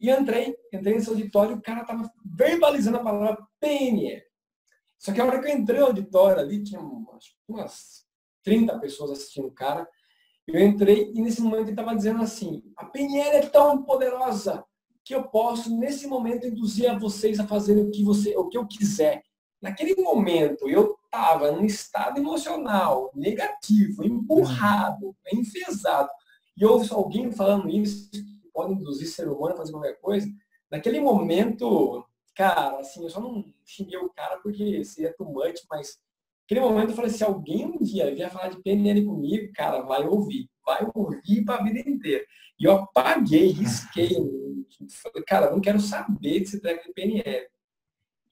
E 0.00 0.10
entrei, 0.10 0.54
entrei 0.72 0.94
nesse 0.94 1.08
auditório, 1.08 1.56
o 1.56 1.62
cara 1.62 1.82
estava 1.82 2.10
verbalizando 2.24 2.98
a 2.98 3.02
palavra 3.02 3.46
PNL. 3.60 4.22
Só 4.98 5.12
que 5.12 5.20
a 5.20 5.24
hora 5.24 5.40
que 5.40 5.48
eu 5.48 5.56
entrei 5.56 5.80
no 5.80 5.86
auditório 5.86 6.40
ali, 6.40 6.62
tinha 6.62 6.80
umas, 6.80 7.24
umas 7.48 8.04
30 8.42 8.78
pessoas 8.78 9.12
assistindo 9.12 9.46
o 9.46 9.52
cara. 9.52 9.88
Eu 10.46 10.60
entrei 10.60 11.12
e 11.14 11.20
nesse 11.20 11.40
momento 11.40 11.62
ele 11.62 11.70
estava 11.70 11.94
dizendo 11.94 12.22
assim, 12.22 12.62
a 12.76 12.84
PNL 12.84 13.36
é 13.36 13.46
tão 13.46 13.82
poderosa 13.82 14.64
que 15.04 15.14
eu 15.14 15.24
posso, 15.24 15.76
nesse 15.76 16.06
momento, 16.06 16.46
induzir 16.46 16.90
a 16.90 16.98
vocês 16.98 17.40
a 17.40 17.46
fazerem 17.46 17.84
o 17.84 17.90
que, 17.90 18.04
você, 18.04 18.36
o 18.36 18.48
que 18.48 18.56
eu 18.56 18.66
quiser. 18.66 19.22
Naquele 19.60 20.00
momento, 20.00 20.68
eu 20.68 20.96
estava 21.04 21.52
num 21.52 21.64
estado 21.64 22.18
emocional 22.18 23.10
negativo, 23.14 24.04
empurrado, 24.04 25.14
enfesado. 25.32 26.08
E 26.56 26.64
ouço 26.64 26.94
alguém 26.94 27.30
falando 27.32 27.68
isso, 27.68 28.10
que 28.10 28.22
pode 28.52 28.74
induzir 28.74 29.08
ser 29.08 29.28
humano 29.28 29.54
a 29.54 29.56
fazer 29.56 29.72
qualquer 29.72 30.00
coisa. 30.00 30.26
Naquele 30.70 31.00
momento, 31.00 32.04
cara, 32.34 32.78
assim, 32.78 33.02
eu 33.02 33.10
só 33.10 33.20
não 33.20 33.44
xinguei 33.64 33.98
o 33.98 34.10
cara 34.10 34.38
porque 34.38 34.84
seria 34.84 35.14
too 35.14 35.26
much, 35.26 35.60
mas 35.70 35.98
Naquele 36.42 36.60
momento 36.60 36.90
eu 36.90 36.96
falei, 36.96 37.10
se 37.10 37.24
alguém 37.24 37.66
um 37.66 37.78
dia 37.78 38.14
vier 38.14 38.30
falar 38.30 38.48
de 38.48 38.62
PNL 38.62 39.04
comigo, 39.04 39.52
cara, 39.54 39.80
vai 39.82 40.06
ouvir. 40.06 40.48
Vai 40.64 40.86
ouvir 40.94 41.44
para 41.44 41.60
a 41.60 41.64
vida 41.64 41.80
inteira. 41.88 42.24
E 42.58 42.64
eu 42.64 42.72
apaguei, 42.72 43.48
risquei. 43.48 44.10
Falei, 45.02 45.24
cara, 45.26 45.50
não 45.50 45.60
quero 45.60 45.80
saber 45.80 46.40
desse 46.40 46.60
treco 46.60 46.86
de 46.86 46.92
PNL. 46.92 47.48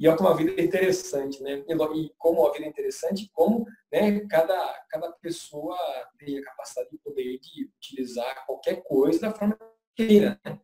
E 0.00 0.08
olha 0.08 0.16
como 0.16 0.30
a 0.30 0.34
vida 0.34 0.54
é 0.56 0.64
interessante, 0.64 1.42
né? 1.42 1.62
E 1.68 2.12
como 2.16 2.46
a 2.46 2.52
vida 2.52 2.64
é 2.64 2.68
interessante, 2.68 3.28
como 3.34 3.66
né, 3.92 4.20
cada, 4.20 4.84
cada 4.88 5.12
pessoa 5.12 5.76
tem 6.18 6.38
a 6.38 6.42
capacidade 6.42 6.90
de 6.90 6.96
poder 6.98 7.38
de 7.38 7.68
utilizar 7.76 8.46
qualquer 8.46 8.82
coisa 8.82 9.20
da 9.20 9.34
forma 9.34 9.58
que 9.94 10.06
queira. 10.06 10.40
Né? 10.42 10.58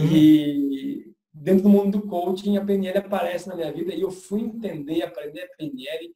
E 0.00 1.14
dentro 1.32 1.62
do 1.62 1.68
mundo 1.70 1.98
do 1.98 2.06
coaching, 2.06 2.58
a 2.58 2.64
PNL 2.64 2.98
aparece 2.98 3.48
na 3.48 3.56
minha 3.56 3.72
vida 3.72 3.94
e 3.94 4.02
eu 4.02 4.10
fui 4.10 4.42
entender, 4.42 5.02
aprender 5.02 5.44
a 5.44 5.56
PNL 5.56 6.14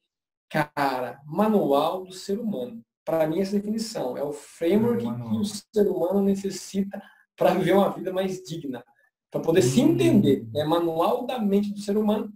Cara, 0.49 1.21
manual 1.27 2.05
do 2.05 2.13
ser 2.13 2.39
humano. 2.39 2.83
Para 3.05 3.27
mim, 3.27 3.41
essa 3.41 3.53
definição 3.53 4.17
é 4.17 4.23
o 4.23 4.33
framework 4.33 5.07
é 5.07 5.15
que 5.15 5.37
o 5.37 5.45
ser 5.45 5.89
humano 5.89 6.23
necessita 6.23 7.03
para 7.37 7.55
viver 7.55 7.73
uma 7.73 7.91
vida 7.91 8.13
mais 8.13 8.43
digna, 8.43 8.85
para 9.31 9.41
poder 9.41 9.63
se 9.63 9.81
entender. 9.81 10.47
É 10.55 10.65
manual 10.65 11.27
da 11.27 11.39
mente 11.39 11.73
do 11.73 11.81
ser 11.81 11.97
humano, 11.97 12.33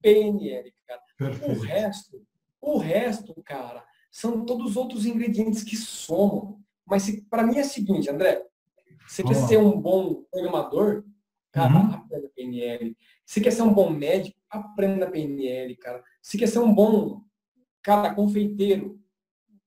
PNL, 0.00 0.72
cara. 0.86 1.00
Perfeito. 1.16 1.52
O 1.52 1.62
resto, 1.62 2.26
o 2.60 2.78
resto, 2.78 3.42
cara, 3.44 3.84
são 4.10 4.44
todos 4.44 4.70
os 4.70 4.76
outros 4.76 5.06
ingredientes 5.06 5.62
que 5.62 5.76
somam. 5.76 6.60
Mas 6.86 7.10
para 7.28 7.42
mim 7.42 7.58
é 7.58 7.62
o 7.62 7.64
seguinte, 7.64 8.10
André, 8.10 8.42
você 9.06 9.22
quer 9.22 9.34
ser 9.34 9.58
um 9.58 9.80
bom 9.80 10.22
programador, 10.30 11.04
cara, 11.50 11.74
uhum. 11.74 11.94
aprenda 11.94 12.30
PNL. 12.34 12.96
Se 13.26 13.40
quer 13.40 13.50
ser 13.50 13.62
um 13.62 13.72
bom 13.72 13.90
médico, 13.90 14.36
aprenda 14.48 15.10
PNL, 15.10 15.76
cara. 15.76 16.02
Se 16.22 16.38
quer 16.38 16.46
ser 16.46 16.60
um 16.60 16.74
bom 16.74 17.22
Cara, 17.84 18.14
confeiteiro, 18.14 18.98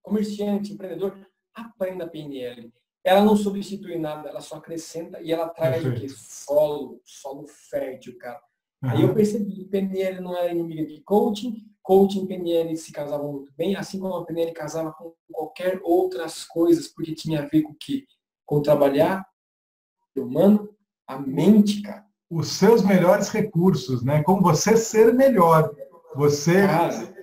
comerciante, 0.01 0.73
empreendedor, 0.73 1.15
aprenda 1.53 2.05
a 2.05 2.09
PNL. 2.09 2.73
Ela 3.03 3.23
não 3.23 3.37
substitui 3.37 3.97
nada, 3.97 4.27
ela 4.27 4.41
só 4.41 4.55
acrescenta 4.55 5.21
e 5.21 5.31
ela 5.31 5.47
traz 5.47 5.85
o 5.85 5.93
quê? 5.93 6.09
Solo, 6.09 6.99
solo 7.05 7.45
fértil, 7.47 8.17
cara. 8.17 8.41
Uhum. 8.83 8.89
Aí 8.89 9.01
eu 9.03 9.13
percebi 9.13 9.53
que 9.53 9.65
PNL 9.65 10.19
não 10.19 10.35
era 10.35 10.51
inimiga 10.51 10.85
de 10.85 10.99
coaching, 11.01 11.63
coaching 11.81 12.23
e 12.23 12.27
PNL 12.27 12.75
se 12.75 12.91
casavam 12.91 13.31
muito 13.31 13.53
bem, 13.55 13.75
assim 13.75 13.99
como 13.99 14.15
a 14.15 14.25
PNL 14.25 14.51
casava 14.51 14.91
com 14.91 15.13
qualquer 15.31 15.79
outras 15.83 16.43
coisas, 16.43 16.87
porque 16.87 17.15
tinha 17.15 17.43
a 17.43 17.45
ver 17.45 17.61
com 17.61 17.71
o 17.71 17.77
quê? 17.79 18.03
Com 18.45 18.61
trabalhar 18.61 19.25
o 20.17 20.21
humano, 20.21 20.75
a 21.05 21.19
mente, 21.19 21.83
cara. 21.83 22.05
Os 22.29 22.49
seus 22.49 22.81
melhores 22.81 23.29
recursos, 23.29 24.03
né? 24.03 24.23
Com 24.23 24.41
você 24.41 24.75
ser 24.75 25.13
melhor. 25.13 25.73
Você 26.15 26.67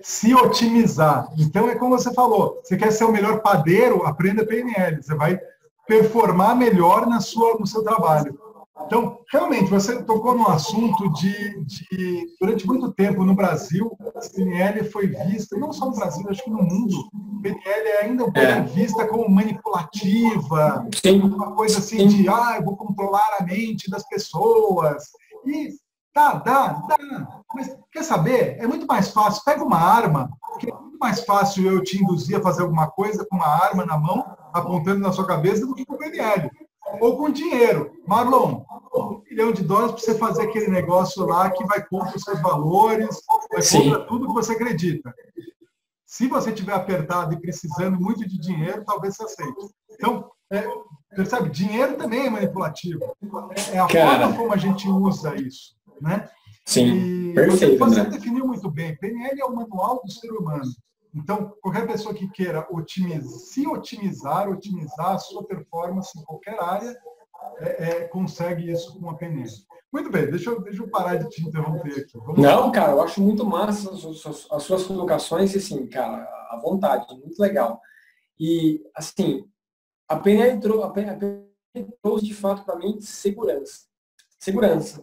se 0.01 0.33
otimizar. 0.33 1.27
Então, 1.37 1.69
é 1.69 1.75
como 1.75 1.97
você 1.97 2.13
falou, 2.13 2.61
você 2.63 2.77
quer 2.77 2.91
ser 2.91 3.05
o 3.05 3.11
melhor 3.11 3.41
padeiro, 3.41 4.05
aprenda 4.05 4.45
PNL. 4.45 5.01
Você 5.01 5.15
vai 5.15 5.39
performar 5.87 6.55
melhor 6.55 7.05
na 7.07 7.19
sua, 7.19 7.57
no 7.59 7.67
seu 7.67 7.83
trabalho. 7.83 8.37
Então, 8.85 9.19
realmente, 9.31 9.69
você 9.69 10.03
tocou 10.03 10.35
num 10.35 10.47
assunto 10.47 11.11
de, 11.13 11.63
de, 11.63 12.35
durante 12.39 12.67
muito 12.67 12.91
tempo 12.91 13.23
no 13.23 13.33
Brasil, 13.33 13.97
a 14.15 14.19
PNL 14.29 14.83
foi 14.91 15.07
vista, 15.07 15.57
não 15.57 15.71
só 15.71 15.85
no 15.85 15.95
Brasil, 15.95 16.25
acho 16.29 16.43
que 16.43 16.51
no 16.51 16.61
mundo, 16.61 17.09
a 17.39 17.41
PNL 17.41 17.87
é 17.87 18.01
ainda 18.03 18.25
é. 18.35 18.61
vista 18.61 19.07
como 19.07 19.29
manipulativa, 19.29 20.87
Sim. 21.03 21.21
uma 21.21 21.53
coisa 21.53 21.79
assim 21.79 22.09
Sim. 22.09 22.23
de, 22.23 22.29
ah, 22.29 22.57
eu 22.57 22.65
vou 22.65 22.75
controlar 22.75 23.37
a 23.39 23.43
mente 23.43 23.89
das 23.89 24.07
pessoas. 24.07 25.03
E 25.45 25.69
Tá, 26.15 26.33
dá, 26.35 26.67
dá. 26.87 26.97
Mas 27.53 27.77
quer 27.91 28.03
saber? 28.03 28.57
É 28.57 28.65
muito 28.65 28.87
mais 28.87 29.09
fácil. 29.09 29.43
Pega 29.43 29.63
uma 29.63 29.77
arma, 29.77 30.31
que 30.59 30.67
é 30.67 30.73
muito 30.73 30.95
muito 30.95 30.99
mais 30.99 31.19
fácil 31.25 31.65
eu 31.65 31.83
te 31.83 32.01
induzir 32.01 32.37
a 32.37 32.41
fazer 32.41 32.61
alguma 32.61 32.89
coisa 32.89 33.25
com 33.29 33.35
uma 33.35 33.47
arma 33.47 33.85
na 33.85 33.97
mão, 33.97 34.25
apontando 34.53 35.01
na 35.01 35.11
sua 35.11 35.27
cabeça, 35.27 35.65
do 35.65 35.75
que 35.75 35.85
com 35.85 35.95
o 35.95 35.97
PNL. 35.97 36.49
Ou 37.01 37.17
com 37.17 37.29
dinheiro. 37.29 37.91
Marlon, 38.07 38.63
um 38.95 39.21
milhão 39.29 39.51
de 39.51 39.63
dólares 39.63 39.91
para 39.91 40.01
você 40.01 40.17
fazer 40.17 40.43
aquele 40.43 40.69
negócio 40.69 41.25
lá 41.25 41.49
que 41.49 41.65
vai 41.65 41.85
contra 41.85 42.15
os 42.15 42.23
seus 42.23 42.41
valores, 42.41 43.21
vai 43.51 43.61
Sim. 43.61 43.89
contra 43.89 44.07
tudo 44.07 44.27
que 44.27 44.33
você 44.33 44.53
acredita. 44.53 45.13
Se 46.05 46.27
você 46.27 46.51
tiver 46.51 46.73
apertado 46.73 47.33
e 47.33 47.41
precisando 47.41 47.99
muito 47.99 48.27
de 48.27 48.39
dinheiro, 48.39 48.85
talvez 48.85 49.17
você 49.17 49.23
aceite. 49.23 49.67
Então, 49.91 50.29
é, 50.51 50.65
percebe? 51.13 51.49
Dinheiro 51.49 51.97
também 51.97 52.27
é 52.27 52.29
manipulativo. 52.29 53.01
É 53.73 53.79
a 53.79 53.87
Cara. 53.87 54.19
forma 54.19 54.37
como 54.37 54.53
a 54.53 54.57
gente 54.57 54.87
usa 54.87 55.35
isso. 55.35 55.74
Né? 56.01 56.29
Sim, 56.65 57.31
e 57.31 57.33
perfeito. 57.33 57.77
Você 57.77 58.03
né? 58.03 58.09
definiu 58.09 58.47
muito 58.47 58.69
bem. 58.69 58.95
PNL 58.97 59.39
é 59.39 59.45
o 59.45 59.55
manual 59.55 60.01
do 60.03 60.11
ser 60.11 60.31
humano. 60.31 60.63
Então, 61.13 61.55
qualquer 61.61 61.87
pessoa 61.87 62.13
que 62.13 62.27
queira 62.29 62.67
otimizar, 62.69 63.39
se 63.39 63.65
otimizar, 63.65 64.49
otimizar 64.49 65.11
a 65.11 65.17
sua 65.17 65.45
performance 65.45 66.17
em 66.19 66.23
qualquer 66.23 66.59
área, 66.61 66.93
é, 67.59 67.89
é, 67.89 68.07
consegue 68.07 68.69
isso 68.69 68.99
com 68.99 69.09
a 69.09 69.15
PNL. 69.15 69.49
Muito 69.93 70.09
bem, 70.09 70.29
deixa 70.29 70.49
eu, 70.49 70.61
deixa 70.61 70.83
eu 70.83 70.89
parar 70.89 71.15
de 71.15 71.29
te 71.29 71.41
interromper 71.41 72.01
aqui. 72.01 72.17
Vamos 72.17 72.41
Não, 72.41 72.65
lá. 72.65 72.71
cara, 72.71 72.91
eu 72.91 73.01
acho 73.01 73.21
muito 73.21 73.45
massa 73.45 73.91
as, 73.91 74.25
as, 74.25 74.47
as 74.51 74.63
suas 74.63 74.83
colocações 74.83 75.53
e, 75.53 75.57
assim, 75.57 75.87
cara, 75.87 76.23
à 76.49 76.59
vontade, 76.61 77.07
muito 77.17 77.39
legal. 77.39 77.79
E, 78.37 78.83
assim, 78.93 79.47
a 80.09 80.17
PNL 80.17 80.57
entrou, 80.57 80.83
a 80.83 80.91
PNL 80.91 81.47
trouxe, 82.01 82.25
de 82.25 82.33
fato, 82.33 82.65
para 82.65 82.75
mim, 82.75 82.99
segurança. 82.99 83.85
Segurança. 84.37 85.01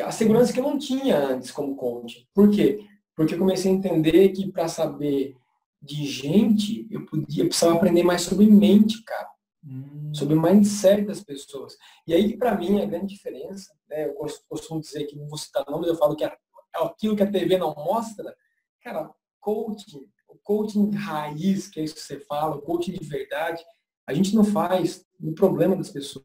A 0.00 0.10
segurança 0.10 0.52
que 0.52 0.58
eu 0.58 0.64
não 0.64 0.78
tinha 0.78 1.16
antes 1.18 1.50
como 1.50 1.76
coach. 1.76 2.28
Por 2.34 2.50
quê? 2.50 2.84
Porque 3.14 3.34
eu 3.34 3.38
comecei 3.38 3.70
a 3.70 3.74
entender 3.74 4.30
que 4.30 4.50
para 4.50 4.68
saber 4.68 5.36
de 5.80 6.06
gente, 6.06 6.86
eu 6.90 7.04
podia, 7.04 7.44
eu 7.44 7.48
precisava 7.48 7.76
aprender 7.76 8.02
mais 8.02 8.22
sobre 8.22 8.46
mente, 8.46 9.02
cara. 9.04 9.28
Hum. 9.64 10.12
Sobre 10.14 10.34
o 10.34 10.40
mindset 10.40 11.04
das 11.04 11.22
pessoas. 11.22 11.76
E 12.06 12.14
aí, 12.14 12.36
para 12.36 12.56
mim, 12.56 12.80
a 12.80 12.86
grande 12.86 13.14
diferença, 13.14 13.72
né, 13.88 14.06
eu 14.06 14.14
costumo 14.48 14.80
dizer 14.80 15.04
que 15.04 15.16
não 15.16 15.28
vou 15.28 15.38
citar 15.38 15.64
nomes, 15.68 15.88
eu 15.88 15.96
falo 15.96 16.16
que 16.16 16.24
é 16.24 16.36
aquilo 16.74 17.16
que 17.16 17.22
a 17.22 17.30
TV 17.30 17.56
não 17.56 17.74
mostra, 17.74 18.34
cara, 18.82 19.10
coaching, 19.40 20.06
o 20.28 20.36
coaching 20.42 20.90
raiz, 20.90 21.68
que 21.68 21.80
é 21.80 21.84
isso 21.84 21.94
que 21.94 22.00
você 22.00 22.20
fala, 22.20 22.56
o 22.56 22.62
coaching 22.62 22.92
de 22.92 23.06
verdade, 23.06 23.62
a 24.06 24.12
gente 24.12 24.34
não 24.34 24.44
faz 24.44 25.04
no 25.18 25.34
problema 25.34 25.76
das 25.76 25.90
pessoas. 25.90 26.24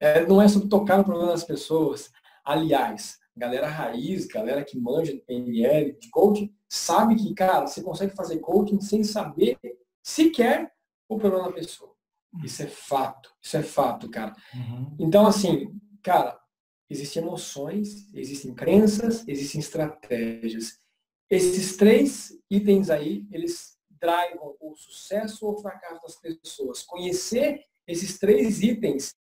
É, 0.00 0.24
não 0.26 0.40
é 0.40 0.48
sobre 0.48 0.68
tocar 0.68 0.98
no 0.98 1.04
problema 1.04 1.32
das 1.32 1.44
pessoas. 1.44 2.10
Aliás, 2.48 3.18
galera 3.36 3.68
raiz, 3.68 4.26
galera 4.26 4.64
que 4.64 4.80
manja 4.80 5.12
de 5.12 5.20
PNL, 5.20 5.92
de 6.00 6.08
coaching, 6.08 6.50
sabe 6.66 7.14
que, 7.14 7.34
cara, 7.34 7.66
você 7.66 7.82
consegue 7.82 8.16
fazer 8.16 8.38
coaching 8.38 8.80
sem 8.80 9.04
saber 9.04 9.58
sequer 10.02 10.72
o 11.06 11.18
problema 11.18 11.48
da 11.48 11.52
pessoa. 11.52 11.94
Isso 12.42 12.62
é 12.62 12.66
fato, 12.66 13.30
isso 13.42 13.54
é 13.58 13.62
fato, 13.62 14.08
cara. 14.08 14.34
Uhum. 14.54 14.96
Então, 14.98 15.26
assim, 15.26 15.78
cara, 16.02 16.40
existem 16.88 17.22
emoções, 17.22 18.10
existem 18.14 18.54
crenças, 18.54 19.28
existem 19.28 19.60
estratégias. 19.60 20.80
Esses 21.28 21.76
três 21.76 22.32
itens 22.50 22.88
aí, 22.88 23.26
eles 23.30 23.76
drivam 23.90 24.56
o 24.58 24.74
sucesso 24.74 25.44
ou 25.44 25.52
o 25.52 25.60
fracasso 25.60 26.00
das 26.00 26.16
pessoas. 26.16 26.82
Conhecer 26.82 27.60
esses 27.86 28.18
três 28.18 28.62
itens 28.62 29.14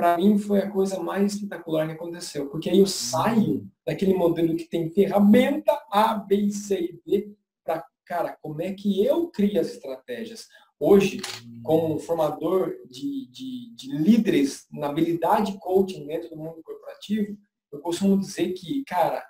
para 0.00 0.16
mim 0.16 0.38
foi 0.38 0.60
a 0.60 0.70
coisa 0.70 0.98
mais 0.98 1.34
espetacular 1.34 1.86
que 1.86 1.92
aconteceu, 1.92 2.48
porque 2.48 2.70
aí 2.70 2.78
eu 2.78 2.86
saio 2.86 3.70
daquele 3.84 4.14
modelo 4.14 4.56
que 4.56 4.64
tem 4.64 4.88
ferramenta 4.88 5.78
A, 5.92 6.14
B, 6.14 6.50
C 6.50 6.80
e 6.80 7.00
D 7.04 7.34
para, 7.62 7.84
cara, 8.06 8.38
como 8.40 8.62
é 8.62 8.72
que 8.72 9.04
eu 9.04 9.28
crio 9.28 9.60
as 9.60 9.66
estratégias? 9.68 10.48
Hoje, 10.78 11.20
como 11.62 11.98
formador 11.98 12.74
de, 12.88 13.30
de, 13.30 13.74
de 13.74 13.94
líderes 13.94 14.66
na 14.72 14.88
habilidade 14.88 15.58
coaching 15.58 16.06
dentro 16.06 16.30
do 16.30 16.36
mundo 16.36 16.62
corporativo, 16.62 17.36
eu 17.70 17.80
costumo 17.80 18.18
dizer 18.18 18.54
que, 18.54 18.82
cara, 18.84 19.22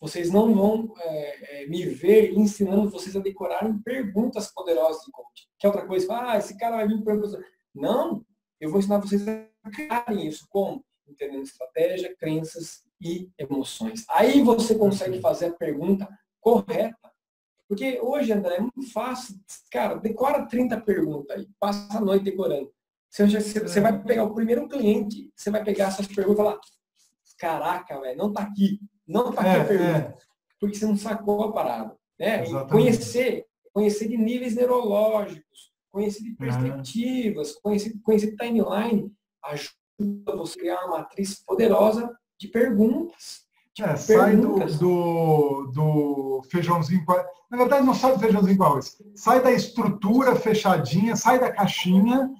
vocês 0.00 0.30
não 0.30 0.54
vão 0.54 0.94
é, 1.00 1.62
é, 1.62 1.66
me 1.66 1.84
ver 1.84 2.32
ensinando 2.32 2.90
vocês 2.90 3.16
a 3.16 3.20
decorarem 3.20 3.76
perguntas 3.82 4.52
poderosas 4.54 5.02
de 5.04 5.10
coaching. 5.10 5.48
Que 5.58 5.66
é 5.66 5.68
outra 5.68 5.84
coisa, 5.84 6.06
ah, 6.16 6.38
esse 6.38 6.56
cara 6.56 6.76
vai 6.76 6.86
vir 6.86 7.02
perguntar. 7.02 7.40
Não, 7.74 8.24
eu 8.62 8.70
vou 8.70 8.78
ensinar 8.78 8.98
vocês 8.98 9.26
a 9.26 9.70
criarem 9.72 10.28
isso 10.28 10.46
como 10.48 10.84
entendendo 11.08 11.42
estratégia, 11.42 12.14
crenças 12.16 12.84
e 13.00 13.28
emoções. 13.36 14.04
Aí 14.08 14.40
você 14.40 14.76
consegue 14.76 15.20
fazer 15.20 15.46
a 15.46 15.52
pergunta 15.52 16.08
correta. 16.40 17.10
Porque 17.68 17.98
hoje, 18.00 18.32
André, 18.32 18.56
é 18.56 18.60
muito 18.60 18.92
fácil. 18.92 19.34
Cara, 19.68 19.96
decora 19.96 20.46
30 20.46 20.80
perguntas 20.82 21.36
aí, 21.36 21.48
passa 21.58 21.98
a 21.98 22.00
noite 22.00 22.24
decorando. 22.24 22.72
Você, 23.10 23.60
você 23.60 23.80
vai 23.80 24.00
pegar 24.00 24.22
o 24.22 24.34
primeiro 24.34 24.68
cliente, 24.68 25.28
você 25.34 25.50
vai 25.50 25.64
pegar 25.64 25.88
essas 25.88 26.06
perguntas 26.06 26.34
e 26.34 26.44
falar, 26.44 26.60
caraca, 27.38 28.00
velho, 28.00 28.16
não 28.16 28.32
tá 28.32 28.42
aqui. 28.42 28.78
Não 29.08 29.32
tá 29.32 29.40
aqui 29.40 29.50
é, 29.50 29.60
a 29.60 29.64
pergunta. 29.64 29.98
É. 29.98 30.16
Porque 30.60 30.76
você 30.76 30.86
não 30.86 30.96
sacou 30.96 31.42
a 31.42 31.52
parada. 31.52 31.96
Né? 32.16 32.44
Conhecer, 32.70 33.44
conhecer 33.72 34.06
de 34.06 34.16
níveis 34.16 34.54
neurológicos, 34.54 35.71
conhecer 35.92 36.24
de 36.24 36.34
perspectivas, 36.34 37.52
conhecer, 37.62 37.94
conhecer 38.02 38.34
timeline, 38.36 39.12
ajuda 39.44 40.36
você 40.36 40.58
a 40.58 40.62
criar 40.62 40.84
uma 40.86 40.98
matriz 40.98 41.44
poderosa 41.44 42.10
de 42.40 42.48
perguntas. 42.48 43.42
De 43.74 43.84
é, 43.84 43.96
sai 43.96 44.36
do, 44.36 44.58
do, 44.78 45.70
do, 45.72 46.42
feijãozinho 46.50 47.04
Na 47.50 47.56
verdade, 47.56 47.86
não 47.86 47.94
sai 47.94 48.12
do 48.12 48.18
feijãozinho 48.18 48.56
com 48.56 48.64
arroz. 48.64 48.96
Sai 49.14 49.42
da 49.42 49.52
estrutura 49.52 50.34
fechadinha, 50.34 51.14
sai 51.16 51.38
da 51.38 51.50
caixinha 51.52 52.30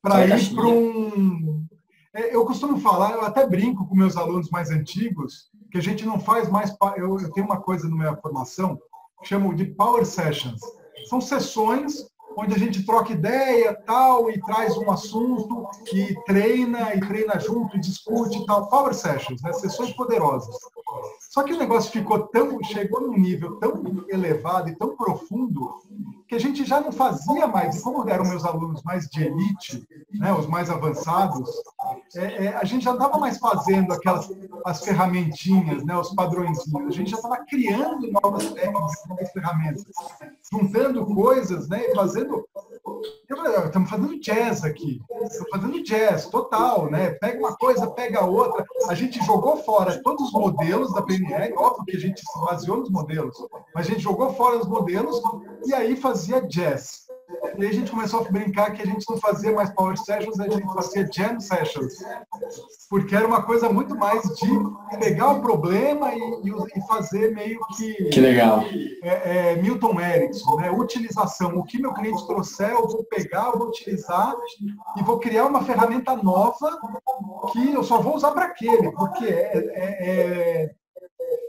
para 0.00 0.26
ir 0.26 0.54
para 0.54 0.66
um. 0.66 1.66
É, 2.14 2.34
eu 2.34 2.44
costumo 2.44 2.78
falar, 2.78 3.12
eu 3.12 3.22
até 3.22 3.46
brinco 3.46 3.86
com 3.86 3.94
meus 3.94 4.16
alunos 4.16 4.50
mais 4.50 4.70
antigos, 4.70 5.50
que 5.70 5.78
a 5.78 5.82
gente 5.82 6.04
não 6.04 6.20
faz 6.20 6.48
mais. 6.48 6.74
Eu, 6.96 7.18
eu 7.18 7.32
tenho 7.32 7.46
uma 7.46 7.60
coisa 7.60 7.88
na 7.88 7.96
minha 7.96 8.16
formação 8.16 8.78
que 9.20 9.28
chamo 9.28 9.54
de 9.54 9.66
Power 9.66 10.04
Sessions. 10.04 10.60
São 11.08 11.20
sessões 11.20 12.11
onde 12.36 12.54
a 12.54 12.58
gente 12.58 12.84
troca 12.84 13.12
ideia, 13.12 13.74
tal, 13.86 14.30
e 14.30 14.40
traz 14.40 14.76
um 14.76 14.90
assunto, 14.90 15.66
e 15.92 16.14
treina, 16.24 16.94
e 16.94 17.00
treina 17.00 17.38
junto, 17.38 17.76
e 17.76 17.80
discute 17.80 18.38
e 18.38 18.46
tal. 18.46 18.68
Power 18.68 18.94
sessions, 18.94 19.42
né? 19.42 19.52
sessões 19.52 19.92
poderosas. 19.92 20.54
Só 21.30 21.42
que 21.42 21.52
o 21.52 21.58
negócio 21.58 21.90
ficou 21.90 22.26
tão, 22.28 22.62
chegou 22.62 23.00
num 23.00 23.18
nível 23.18 23.56
tão 23.56 24.04
elevado 24.08 24.68
e 24.68 24.76
tão 24.76 24.96
profundo 24.96 25.80
que 26.32 26.36
a 26.36 26.40
gente 26.40 26.64
já 26.64 26.80
não 26.80 26.90
fazia 26.90 27.46
mais. 27.46 27.76
E 27.76 27.82
como 27.82 28.08
eram 28.08 28.24
meus 28.24 28.42
alunos 28.42 28.82
mais 28.84 29.06
de 29.06 29.22
elite, 29.22 29.86
né, 30.14 30.32
os 30.32 30.46
mais 30.46 30.70
avançados, 30.70 31.50
é, 32.16 32.46
é, 32.46 32.56
a 32.56 32.64
gente 32.64 32.86
já 32.86 32.94
estava 32.94 33.18
mais 33.18 33.36
fazendo 33.36 33.92
aquelas 33.92 34.32
as 34.64 34.82
ferramentinhas, 34.82 35.84
né, 35.84 35.94
os 35.94 36.14
padrõezinhos. 36.14 36.88
A 36.88 36.90
gente 36.90 37.10
já 37.10 37.16
estava 37.16 37.36
criando 37.44 38.10
novas 38.10 38.50
técnicas, 38.50 38.92
novas 39.06 39.30
ferramentas, 39.30 39.84
juntando 40.50 41.04
coisas, 41.04 41.68
né, 41.68 41.84
e 41.90 41.94
fazendo 41.94 42.48
estamos 43.66 43.90
fazendo 43.90 44.20
jazz 44.20 44.64
aqui. 44.64 45.00
Estamos 45.22 45.50
fazendo 45.50 45.82
jazz, 45.82 46.26
total, 46.26 46.90
né? 46.90 47.10
Pega 47.12 47.38
uma 47.38 47.56
coisa, 47.56 47.90
pega 47.90 48.24
outra. 48.24 48.64
A 48.88 48.94
gente 48.94 49.24
jogou 49.24 49.56
fora 49.58 50.00
todos 50.02 50.28
os 50.28 50.32
modelos 50.32 50.92
da 50.92 51.02
PNL, 51.02 51.54
óbvio 51.56 51.84
que 51.84 51.96
a 51.96 52.00
gente 52.00 52.20
se 52.20 52.40
baseou 52.40 52.78
nos 52.78 52.90
modelos, 52.90 53.36
mas 53.74 53.86
a 53.86 53.90
gente 53.90 54.02
jogou 54.02 54.32
fora 54.34 54.58
os 54.58 54.68
modelos 54.68 55.20
e 55.64 55.74
aí 55.74 55.96
fazia 55.96 56.40
jazz. 56.40 57.02
E 57.58 57.64
aí 57.64 57.70
a 57.70 57.72
gente 57.72 57.90
começou 57.90 58.20
a 58.20 58.30
brincar 58.30 58.72
que 58.72 58.82
a 58.82 58.86
gente 58.86 59.04
não 59.08 59.18
fazia 59.18 59.52
mais 59.52 59.70
power 59.74 59.96
sessions, 59.96 60.40
a 60.40 60.48
gente 60.48 60.66
fazia 60.72 61.08
jam 61.12 61.38
sessions. 61.38 61.94
Porque 62.88 63.14
era 63.14 63.26
uma 63.26 63.42
coisa 63.42 63.68
muito 63.68 63.94
mais 63.94 64.22
de 64.22 64.98
pegar 64.98 65.32
o 65.32 65.40
problema 65.40 66.14
e, 66.14 66.20
e 66.76 66.86
fazer 66.86 67.34
meio 67.34 67.60
que. 67.76 67.92
Que 68.10 68.20
legal. 68.20 68.62
É, 69.02 69.52
é, 69.52 69.56
Milton 69.56 70.00
Erickson, 70.00 70.56
né? 70.56 70.70
Utilização. 70.70 71.56
O 71.56 71.64
que 71.64 71.80
meu 71.80 71.92
cliente 71.92 72.26
trouxer, 72.26 72.70
eu 72.70 72.88
vou 72.88 73.04
pegar, 73.04 73.50
eu 73.52 73.58
vou 73.58 73.68
utilizar 73.68 74.34
e 74.96 75.02
vou 75.02 75.18
criar 75.18 75.46
uma 75.46 75.64
ferramenta 75.64 76.16
nova 76.16 76.78
que 77.52 77.72
eu 77.72 77.82
só 77.82 78.00
vou 78.00 78.16
usar 78.16 78.32
para 78.32 78.46
aquele, 78.46 78.90
porque 78.92 79.24
é, 79.24 79.58
é, 79.74 80.64
é 80.64 80.74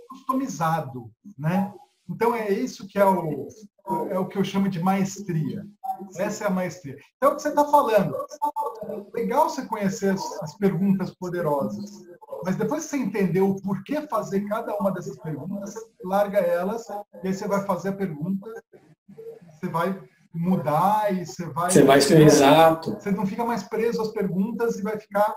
customizado, 0.09 1.09
né? 1.38 1.73
Então 2.09 2.36
é 2.36 2.51
isso 2.51 2.88
que 2.88 2.99
é 2.99 3.05
o, 3.05 3.47
é 4.09 4.17
o 4.17 4.27
que 4.27 4.38
eu 4.38 4.43
chamo 4.43 4.69
de 4.69 4.81
maestria. 4.81 5.65
Essa 6.17 6.45
é 6.45 6.47
a 6.47 6.51
maestria. 6.51 6.97
Então, 7.17 7.34
o 7.34 7.36
que 7.36 7.41
você 7.41 7.49
está 7.49 7.65
falando? 7.65 8.15
Legal 9.13 9.49
você 9.49 9.65
conhecer 9.65 10.13
as, 10.13 10.41
as, 10.41 10.55
perguntas 10.57 11.11
poderosas, 11.11 11.91
mas 12.43 12.55
depois 12.55 12.84
que 12.84 12.89
você 12.91 12.97
entender 12.97 13.41
o 13.41 13.55
porquê 13.61 14.01
fazer 14.07 14.41
cada 14.47 14.75
uma 14.77 14.91
dessas 14.91 15.17
perguntas, 15.19 15.73
você 15.73 15.86
larga 16.03 16.39
elas 16.39 16.88
e 17.23 17.27
aí 17.27 17.34
você 17.34 17.47
vai 17.47 17.65
fazer 17.65 17.89
a 17.89 17.93
pergunta, 17.93 18.49
você 19.51 19.69
vai 19.69 20.01
mudar 20.34 21.13
e 21.13 21.25
você 21.25 21.45
vai. 21.45 21.71
Você 21.71 21.84
vai 21.84 22.01
ser 22.01 22.21
exato. 22.21 22.93
Você 22.93 23.11
não 23.11 23.25
fica 23.25 23.45
mais 23.45 23.63
preso 23.63 24.01
às 24.01 24.09
perguntas 24.09 24.77
e 24.77 24.81
vai 24.81 24.99
ficar 24.99 25.34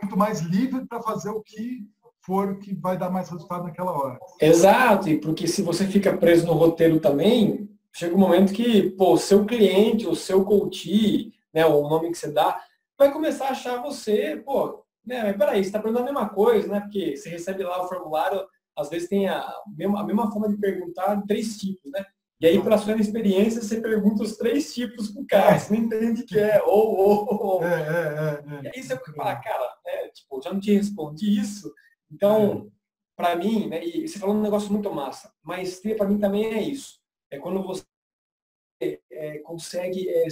muito 0.00 0.16
mais 0.16 0.40
livre 0.40 0.86
para 0.86 1.02
fazer 1.02 1.30
o 1.30 1.42
que 1.42 1.88
for 2.22 2.58
que 2.58 2.74
vai 2.74 2.96
dar 2.96 3.10
mais 3.10 3.28
resultado 3.28 3.64
naquela 3.64 3.92
hora. 3.92 4.18
Exato, 4.40 5.08
e 5.08 5.18
porque 5.18 5.46
se 5.46 5.62
você 5.62 5.86
fica 5.86 6.16
preso 6.16 6.46
no 6.46 6.52
roteiro 6.52 7.00
também, 7.00 7.68
chega 7.92 8.14
um 8.14 8.18
momento 8.18 8.52
que, 8.52 8.90
pô, 8.90 9.16
seu 9.16 9.44
cliente, 9.44 10.06
o 10.06 10.14
seu 10.14 10.44
coach, 10.44 11.32
né, 11.52 11.66
o 11.66 11.88
nome 11.88 12.10
que 12.10 12.18
você 12.18 12.30
dá, 12.30 12.60
vai 12.98 13.12
começar 13.12 13.46
a 13.46 13.50
achar 13.50 13.82
você, 13.82 14.36
pô, 14.44 14.84
né, 15.04 15.24
mas 15.24 15.36
peraí, 15.36 15.62
você 15.62 15.68
está 15.68 15.78
perguntando 15.78 16.08
a 16.08 16.12
mesma 16.12 16.28
coisa, 16.28 16.68
né? 16.68 16.80
Porque 16.80 17.16
você 17.16 17.30
recebe 17.30 17.62
lá 17.62 17.82
o 17.82 17.88
formulário, 17.88 18.46
às 18.76 18.88
vezes 18.90 19.08
tem 19.08 19.28
a 19.28 19.52
mesma, 19.76 20.00
a 20.00 20.04
mesma 20.04 20.30
forma 20.30 20.48
de 20.48 20.56
perguntar, 20.56 21.22
três 21.26 21.56
tipos, 21.56 21.90
né? 21.90 22.04
E 22.40 22.46
aí, 22.46 22.62
pela 22.62 22.78
sua 22.78 22.96
experiência, 22.96 23.60
você 23.60 23.82
pergunta 23.82 24.22
os 24.22 24.36
três 24.36 24.72
tipos 24.72 25.10
pro 25.10 25.26
cara, 25.26 25.58
você 25.58 25.74
não 25.74 25.84
entende 25.84 26.22
o 26.22 26.26
que 26.26 26.38
é, 26.38 26.62
ou, 26.62 26.96
ou, 26.96 27.28
ou. 27.28 27.64
É, 27.64 27.68
é, 27.68 27.74
é, 27.74 28.56
é. 28.56 28.62
E 28.62 28.68
aí 28.68 28.82
você 28.82 28.96
fala, 29.14 29.36
cara, 29.36 29.74
né, 29.84 30.08
tipo, 30.08 30.40
já 30.42 30.50
não 30.50 30.60
te 30.60 30.72
respondi 30.72 31.38
isso. 31.38 31.70
Então, 32.10 32.70
para 33.16 33.36
mim, 33.36 33.68
né, 33.68 33.84
e 33.84 34.08
você 34.08 34.18
falou 34.18 34.34
um 34.34 34.42
negócio 34.42 34.72
muito 34.72 34.92
massa, 34.92 35.32
maestria 35.42 35.96
para 35.96 36.08
mim 36.08 36.18
também 36.18 36.46
é 36.46 36.62
isso. 36.62 36.98
É 37.30 37.38
quando 37.38 37.62
você 37.62 37.84
é, 38.80 39.38
consegue 39.38 40.08
é, 40.08 40.26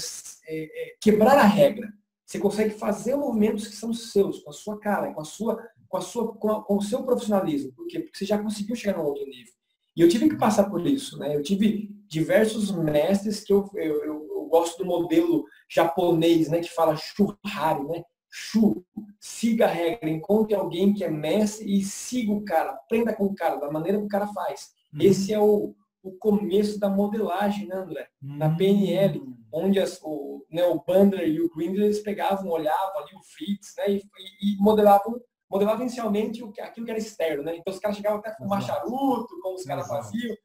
é, 0.48 0.94
quebrar 1.00 1.38
a 1.38 1.44
regra. 1.44 1.92
Você 2.24 2.38
consegue 2.38 2.74
fazer 2.74 3.16
movimentos 3.16 3.66
que 3.68 3.76
são 3.76 3.92
seus, 3.92 4.40
com 4.40 4.50
a 4.50 4.52
sua 4.52 4.78
cara, 4.78 5.12
com 5.14 5.20
a 5.20 5.24
sua, 5.24 5.62
com 5.88 5.96
a 5.96 6.00
sua, 6.00 6.34
com, 6.34 6.50
a, 6.50 6.62
com 6.62 6.76
o 6.76 6.82
seu 6.82 7.02
profissionalismo. 7.02 7.72
Por 7.72 7.86
quê? 7.86 8.00
Porque 8.00 8.18
você 8.18 8.24
já 8.24 8.38
conseguiu 8.38 8.76
chegar 8.76 8.98
num 8.98 9.04
outro 9.04 9.24
nível. 9.26 9.52
E 9.96 10.00
eu 10.00 10.08
tive 10.08 10.28
que 10.28 10.36
passar 10.36 10.70
por 10.70 10.86
isso, 10.86 11.18
né? 11.18 11.34
Eu 11.34 11.42
tive 11.42 11.90
diversos 12.06 12.70
mestres 12.70 13.42
que 13.42 13.52
eu, 13.52 13.68
eu, 13.74 14.04
eu, 14.04 14.28
eu 14.30 14.44
gosto 14.46 14.78
do 14.78 14.84
modelo 14.84 15.44
japonês, 15.68 16.48
né? 16.48 16.60
Que 16.60 16.70
fala 16.70 16.96
churrari, 16.96 17.84
né? 17.84 18.02
Chu, 18.30 18.84
siga 19.18 19.66
a 19.66 19.68
regra, 19.68 20.08
encontre 20.08 20.54
alguém 20.54 20.92
que 20.92 21.04
é 21.04 21.10
mestre 21.10 21.78
e 21.78 21.82
siga 21.82 22.32
o 22.32 22.44
cara, 22.44 22.70
aprenda 22.70 23.14
com 23.14 23.24
o 23.24 23.34
cara, 23.34 23.56
da 23.56 23.70
maneira 23.70 23.98
que 23.98 24.04
o 24.04 24.08
cara 24.08 24.26
faz. 24.28 24.70
Uhum. 24.92 25.00
Esse 25.02 25.32
é 25.32 25.38
o, 25.40 25.74
o 26.02 26.12
começo 26.18 26.78
da 26.78 26.88
modelagem, 26.88 27.66
né, 27.66 27.76
André? 27.76 28.08
Uhum. 28.22 28.36
Na 28.36 28.54
PNL, 28.54 29.22
onde 29.52 29.78
as, 29.80 29.98
o, 30.02 30.44
né, 30.50 30.64
o 30.64 30.82
Bandler 30.84 31.28
e 31.28 31.40
o 31.40 31.50
Grindler, 31.50 31.86
eles 31.86 32.00
pegavam, 32.00 32.50
olhavam 32.50 32.98
ali 32.98 33.14
o 33.14 33.22
Fritz, 33.22 33.74
né, 33.78 33.90
e, 33.90 34.02
e, 34.42 34.56
modelavam 34.58 35.20
modelava 35.50 35.80
inicialmente 35.80 36.42
o, 36.42 36.52
aquilo 36.60 36.84
que 36.84 36.92
era 36.92 37.00
externo, 37.00 37.42
né? 37.42 37.56
Então 37.56 37.72
os 37.72 37.80
caras 37.80 37.96
chegavam 37.96 38.18
até 38.18 38.34
fumar 38.34 38.62
charuto, 38.62 39.40
como 39.40 39.54
os 39.54 39.64
caras 39.64 39.88
faziam. 39.88 40.36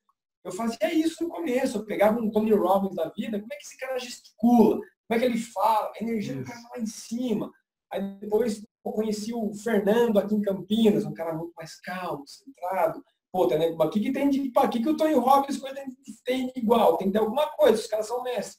Eu 0.43 0.51
fazia 0.51 0.93
isso 0.93 1.23
no 1.23 1.29
começo, 1.29 1.77
eu 1.77 1.85
pegava 1.85 2.19
um 2.19 2.29
Tony 2.29 2.53
Robbins 2.53 2.95
da 2.95 3.09
vida, 3.09 3.39
como 3.39 3.53
é 3.53 3.55
que 3.57 3.63
esse 3.63 3.77
cara 3.77 3.97
gesticula, 3.99 4.75
como 4.75 4.85
é 5.09 5.19
que 5.19 5.25
ele 5.25 5.37
fala, 5.37 5.91
a 5.93 6.03
energia 6.03 6.35
do 6.35 6.43
cara 6.43 6.61
tá 6.61 6.69
lá 6.75 6.81
em 6.81 6.85
cima. 6.85 7.51
Aí 7.93 8.01
depois 8.19 8.65
eu 8.83 8.91
conheci 8.91 9.31
o 9.33 9.53
Fernando 9.53 10.17
aqui 10.17 10.33
em 10.33 10.41
Campinas, 10.41 11.05
um 11.05 11.13
cara 11.13 11.31
muito 11.33 11.53
mais 11.55 11.79
calmo, 11.79 12.27
centrado. 12.27 13.03
Pô, 13.31 13.47
tá, 13.47 13.57
né? 13.57 13.67
o 13.67 13.89
que, 13.89 13.99
que 13.99 14.11
tem 14.11 14.29
de. 14.29 14.51
O 14.55 14.69
que, 14.69 14.81
que 14.81 14.89
o 14.89 14.97
Tony 14.97 15.13
Robbins 15.13 15.61
tem, 15.61 15.85
tem 16.25 16.47
de 16.47 16.59
igual? 16.59 16.97
Tem 16.97 17.07
que 17.07 17.13
ter 17.13 17.19
alguma 17.19 17.47
coisa, 17.51 17.79
os 17.79 17.87
caras 17.87 18.07
são 18.07 18.23
mestres. 18.23 18.57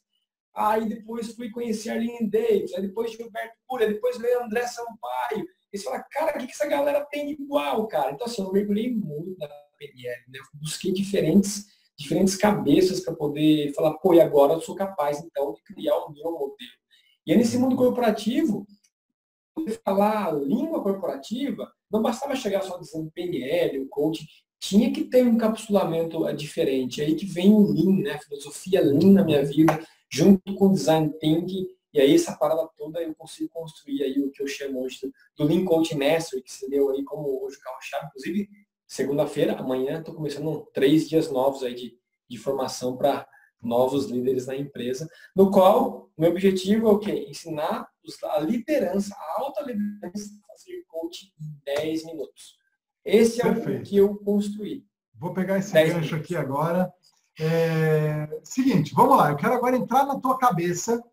Aí 0.55 0.87
depois 0.87 1.33
fui 1.35 1.49
conhecer 1.51 1.89
Arlene 1.89 2.29
Davis, 2.29 2.73
aí 2.73 2.81
depois 2.81 3.11
Gilberto 3.11 3.57
Cura, 3.67 3.87
depois 3.87 4.17
veio 4.17 4.41
André 4.41 4.65
Sampaio, 4.67 5.45
e 5.73 5.77
você 5.77 5.83
fala, 5.83 6.01
cara, 6.09 6.37
o 6.37 6.39
que, 6.39 6.47
que 6.47 6.53
essa 6.53 6.65
galera 6.65 7.05
tem 7.05 7.27
de 7.27 7.33
igual, 7.33 7.85
cara? 7.87 8.11
Então, 8.13 8.25
assim, 8.25 8.41
eu 8.41 8.53
mergulhei 8.53 8.89
muito 8.89 9.37
na 9.37 9.49
PNL, 9.77 10.23
né? 10.29 10.39
Eu 10.39 10.59
busquei 10.61 10.93
diferentes, 10.93 11.65
diferentes 11.97 12.37
cabeças 12.37 13.01
para 13.01 13.13
poder 13.13 13.73
falar, 13.73 13.95
pô, 13.95 14.13
e 14.13 14.21
agora 14.21 14.53
eu 14.53 14.61
sou 14.61 14.75
capaz, 14.75 15.19
então, 15.19 15.53
de 15.53 15.61
criar 15.63 15.97
um 16.05 16.13
meu 16.13 16.31
modelo. 16.31 16.55
E 17.27 17.33
é 17.33 17.35
nesse 17.35 17.57
mundo 17.57 17.75
corporativo, 17.75 18.65
falar 19.83 20.33
língua 20.33 20.81
corporativa, 20.81 21.71
não 21.91 22.01
bastava 22.01 22.35
chegar 22.35 22.61
só 22.61 22.77
dizendo 22.77 23.11
PNL, 23.11 23.79
o 23.79 23.87
coaching, 23.87 24.25
tinha 24.59 24.91
que 24.91 25.03
ter 25.03 25.23
um 25.23 25.33
encapsulamento 25.33 26.31
diferente. 26.33 27.01
É 27.01 27.05
aí 27.05 27.15
que 27.15 27.25
vem 27.25 27.53
o 27.53 27.71
Lean, 27.71 28.01
né? 28.01 28.11
A 28.11 28.19
filosofia 28.19 28.81
Lean 28.81 29.11
na 29.11 29.23
minha 29.23 29.43
vida, 29.45 29.79
junto 30.09 30.55
com 30.55 30.67
o 30.67 30.73
Design 30.73 31.11
Thinking, 31.19 31.67
e 31.93 32.01
aí 32.01 32.13
essa 32.13 32.35
parada 32.35 32.67
toda 32.75 33.01
eu 33.01 33.15
consigo 33.15 33.49
construir 33.53 34.03
aí 34.03 34.19
o 34.19 34.29
que 34.29 34.43
eu 34.43 34.47
chamo 34.47 34.83
hoje 34.83 34.99
do, 35.37 35.45
Lean 35.45 35.63
Coach 35.63 35.95
Mastery, 35.95 36.41
que 36.41 36.51
se 36.51 36.69
deu 36.69 36.89
aí 36.89 37.03
como 37.05 37.45
hoje 37.45 37.55
o 37.55 37.61
carro-chave. 37.61 38.07
Inclusive, 38.07 38.49
segunda-feira, 38.85 39.53
amanhã, 39.53 39.99
estou 39.99 40.13
começando 40.13 40.67
três 40.73 41.07
dias 41.07 41.31
novos 41.31 41.63
aí 41.63 41.73
de, 41.73 41.97
de 42.29 42.37
formação 42.37 42.97
para 42.97 43.25
novos 43.61 44.07
líderes 44.07 44.45
na 44.45 44.57
empresa, 44.57 45.09
no 45.33 45.49
qual 45.49 46.09
meu 46.17 46.31
objetivo 46.31 46.89
é 46.89 46.91
o 46.91 46.99
quê? 46.99 47.27
Ensinar 47.29 47.87
a 48.23 48.39
liderança, 48.39 49.15
a 49.15 49.41
alta 49.41 49.61
liderança 49.63 50.29
fazer 50.47 50.83
coach 50.87 51.33
em 51.39 51.75
10 51.75 52.05
minutos. 52.05 52.57
Esse 53.03 53.41
é 53.41 53.43
Perfeito. 53.43 53.81
o 53.81 53.83
que 53.83 53.97
eu 53.97 54.15
construí. 54.17 54.83
Vou 55.13 55.33
pegar 55.33 55.57
esse 55.57 55.73
gancho 55.73 55.95
minutos. 55.95 56.13
aqui 56.13 56.35
agora. 56.35 56.91
É... 57.39 58.27
Seguinte, 58.43 58.93
vamos 58.93 59.17
lá. 59.17 59.29
Eu 59.29 59.37
quero 59.37 59.53
agora 59.53 59.77
entrar 59.77 60.05
na 60.05 60.19
tua 60.19 60.37
cabeça 60.37 61.03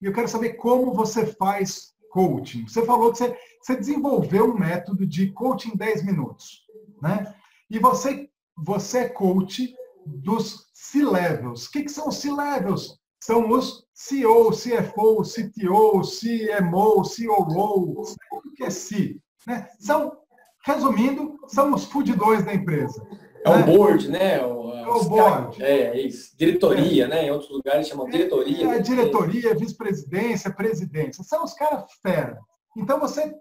e 0.00 0.06
eu 0.06 0.12
quero 0.12 0.28
saber 0.28 0.54
como 0.54 0.94
você 0.94 1.26
faz 1.26 1.92
coaching. 2.10 2.66
Você 2.66 2.84
falou 2.84 3.12
que 3.12 3.18
você, 3.18 3.36
você 3.60 3.76
desenvolveu 3.76 4.52
um 4.52 4.58
método 4.58 5.06
de 5.06 5.32
coaching 5.32 5.70
em 5.70 5.76
10 5.76 6.04
minutos, 6.04 6.66
né? 7.00 7.34
E 7.70 7.78
você, 7.78 8.28
você 8.56 8.98
é 8.98 9.08
coach 9.08 9.74
dos 10.06 10.68
C-levels. 10.74 11.66
O 11.66 11.70
que, 11.70 11.84
que 11.84 11.90
são 11.90 12.08
os 12.08 12.16
C-levels? 12.16 12.98
São 13.22 13.48
os 13.50 13.86
CEO, 13.94 14.50
CFO, 14.50 15.22
CTO, 15.22 16.02
CMO, 16.02 17.02
COO, 17.04 18.02
o 18.32 18.54
que 18.56 18.64
é 18.64 18.70
C? 18.70 19.16
Né? 19.46 19.68
São, 19.78 20.18
resumindo, 20.66 21.38
são 21.46 21.72
os 21.72 21.84
food 21.84 22.14
2 22.14 22.44
da 22.44 22.52
empresa. 22.52 23.00
É 23.44 23.48
o 23.48 23.64
board, 23.64 24.08
né? 24.08 24.44
O, 24.44 24.72
é 24.72 24.88
o 24.88 25.04
board. 25.04 25.62
É, 25.62 25.96
é, 25.96 26.00
isso. 26.00 26.36
Diretoria, 26.36 27.04
é. 27.04 27.08
né? 27.08 27.26
Em 27.26 27.30
outros 27.30 27.48
lugares 27.48 27.86
chamam 27.86 28.10
diretoria. 28.10 28.72
É, 28.72 28.76
é 28.78 28.80
diretoria, 28.80 29.54
vice-presidência, 29.54 30.52
presidência. 30.52 31.22
São 31.22 31.44
os 31.44 31.54
caras 31.54 31.84
fera. 32.02 32.40
Então 32.76 32.98
você 32.98 33.32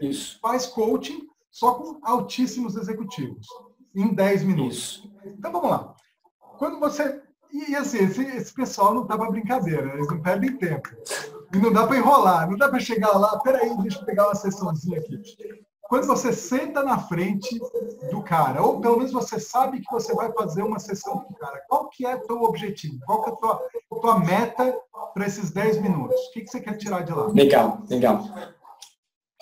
isso. 0.00 0.38
faz 0.40 0.64
coaching 0.64 1.20
só 1.50 1.74
com 1.74 1.98
altíssimos 2.02 2.76
executivos, 2.76 3.46
em 3.94 4.14
10 4.14 4.44
minutos. 4.44 4.78
Isso. 4.78 5.12
Então 5.26 5.52
vamos 5.52 5.68
lá. 5.68 5.94
Quando 6.56 6.80
você. 6.80 7.27
E 7.52 7.74
assim, 7.74 7.98
esse, 7.98 8.22
esse 8.22 8.52
pessoal 8.52 8.94
não 8.94 9.06
tá 9.06 9.16
para 9.16 9.30
brincadeira, 9.30 9.94
eles 9.94 10.08
não 10.08 10.20
perdem 10.20 10.56
tempo. 10.56 10.88
E 11.52 11.58
não 11.58 11.72
dá 11.72 11.86
para 11.86 11.96
enrolar, 11.96 12.48
não 12.48 12.56
dá 12.56 12.68
para 12.68 12.78
chegar 12.78 13.16
lá, 13.16 13.38
peraí, 13.40 13.76
deixa 13.78 13.98
eu 13.98 14.04
pegar 14.04 14.26
uma 14.26 14.34
sessãozinha 14.34 14.98
aqui 14.98 15.22
quando 15.88 16.06
você 16.06 16.34
senta 16.34 16.82
na 16.82 16.98
frente 16.98 17.58
do 18.10 18.22
cara, 18.22 18.62
ou 18.62 18.78
pelo 18.78 18.98
menos 18.98 19.10
você 19.10 19.40
sabe 19.40 19.80
que 19.80 19.90
você 19.90 20.14
vai 20.14 20.30
fazer 20.32 20.62
uma 20.62 20.78
sessão 20.78 21.18
com 21.20 21.32
o 21.32 21.36
cara, 21.36 21.64
qual 21.66 21.88
que 21.88 22.04
é 22.04 22.14
o 22.14 22.20
teu 22.20 22.42
objetivo? 22.42 22.98
Qual 23.06 23.24
que 23.24 23.30
é 23.30 23.32
a 23.32 23.36
tua, 23.36 23.68
tua 24.00 24.20
meta 24.20 24.78
para 25.14 25.26
esses 25.26 25.50
10 25.50 25.80
minutos? 25.80 26.14
O 26.14 26.32
que, 26.32 26.42
que 26.42 26.50
você 26.50 26.60
quer 26.60 26.76
tirar 26.76 27.00
de 27.04 27.12
lá? 27.12 27.28
Legal, 27.28 27.82
legal. 27.88 28.22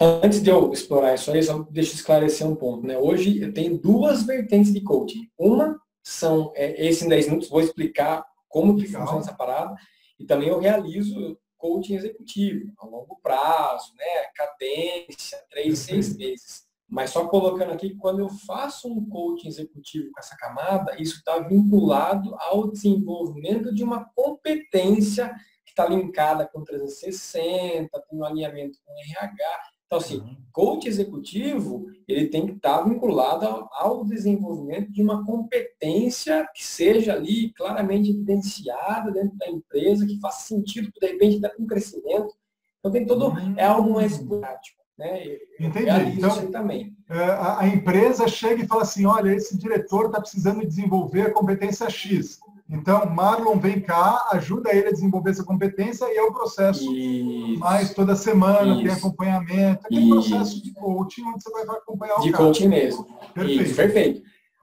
Antes 0.01 0.41
de 0.41 0.51
eu 0.51 0.73
explorar 0.73 1.15
isso 1.15 1.33
aí, 1.33 1.43
só 1.43 1.59
deixa 1.69 1.93
eu 1.93 1.97
esclarecer 1.97 2.47
um 2.47 2.55
ponto. 2.55 2.87
Né? 2.87 2.97
Hoje 2.97 3.43
eu 3.43 3.53
tenho 3.53 3.77
duas 3.77 4.23
vertentes 4.23 4.73
de 4.73 4.81
coaching. 4.83 5.29
Uma 5.37 5.81
são, 6.07 6.53
é, 6.55 6.87
esse 6.87 7.05
em 7.05 7.09
10 7.09 7.27
minutos, 7.27 7.49
vou 7.49 7.61
explicar 7.61 8.25
como 8.49 8.77
que 8.77 8.87
funciona 8.87 9.19
essa 9.19 9.35
parada, 9.35 9.75
e 10.17 10.25
também 10.25 10.49
eu 10.49 10.61
realizo 10.61 11.37
coaching 11.59 11.97
executivo, 11.97 12.73
a 12.79 12.87
longo 12.87 13.19
prazo, 13.21 13.93
né? 13.97 14.05
cadência, 14.33 15.37
três, 15.51 15.81
seis 15.81 16.17
meses. 16.17 16.65
Mas 16.89 17.11
só 17.11 17.27
colocando 17.27 17.73
aqui 17.73 17.91
que 17.91 17.97
quando 17.97 18.21
eu 18.21 18.29
faço 18.29 18.89
um 18.89 19.05
coaching 19.09 19.49
executivo 19.49 20.13
com 20.13 20.21
essa 20.21 20.37
camada, 20.37 20.95
isso 21.03 21.17
está 21.17 21.41
vinculado 21.41 22.37
ao 22.39 22.71
desenvolvimento 22.71 23.75
de 23.75 23.83
uma 23.83 24.05
competência 24.15 25.35
que 25.65 25.73
está 25.73 25.87
linkada 25.87 26.47
com 26.47 26.63
360, 26.63 27.89
tem 28.09 28.19
um 28.19 28.25
alinhamento 28.25 28.79
com 28.85 28.93
RH, 28.97 29.61
então, 29.87 29.99
assim, 29.99 30.19
uhum. 30.19 30.37
coach 30.53 30.89
executivo, 30.89 31.87
ele 32.09 32.27
tem 32.27 32.45
que 32.45 32.53
estar 32.55 32.83
vinculado 32.83 33.69
ao 33.73 34.05
desenvolvimento 34.05 34.91
de 34.91 35.01
uma 35.01 35.25
competência 35.25 36.47
que 36.55 36.65
seja 36.65 37.15
ali 37.15 37.53
claramente 37.53 38.11
evidenciada 38.11 39.13
dentro 39.13 39.37
da 39.39 39.49
empresa, 39.49 40.07
que 40.07 40.21
faça 40.21 40.49
sentido, 40.49 40.91
de 41.01 41.07
repente, 41.07 41.41
dar 41.41 41.53
um 41.59 41.67
crescimento. 41.67 42.35
Então, 42.81 42.91
tem 42.91 43.07
todo, 43.07 43.33
é 43.57 43.65
algo 43.65 43.95
mais 43.95 44.19
prático. 44.19 44.77
Né? 44.99 45.39
Entendi. 45.61 46.17
Então, 46.17 46.51
também. 46.51 46.97
É, 47.09 47.23
a 47.59 47.69
empresa 47.69 48.27
chega 48.27 48.65
e 48.65 48.67
fala 48.67 48.83
assim, 48.83 49.07
olha, 49.07 49.35
esse 49.35 49.57
diretor 49.57 50.07
está 50.07 50.21
precisando 50.21 50.67
desenvolver 50.67 51.23
a 51.23 51.33
competência 51.33 51.89
X. 51.89 52.41
Então, 52.69 53.07
Marlon, 53.07 53.59
vem 53.59 53.81
cá, 53.81 54.29
ajuda 54.33 54.75
ele 54.75 54.89
a 54.89 54.93
desenvolver 54.93 55.31
essa 55.31 55.45
competência 55.45 56.05
e 56.07 56.17
é 56.17 56.23
o 56.23 56.33
processo 56.33 56.93
Isso. 56.93 57.61
mais 57.61 57.95
toda 57.95 58.17
semana, 58.17 58.75
Isso. 58.75 58.83
tem 58.83 58.93
acompanhamento, 58.93 59.87
aquele 59.87 60.01
Isso. 60.01 60.11
processo 60.11 60.63
de 60.63 60.73
coaching 60.75 61.23
onde 61.25 61.43
você 61.43 61.51
vai 61.51 61.77
acompanhar 61.77 62.17
o 62.17 62.23
De 62.23 62.33
cara. 62.33 62.45
coaching 62.45 62.69
mesmo. 62.69 63.05
Perfeito. 63.33 63.63
Isso, 63.63 63.77
perfeito. 63.77 64.23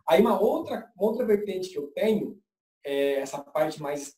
Aí 0.09 0.19
uma 0.19 0.37
outra, 0.37 0.85
outra 0.97 1.25
vertente 1.25 1.69
que 1.69 1.77
eu 1.77 1.87
tenho, 1.95 2.37
é 2.85 3.21
essa 3.21 3.39
parte 3.39 3.81
mais 3.81 4.13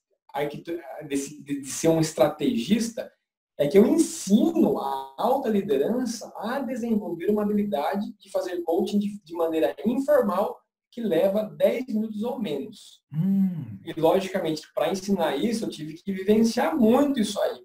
de, 1.08 1.44
de 1.44 1.66
ser 1.66 1.90
um 1.90 2.02
estrategista, 2.02 3.10
é 3.58 3.68
que 3.68 3.78
eu 3.78 3.86
ensino 3.86 4.80
a 4.80 5.14
alta 5.18 5.48
liderança 5.48 6.34
a 6.38 6.60
desenvolver 6.60 7.30
uma 7.30 7.44
habilidade 7.44 8.14
de 8.20 8.30
fazer 8.30 8.62
coaching 8.64 9.00
de, 9.00 9.22
de 9.24 9.34
maneira 9.34 9.76
informal 9.86 10.58
que 10.96 11.02
leva 11.02 11.44
10 11.44 11.88
minutos 11.88 12.24
ou 12.24 12.40
menos. 12.40 13.04
Hum. 13.14 13.78
E, 13.84 13.92
logicamente, 14.00 14.62
para 14.74 14.90
ensinar 14.90 15.36
isso, 15.36 15.66
eu 15.66 15.70
tive 15.70 15.96
que 15.96 16.14
vivenciar 16.14 16.74
muito 16.74 17.20
isso 17.20 17.38
aí. 17.42 17.60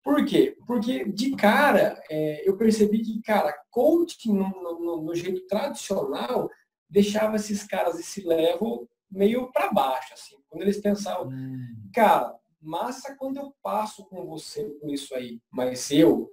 Por 0.00 0.24
quê? 0.24 0.56
Porque, 0.64 1.04
de 1.06 1.34
cara, 1.34 2.00
é, 2.08 2.48
eu 2.48 2.56
percebi 2.56 3.02
que, 3.02 3.20
cara, 3.20 3.52
coaching 3.68 4.32
no, 4.32 4.48
no, 4.78 5.02
no, 5.02 5.14
jeito 5.16 5.44
tradicional 5.48 6.48
deixava 6.88 7.34
esses 7.34 7.64
caras 7.64 7.98
esse 7.98 8.24
level 8.24 8.88
meio 9.10 9.50
para 9.50 9.72
baixo, 9.72 10.14
assim. 10.14 10.36
Quando 10.48 10.62
eles 10.62 10.80
pensavam, 10.80 11.30
hum. 11.30 11.90
cara, 11.92 12.32
massa 12.62 13.16
quando 13.16 13.38
eu 13.38 13.52
passo 13.60 14.04
com 14.04 14.24
você 14.24 14.70
com 14.80 14.88
isso 14.88 15.16
aí, 15.16 15.40
mas 15.50 15.90
eu, 15.90 16.30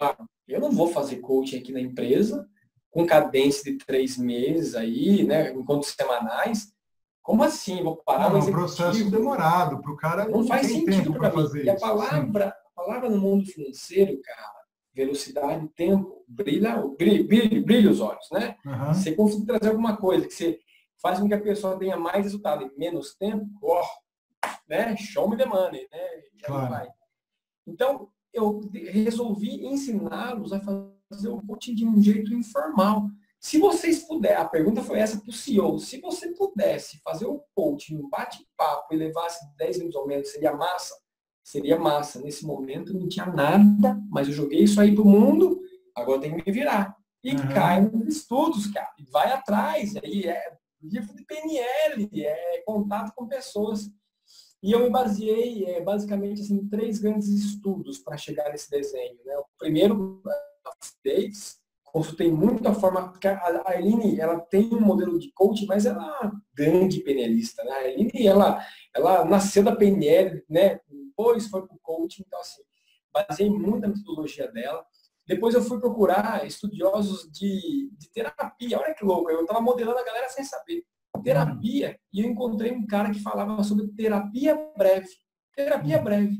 ah, 0.00 0.16
eu 0.48 0.60
não 0.60 0.72
vou 0.72 0.88
fazer 0.88 1.20
coaching 1.20 1.58
aqui 1.58 1.70
na 1.70 1.80
empresa, 1.80 2.44
com 2.90 3.06
cadência 3.06 3.72
de 3.72 3.78
três 3.78 4.16
meses 4.16 4.74
aí, 4.74 5.24
né, 5.24 5.52
encontros 5.52 5.92
semanais. 5.92 6.72
Como 7.22 7.42
assim? 7.42 7.82
Vou 7.82 7.96
parar 7.96 8.30
não, 8.30 8.40
É 8.40 8.42
um 8.42 8.50
processo 8.50 9.10
demorado 9.10 9.80
para 9.80 9.92
o 9.92 9.96
cara. 9.96 10.24
Não, 10.24 10.40
não 10.40 10.46
faz 10.46 10.66
sentido 10.66 11.12
para 11.12 11.28
mim. 11.28 11.34
Fazer 11.34 11.64
e 11.64 11.70
a 11.70 11.76
palavra, 11.76 12.48
a 12.48 12.82
palavra 12.82 13.08
no 13.08 13.18
mundo 13.18 13.46
financeiro, 13.46 14.20
cara, 14.22 14.52
velocidade, 14.92 15.68
tempo, 15.76 16.24
brilha, 16.26 16.82
brilha, 16.98 17.24
brilha, 17.24 17.62
brilha 17.62 17.90
os 17.90 18.00
olhos, 18.00 18.26
né? 18.32 18.56
Uhum. 18.64 18.94
Você 18.94 19.12
consegue 19.12 19.46
trazer 19.46 19.68
alguma 19.68 19.96
coisa 19.96 20.26
que 20.26 20.34
você 20.34 20.58
faz 21.00 21.20
com 21.20 21.28
que 21.28 21.34
a 21.34 21.40
pessoa 21.40 21.78
tenha 21.78 21.96
mais 21.96 22.24
resultado 22.24 22.64
em 22.64 22.78
menos 22.78 23.14
tempo, 23.14 23.46
ó, 23.62 23.82
né? 24.68 24.96
Show 24.96 25.28
me 25.28 25.36
the 25.36 25.46
money, 25.46 25.86
né? 25.92 26.00
Claro. 26.42 26.88
Então, 27.66 28.08
eu 28.32 28.60
resolvi 28.72 29.66
ensiná-los 29.66 30.52
a 30.52 30.60
fazer 30.60 30.99
o 31.28 31.46
coaching 31.46 31.74
de 31.74 31.86
um 31.86 32.00
jeito 32.02 32.32
informal. 32.34 33.08
Se 33.40 33.58
vocês 33.58 34.00
puderem, 34.00 34.36
a 34.36 34.44
pergunta 34.44 34.82
foi 34.82 34.98
essa 34.98 35.18
para 35.18 35.30
o 35.30 35.32
CEO, 35.32 35.78
se 35.78 35.98
você 36.00 36.28
pudesse 36.32 37.00
fazer 37.02 37.26
o 37.26 37.42
coaching, 37.54 37.96
um 37.96 38.08
bate-papo 38.08 38.92
e 38.92 38.96
levasse 38.96 39.40
10 39.56 39.78
minutos 39.78 40.00
ou 40.00 40.06
menos, 40.06 40.28
seria 40.28 40.52
massa? 40.54 40.94
Seria 41.42 41.78
massa. 41.78 42.20
Nesse 42.20 42.44
momento 42.44 42.92
não 42.92 43.08
tinha 43.08 43.26
nada, 43.26 43.98
mas 44.10 44.28
eu 44.28 44.34
joguei 44.34 44.60
isso 44.60 44.80
aí 44.80 44.94
para 44.94 45.02
o 45.02 45.08
mundo, 45.08 45.60
agora 45.96 46.20
tem 46.20 46.36
que 46.36 46.44
me 46.44 46.52
virar. 46.52 46.94
E 47.24 47.32
uhum. 47.32 47.48
cai 47.48 47.80
nos 47.80 48.06
estudos, 48.16 48.66
cara. 48.66 48.90
E 48.98 49.04
vai 49.10 49.32
atrás. 49.32 49.96
Aí 49.96 50.24
é 50.24 50.56
livro 50.82 51.14
de 51.14 51.24
PNL, 51.24 52.10
é 52.14 52.62
contato 52.64 53.12
com 53.14 53.26
pessoas. 53.26 53.90
E 54.62 54.72
eu 54.72 54.80
me 54.80 54.90
baseei 54.90 55.64
é, 55.64 55.80
basicamente 55.80 56.42
assim, 56.42 56.56
em 56.56 56.68
três 56.68 56.98
grandes 56.98 57.28
estudos 57.28 57.98
para 57.98 58.16
chegar 58.16 58.50
nesse 58.50 58.70
desenho. 58.70 59.18
Né? 59.24 59.36
O 59.38 59.44
primeiro, 59.58 60.22
Davis, 61.04 61.58
consultei 61.84 62.30
muito 62.30 62.66
a 62.68 62.74
forma, 62.74 63.10
porque 63.10 63.28
a 63.28 63.62
Aline, 63.66 64.18
ela 64.20 64.40
tem 64.40 64.68
um 64.72 64.80
modelo 64.80 65.18
de 65.18 65.32
coaching, 65.32 65.66
mas 65.66 65.86
ela 65.86 66.02
é 66.02 66.26
uma 66.26 66.42
grande 66.54 67.00
PNLista. 67.00 67.64
Né? 67.64 67.70
A 67.70 67.78
Aline, 67.78 68.26
ela, 68.26 68.64
ela 68.94 69.24
nasceu 69.24 69.62
da 69.62 69.74
PNL, 69.74 70.44
né? 70.48 70.80
depois 71.20 71.48
foi 71.48 71.66
para 71.66 71.76
o 71.76 71.80
coaching, 71.82 72.22
então 72.26 72.40
assim, 72.40 72.62
baseei 73.12 73.50
muito 73.50 73.80
na 73.80 73.88
metodologia 73.88 74.50
dela. 74.50 74.84
Depois 75.26 75.54
eu 75.54 75.62
fui 75.62 75.78
procurar 75.78 76.46
estudiosos 76.46 77.30
de, 77.30 77.90
de 77.96 78.10
terapia. 78.12 78.78
Olha 78.78 78.94
que 78.94 79.04
louco, 79.04 79.30
eu 79.30 79.42
estava 79.42 79.60
modelando 79.60 79.98
a 79.98 80.04
galera 80.04 80.28
sem 80.28 80.44
saber 80.44 80.84
terapia 81.22 81.98
e 82.12 82.20
eu 82.20 82.30
encontrei 82.30 82.72
um 82.72 82.86
cara 82.86 83.10
que 83.10 83.20
falava 83.20 83.62
sobre 83.62 83.88
terapia 83.88 84.56
breve. 84.76 85.08
Terapia 85.54 85.98
uhum. 85.98 86.04
breve. 86.04 86.38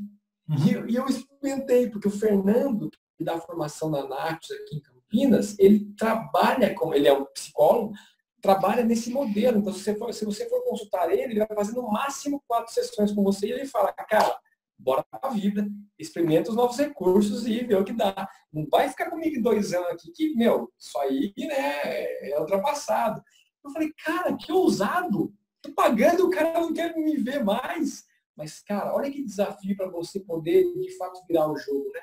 Eu, 0.69 0.89
e, 0.89 0.95
eu 0.95 1.05
experimentei, 1.05 1.89
porque 1.89 2.07
o 2.07 2.11
Fernando, 2.11 2.89
que 3.21 3.23
dá 3.23 3.39
formação 3.39 3.89
na 3.89 4.07
Natus 4.07 4.49
aqui 4.51 4.77
em 4.77 4.81
Campinas, 4.81 5.57
ele 5.59 5.93
trabalha 5.95 6.73
com, 6.73 6.93
ele 6.93 7.07
é 7.07 7.13
um 7.13 7.25
psicólogo, 7.25 7.93
trabalha 8.41 8.83
nesse 8.83 9.11
modelo. 9.11 9.59
Então, 9.59 9.71
se 9.71 9.83
você 9.83 9.95
for, 9.95 10.13
se 10.13 10.25
você 10.25 10.49
for 10.49 10.63
consultar 10.63 11.11
ele, 11.11 11.33
ele 11.33 11.45
vai 11.45 11.55
fazer 11.55 11.73
no 11.73 11.91
máximo 11.91 12.43
quatro 12.47 12.73
sessões 12.73 13.11
com 13.11 13.23
você 13.23 13.47
e 13.47 13.51
ele 13.51 13.65
fala, 13.67 13.93
cara, 13.93 14.39
bora 14.77 15.03
para 15.03 15.29
a 15.29 15.33
vida, 15.33 15.67
experimenta 15.99 16.49
os 16.49 16.55
novos 16.55 16.77
recursos 16.77 17.45
e 17.45 17.63
vê 17.63 17.75
o 17.75 17.83
que 17.83 17.93
dá. 17.93 18.27
Não 18.51 18.67
vai 18.67 18.89
ficar 18.89 19.11
comigo 19.11 19.41
dois 19.43 19.71
anos 19.71 19.89
aqui 19.89 20.11
que, 20.11 20.35
meu, 20.35 20.71
isso 20.79 20.97
aí 20.97 21.31
né, 21.37 22.31
é 22.31 22.39
ultrapassado. 22.39 23.21
Eu 23.63 23.69
falei, 23.69 23.93
cara, 24.03 24.35
que 24.35 24.51
ousado! 24.51 25.31
Tô 25.61 25.71
pagando, 25.73 26.25
o 26.25 26.31
cara 26.31 26.59
não 26.59 26.73
quer 26.73 26.95
me 26.95 27.17
ver 27.17 27.43
mais. 27.43 28.03
Mas, 28.35 28.59
cara, 28.61 28.95
olha 28.95 29.11
que 29.11 29.23
desafio 29.23 29.77
para 29.77 29.91
você 29.91 30.19
poder, 30.19 30.63
de 30.73 30.97
fato, 30.97 31.21
virar 31.27 31.47
o 31.47 31.55
jogo, 31.55 31.91
né? 31.93 32.01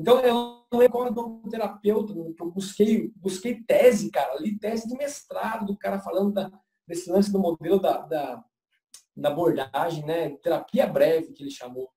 Então, 0.00 0.18
eu 0.20 0.64
não 0.72 0.78
recordo 0.80 1.26
um 1.26 1.42
terapeuta, 1.42 2.14
que 2.14 2.42
eu 2.42 2.50
busquei, 2.50 3.12
busquei 3.16 3.62
tese, 3.62 4.10
cara, 4.10 4.40
li 4.40 4.58
tese 4.58 4.88
de 4.88 4.96
mestrado 4.96 5.66
do 5.66 5.76
cara 5.76 6.00
falando 6.00 6.32
da, 6.32 6.50
desse 6.88 7.10
lance 7.10 7.30
do 7.30 7.38
modelo 7.38 7.78
da, 7.78 7.98
da, 7.98 8.42
da 9.14 9.28
abordagem, 9.28 10.02
né? 10.06 10.30
Terapia 10.42 10.86
breve, 10.86 11.34
que 11.34 11.42
ele 11.42 11.50
chamou. 11.50 11.90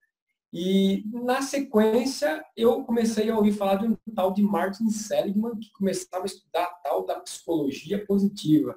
E, 0.52 1.06
na 1.14 1.42
sequência, 1.42 2.44
eu 2.58 2.84
comecei 2.84 3.30
a 3.30 3.38
ouvir 3.38 3.54
falar 3.54 3.76
de 3.76 3.88
um 3.88 3.98
tal 4.14 4.34
de 4.34 4.44
Martin 4.44 4.90
Seligman, 4.90 5.58
que 5.58 5.72
começava 5.72 6.24
a 6.24 6.26
estudar 6.26 6.64
a 6.64 6.74
tal 6.84 7.06
da 7.06 7.22
psicologia 7.22 8.06
positiva. 8.06 8.76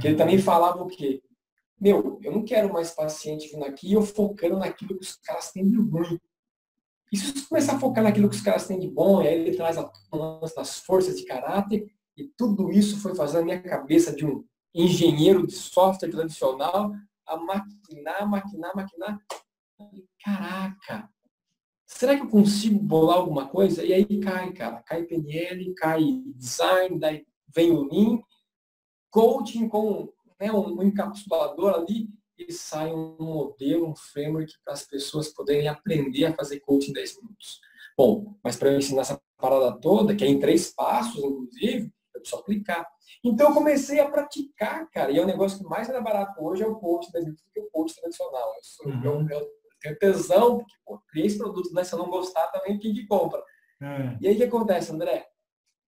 Que 0.00 0.08
ele 0.08 0.16
também 0.16 0.38
falava 0.38 0.82
o 0.82 0.88
quê? 0.88 1.22
Meu, 1.80 2.18
eu 2.24 2.32
não 2.32 2.44
quero 2.44 2.72
mais 2.72 2.90
paciente 2.90 3.48
vindo 3.48 3.64
aqui 3.64 3.92
eu 3.92 4.02
focando 4.02 4.58
naquilo 4.58 4.98
que 4.98 5.04
os 5.04 5.14
caras 5.14 5.52
têm 5.52 5.68
de 5.68 5.76
ruim. 5.76 6.18
E 7.14 7.16
se 7.16 7.32
você 7.32 7.46
começar 7.48 7.76
a 7.76 7.78
focar 7.78 8.02
naquilo 8.02 8.28
que 8.28 8.34
os 8.34 8.42
caras 8.42 8.66
têm 8.66 8.80
de 8.80 8.88
bom, 8.88 9.22
e 9.22 9.28
aí 9.28 9.34
ele 9.38 9.56
traz 9.56 9.78
a 9.78 9.88
das 10.56 10.80
forças 10.80 11.16
de 11.16 11.24
caráter, 11.24 11.86
e 12.16 12.24
tudo 12.36 12.72
isso 12.72 12.98
foi 12.98 13.14
fazendo 13.14 13.42
a 13.42 13.44
minha 13.44 13.62
cabeça 13.62 14.12
de 14.12 14.26
um 14.26 14.44
engenheiro 14.74 15.46
de 15.46 15.52
software 15.52 16.10
tradicional 16.10 16.92
a 17.24 17.36
maquinar, 17.36 18.28
maquinar, 18.28 18.74
maquinar. 18.74 19.20
Caraca, 20.24 21.08
será 21.86 22.16
que 22.16 22.22
eu 22.22 22.28
consigo 22.28 22.80
bolar 22.80 23.18
alguma 23.18 23.46
coisa? 23.46 23.84
E 23.84 23.92
aí 23.92 24.18
cai, 24.18 24.52
cara, 24.52 24.82
cai 24.82 25.04
PNL, 25.04 25.72
cai 25.76 26.20
design, 26.34 26.98
daí 26.98 27.24
vem 27.54 27.70
o 27.70 27.84
Lean, 27.84 28.18
coaching 29.12 29.68
com 29.68 30.12
né, 30.40 30.50
um 30.50 30.82
encapsulador 30.82 31.74
ali 31.74 32.08
e 32.38 32.52
sai 32.52 32.92
um 32.92 33.16
modelo, 33.18 33.88
um 33.88 33.96
framework 33.96 34.52
para 34.64 34.74
as 34.74 34.86
pessoas 34.86 35.28
poderem 35.28 35.68
aprender 35.68 36.26
a 36.26 36.34
fazer 36.34 36.60
coaching 36.60 36.90
em 36.90 36.94
10 36.94 37.16
minutos. 37.18 37.60
Bom, 37.96 38.36
mas 38.42 38.56
para 38.56 38.72
eu 38.72 38.78
ensinar 38.78 39.02
essa 39.02 39.20
parada 39.38 39.78
toda, 39.80 40.14
que 40.14 40.24
é 40.24 40.26
em 40.26 40.38
três 40.38 40.72
passos, 40.72 41.22
inclusive, 41.22 41.92
eu 42.14 42.20
preciso 42.20 42.40
aplicar. 42.40 42.86
Então 43.22 43.48
eu 43.48 43.54
comecei 43.54 44.00
a 44.00 44.10
praticar, 44.10 44.90
cara, 44.90 45.10
e 45.10 45.18
é 45.18 45.22
o 45.22 45.26
negócio 45.26 45.58
que 45.58 45.64
mais 45.64 45.88
era 45.88 46.00
barato 46.00 46.42
hoje 46.42 46.62
é 46.62 46.66
o 46.66 46.76
coaching 46.76 47.12
10 47.12 47.24
minutos 47.24 47.44
do 47.44 47.50
que 47.52 47.60
o 47.60 47.70
coaching 47.70 48.00
tradicional. 48.00 48.54
Eu, 48.54 48.62
sou, 48.62 48.86
uhum. 48.86 49.30
eu, 49.30 49.40
eu 49.40 49.50
tenho 49.80 49.98
tesão, 49.98 50.58
porque 50.58 50.74
pô, 50.84 51.00
criei 51.08 51.26
esse 51.26 51.38
produto, 51.38 51.72
né? 51.72 51.84
Se 51.84 51.94
eu 51.94 51.98
não 51.98 52.10
gostar, 52.10 52.48
também 52.48 52.78
quem 52.78 52.92
que 52.92 53.06
compra. 53.06 53.42
É. 53.80 54.18
E 54.20 54.28
aí 54.28 54.34
o 54.34 54.36
que 54.36 54.44
acontece, 54.44 54.92
André? 54.92 55.26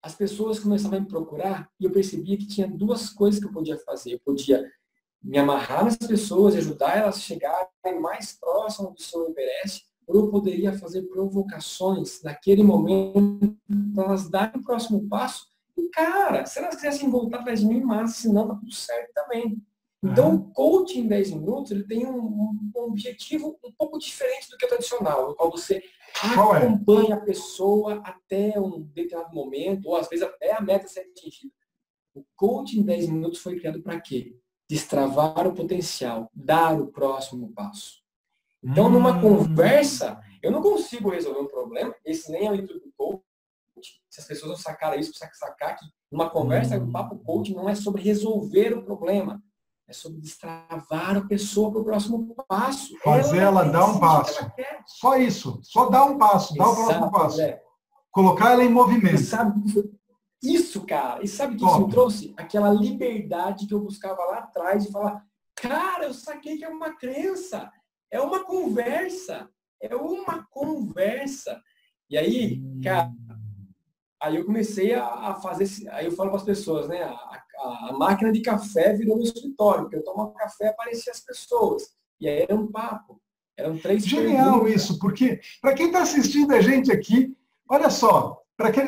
as 0.07 0.15
pessoas 0.15 0.59
começavam 0.59 0.97
a 0.97 1.01
me 1.01 1.07
procurar 1.07 1.69
e 1.79 1.85
eu 1.85 1.91
percebia 1.91 2.37
que 2.37 2.47
tinha 2.47 2.67
duas 2.67 3.09
coisas 3.09 3.39
que 3.39 3.45
eu 3.45 3.51
podia 3.51 3.77
fazer. 3.79 4.13
Eu 4.13 4.19
podia 4.19 4.63
me 5.27 5.37
amarrar 5.37 5.83
nas 5.83 5.97
pessoas 5.97 6.55
e 6.55 6.59
ajudar 6.59 6.97
elas 6.97 7.17
a 7.17 7.19
chegarem 7.19 7.99
mais 7.99 8.31
próximas 8.39 8.93
do 8.93 9.01
seu 9.01 9.29
Everest, 9.29 9.85
ou 10.07 10.15
eu 10.15 10.29
poderia 10.29 10.71
fazer 10.71 11.01
provocações 11.03 12.23
naquele 12.23 12.63
momento 12.63 13.57
para 13.93 14.05
elas 14.05 14.29
darem 14.29 14.61
o 14.61 14.63
próximo 14.63 15.05
passo. 15.09 15.45
E, 15.77 15.89
cara, 15.89 16.45
se 16.45 16.59
elas 16.59 16.75
quisessem 16.75 17.09
voltar 17.09 17.39
atrás 17.39 17.59
de 17.59 17.65
mim, 17.65 17.81
mas 17.81 18.15
senão 18.15 18.47
tá 18.47 18.55
tudo 18.55 18.71
certo 18.71 19.11
também. 19.13 19.61
Então, 20.01 20.35
o 20.35 20.51
coaching 20.53 21.01
em 21.01 21.07
10 21.07 21.31
minutos, 21.31 21.71
ele 21.71 21.83
tem 21.83 22.05
um, 22.05 22.19
um, 22.73 22.83
objetivo 22.83 23.59
um 23.65 23.71
pouco 23.73 23.99
diferente 23.99 24.49
do 24.49 24.55
que 24.55 24.65
o 24.65 24.69
tradicional, 24.69 25.27
no 25.27 25.35
qual 25.35 25.51
você 25.51 25.75
é? 25.75 26.27
acompanha 26.27 27.15
a 27.15 27.21
pessoa 27.21 28.01
até 28.05 28.57
um 28.57 28.83
determinado 28.93 29.35
momento, 29.35 29.89
ou 29.89 29.97
às 29.97 30.07
vezes 30.07 30.25
até 30.25 30.55
a 30.55 30.61
meta 30.61 30.87
ser 30.87 31.01
atingida. 31.01 31.53
O 32.15 32.23
coaching 32.35 32.79
em 32.79 32.85
10 32.85 33.09
minutos 33.09 33.39
foi 33.39 33.59
criado 33.59 33.81
para 33.81 33.99
quê? 33.99 34.33
Destravar 34.69 35.47
o 35.47 35.53
potencial, 35.53 36.29
dar 36.33 36.79
o 36.79 36.87
próximo 36.87 37.51
passo. 37.53 38.01
Então, 38.63 38.89
numa 38.89 39.17
hum. 39.17 39.21
conversa, 39.21 40.19
eu 40.41 40.51
não 40.51 40.61
consigo 40.61 41.09
resolver 41.09 41.39
um 41.39 41.47
problema, 41.47 41.95
esse 42.03 42.31
nem 42.31 42.47
é 42.47 42.51
o 42.51 42.55
intuito 42.55 42.85
do 42.87 42.93
coaching. 42.97 43.23
Se 44.09 44.19
as 44.19 44.27
pessoas 44.27 44.49
não 44.49 44.57
sacaram 44.57 44.99
isso, 44.99 45.11
precisa 45.11 45.31
sacar 45.33 45.77
que 45.77 45.85
numa 46.11 46.29
conversa, 46.29 46.77
hum. 46.77 46.89
o 46.89 46.91
papo 46.91 47.17
coaching 47.19 47.53
não 47.53 47.69
é 47.69 47.75
sobre 47.75 48.01
resolver 48.01 48.73
o 48.73 48.83
problema, 48.83 49.41
é 49.87 49.93
sobre 49.93 50.19
destravar 50.19 51.15
a 51.15 51.21
pessoa 51.21 51.71
para 51.71 51.79
o 51.79 51.85
próximo 51.85 52.35
passo. 52.47 52.97
Fazer 52.99 53.37
ela, 53.37 53.61
ela 53.61 53.71
dar 53.71 53.85
um 53.85 53.99
passo. 53.99 54.51
Só 54.85 55.15
isso. 55.15 55.59
Só 55.63 55.89
dar 55.89 56.03
um 56.05 56.17
passo, 56.17 56.53
dar 56.55 56.69
o 56.69 56.75
próximo 56.75 57.11
passo. 57.11 57.41
É. 57.41 57.61
Colocar 58.11 58.51
ela 58.51 58.65
em 58.65 58.69
movimento. 58.69 59.19
sabe, 59.19 59.61
isso, 60.41 60.85
cara. 60.85 61.23
E 61.23 61.27
sabe 61.27 61.55
o 61.55 61.57
que 61.57 61.65
isso 61.65 61.85
me 61.85 61.91
trouxe? 61.91 62.33
Aquela 62.37 62.69
liberdade 62.69 63.67
que 63.67 63.73
eu 63.73 63.79
buscava 63.79 64.23
lá 64.25 64.39
atrás 64.39 64.85
de 64.85 64.91
falar, 64.91 65.25
cara, 65.55 66.05
eu 66.05 66.13
saquei 66.13 66.57
que 66.57 66.63
é 66.63 66.69
uma 66.69 66.95
crença. 66.95 67.71
É 68.11 68.19
uma 68.21 68.43
conversa. 68.43 69.49
É 69.81 69.95
uma 69.95 70.45
conversa. 70.49 71.61
E 72.09 72.17
aí, 72.17 72.61
cara, 72.83 73.11
aí 74.21 74.35
eu 74.35 74.45
comecei 74.45 74.93
a, 74.93 75.35
fazer, 75.35 75.89
aí 75.89 76.05
eu 76.05 76.11
falo 76.11 76.29
para 76.29 76.39
as 76.39 76.45
pessoas, 76.45 76.87
né, 76.87 77.03
a, 77.03 77.43
a, 77.89 77.93
máquina 77.93 78.31
de 78.31 78.41
café 78.41 78.93
virou 78.93 79.17
um 79.17 79.21
escritório, 79.21 79.83
porque 79.83 79.97
eu 79.97 80.03
tomava 80.03 80.33
café 80.33 80.69
aparecia 80.69 81.11
as 81.11 81.19
pessoas. 81.19 81.95
E 82.19 82.27
aí 82.27 82.41
era 82.43 82.55
um 82.55 82.67
papo. 82.71 83.21
Eram 83.57 83.77
três 83.77 84.05
Genial 84.05 84.61
perguntas. 84.61 84.83
isso, 84.83 84.99
porque 84.99 85.41
para 85.61 85.73
quem 85.73 85.87
está 85.87 86.03
assistindo 86.03 86.53
a 86.53 86.61
gente 86.61 86.91
aqui, 86.91 87.35
olha 87.67 87.89
só, 87.89 88.41
para 88.55 88.71
quem 88.71 88.83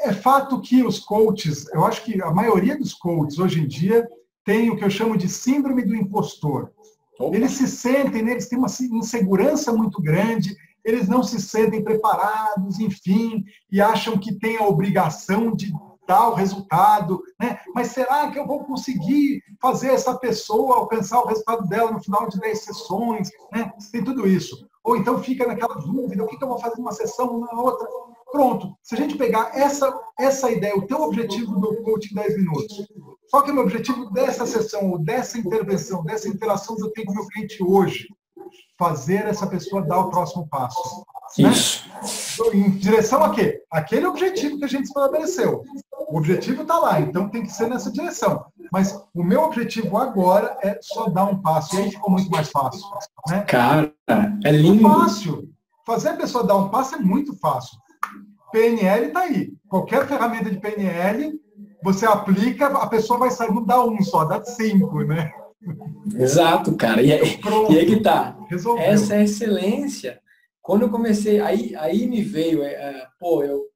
é 0.00 0.12
fato 0.12 0.60
que 0.60 0.82
os 0.82 0.98
coaches, 0.98 1.66
eu 1.72 1.84
acho 1.84 2.04
que 2.04 2.20
a 2.22 2.30
maioria 2.30 2.76
dos 2.76 2.94
coaches 2.94 3.38
hoje 3.38 3.60
em 3.60 3.66
dia 3.66 4.08
tem 4.44 4.70
o 4.70 4.76
que 4.76 4.84
eu 4.84 4.90
chamo 4.90 5.16
de 5.16 5.28
síndrome 5.28 5.82
do 5.82 5.94
impostor. 5.94 6.70
Opa. 7.18 7.36
Eles 7.36 7.52
se 7.52 7.68
sentem, 7.68 8.22
né, 8.22 8.32
eles 8.32 8.48
têm 8.48 8.58
uma 8.58 8.68
insegurança 8.92 9.72
muito 9.72 10.00
grande, 10.00 10.56
eles 10.84 11.06
não 11.06 11.22
se 11.22 11.40
sentem 11.40 11.84
preparados, 11.84 12.80
enfim, 12.80 13.44
e 13.70 13.80
acham 13.80 14.18
que 14.18 14.38
têm 14.38 14.56
a 14.56 14.66
obrigação 14.66 15.54
de 15.54 15.70
dar 16.08 16.30
o 16.30 16.34
resultado, 16.34 17.22
né? 17.38 17.60
Mas 17.74 17.88
será 17.88 18.30
que 18.30 18.38
eu 18.38 18.46
vou 18.46 18.64
conseguir 18.64 19.42
fazer 19.60 19.88
essa 19.88 20.16
pessoa 20.16 20.76
alcançar 20.76 21.20
o 21.20 21.26
resultado 21.26 21.68
dela 21.68 21.92
no 21.92 22.02
final 22.02 22.28
de 22.28 22.40
10 22.40 22.64
sessões, 22.64 23.30
né? 23.52 23.70
Tem 23.92 24.02
tudo 24.02 24.26
isso. 24.26 24.66
Ou 24.82 24.96
então 24.96 25.22
fica 25.22 25.46
naquela 25.46 25.74
dúvida, 25.74 26.24
o 26.24 26.26
que 26.26 26.42
eu 26.42 26.48
vou 26.48 26.58
fazer 26.58 26.78
numa 26.78 26.92
sessão, 26.92 27.38
na 27.38 27.52
outra? 27.60 27.86
Pronto. 28.32 28.76
Se 28.82 28.94
a 28.94 28.98
gente 28.98 29.16
pegar 29.16 29.50
essa, 29.54 29.92
essa 30.18 30.50
ideia, 30.50 30.76
o 30.76 30.86
teu 30.86 31.00
objetivo 31.02 31.58
do 31.58 31.82
coaching 31.82 32.14
10 32.14 32.36
minutos, 32.36 32.86
qual 33.30 33.42
que 33.42 33.50
é 33.50 33.52
o 33.52 33.56
meu 33.56 33.64
objetivo 33.64 34.10
dessa 34.10 34.46
sessão, 34.46 34.90
ou 34.90 34.98
dessa 34.98 35.38
intervenção, 35.38 36.04
dessa 36.04 36.28
interação 36.28 36.76
que 36.76 36.82
eu 36.82 36.92
tenho 36.92 37.06
com 37.06 37.12
o 37.12 37.16
meu 37.16 37.26
cliente 37.28 37.62
hoje? 37.62 38.08
Fazer 38.78 39.26
essa 39.26 39.46
pessoa 39.46 39.82
dar 39.82 40.00
o 40.00 40.10
próximo 40.10 40.48
passo. 40.48 41.04
Né? 41.38 41.50
Isso. 41.50 41.88
Né? 41.88 42.56
Em 42.58 42.70
direção 42.70 43.22
a 43.22 43.30
quê? 43.30 43.62
Aquele 43.70 44.06
objetivo 44.06 44.58
que 44.58 44.64
a 44.64 44.68
gente 44.68 44.86
estabeleceu. 44.86 45.62
O 46.08 46.18
objetivo 46.18 46.62
está 46.62 46.78
lá, 46.78 47.00
então 47.00 47.28
tem 47.28 47.42
que 47.42 47.52
ser 47.52 47.68
nessa 47.68 47.92
direção. 47.92 48.44
Mas 48.72 49.00
o 49.14 49.22
meu 49.22 49.42
objetivo 49.42 49.96
agora 49.96 50.56
é 50.62 50.78
só 50.80 51.08
dar 51.08 51.24
um 51.24 51.40
passo. 51.40 51.76
E 51.76 51.82
aí 51.82 51.90
ficou 51.90 52.10
muito 52.10 52.30
mais 52.30 52.48
fácil. 52.50 52.82
Né? 53.28 53.42
Cara, 53.42 53.92
é 54.44 54.50
lindo. 54.50 54.88
Fácil. 54.88 55.48
Fazer 55.86 56.10
a 56.10 56.16
pessoa 56.16 56.44
dar 56.44 56.56
um 56.56 56.68
passo 56.68 56.94
é 56.94 56.98
muito 56.98 57.36
fácil. 57.38 57.78
PNL 58.50 59.06
está 59.06 59.20
aí. 59.20 59.52
Qualquer 59.68 60.06
ferramenta 60.06 60.50
de 60.50 60.58
PNL, 60.58 61.40
você 61.82 62.06
aplica, 62.06 62.66
a 62.66 62.86
pessoa 62.86 63.18
vai 63.18 63.30
sair, 63.30 63.52
não 63.52 63.64
dá 63.64 63.84
um 63.84 64.02
só, 64.02 64.24
dá 64.24 64.42
cinco, 64.44 65.02
né? 65.02 65.32
Exato, 66.14 66.74
cara. 66.76 67.02
E 67.02 67.12
aí, 67.12 67.40
e 67.70 67.78
aí 67.78 67.86
que 67.86 68.00
tá. 68.00 68.36
Resolveu. 68.48 68.84
Essa 68.84 69.16
é 69.16 69.24
excelência. 69.24 70.20
Quando 70.62 70.82
eu 70.82 70.90
comecei, 70.90 71.40
aí, 71.40 71.74
aí 71.76 72.06
me 72.06 72.22
veio, 72.22 72.62
é, 72.62 72.72
é 72.72 73.06
pô, 73.18 73.42
eu, 73.42 73.66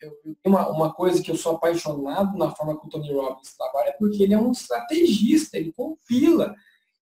eu, 0.00 0.12
eu 0.24 0.36
uma, 0.44 0.68
uma 0.68 0.92
coisa 0.92 1.22
que 1.22 1.30
eu 1.30 1.36
sou 1.36 1.56
apaixonado 1.56 2.36
na 2.36 2.50
forma 2.50 2.78
que 2.78 2.86
o 2.86 2.90
Tony 2.90 3.12
Robbins 3.12 3.56
trabalha, 3.56 3.90
é 3.90 3.92
porque 3.92 4.22
ele 4.22 4.34
é 4.34 4.38
um 4.38 4.50
estrategista, 4.50 5.56
ele 5.56 5.72
compila. 5.72 6.54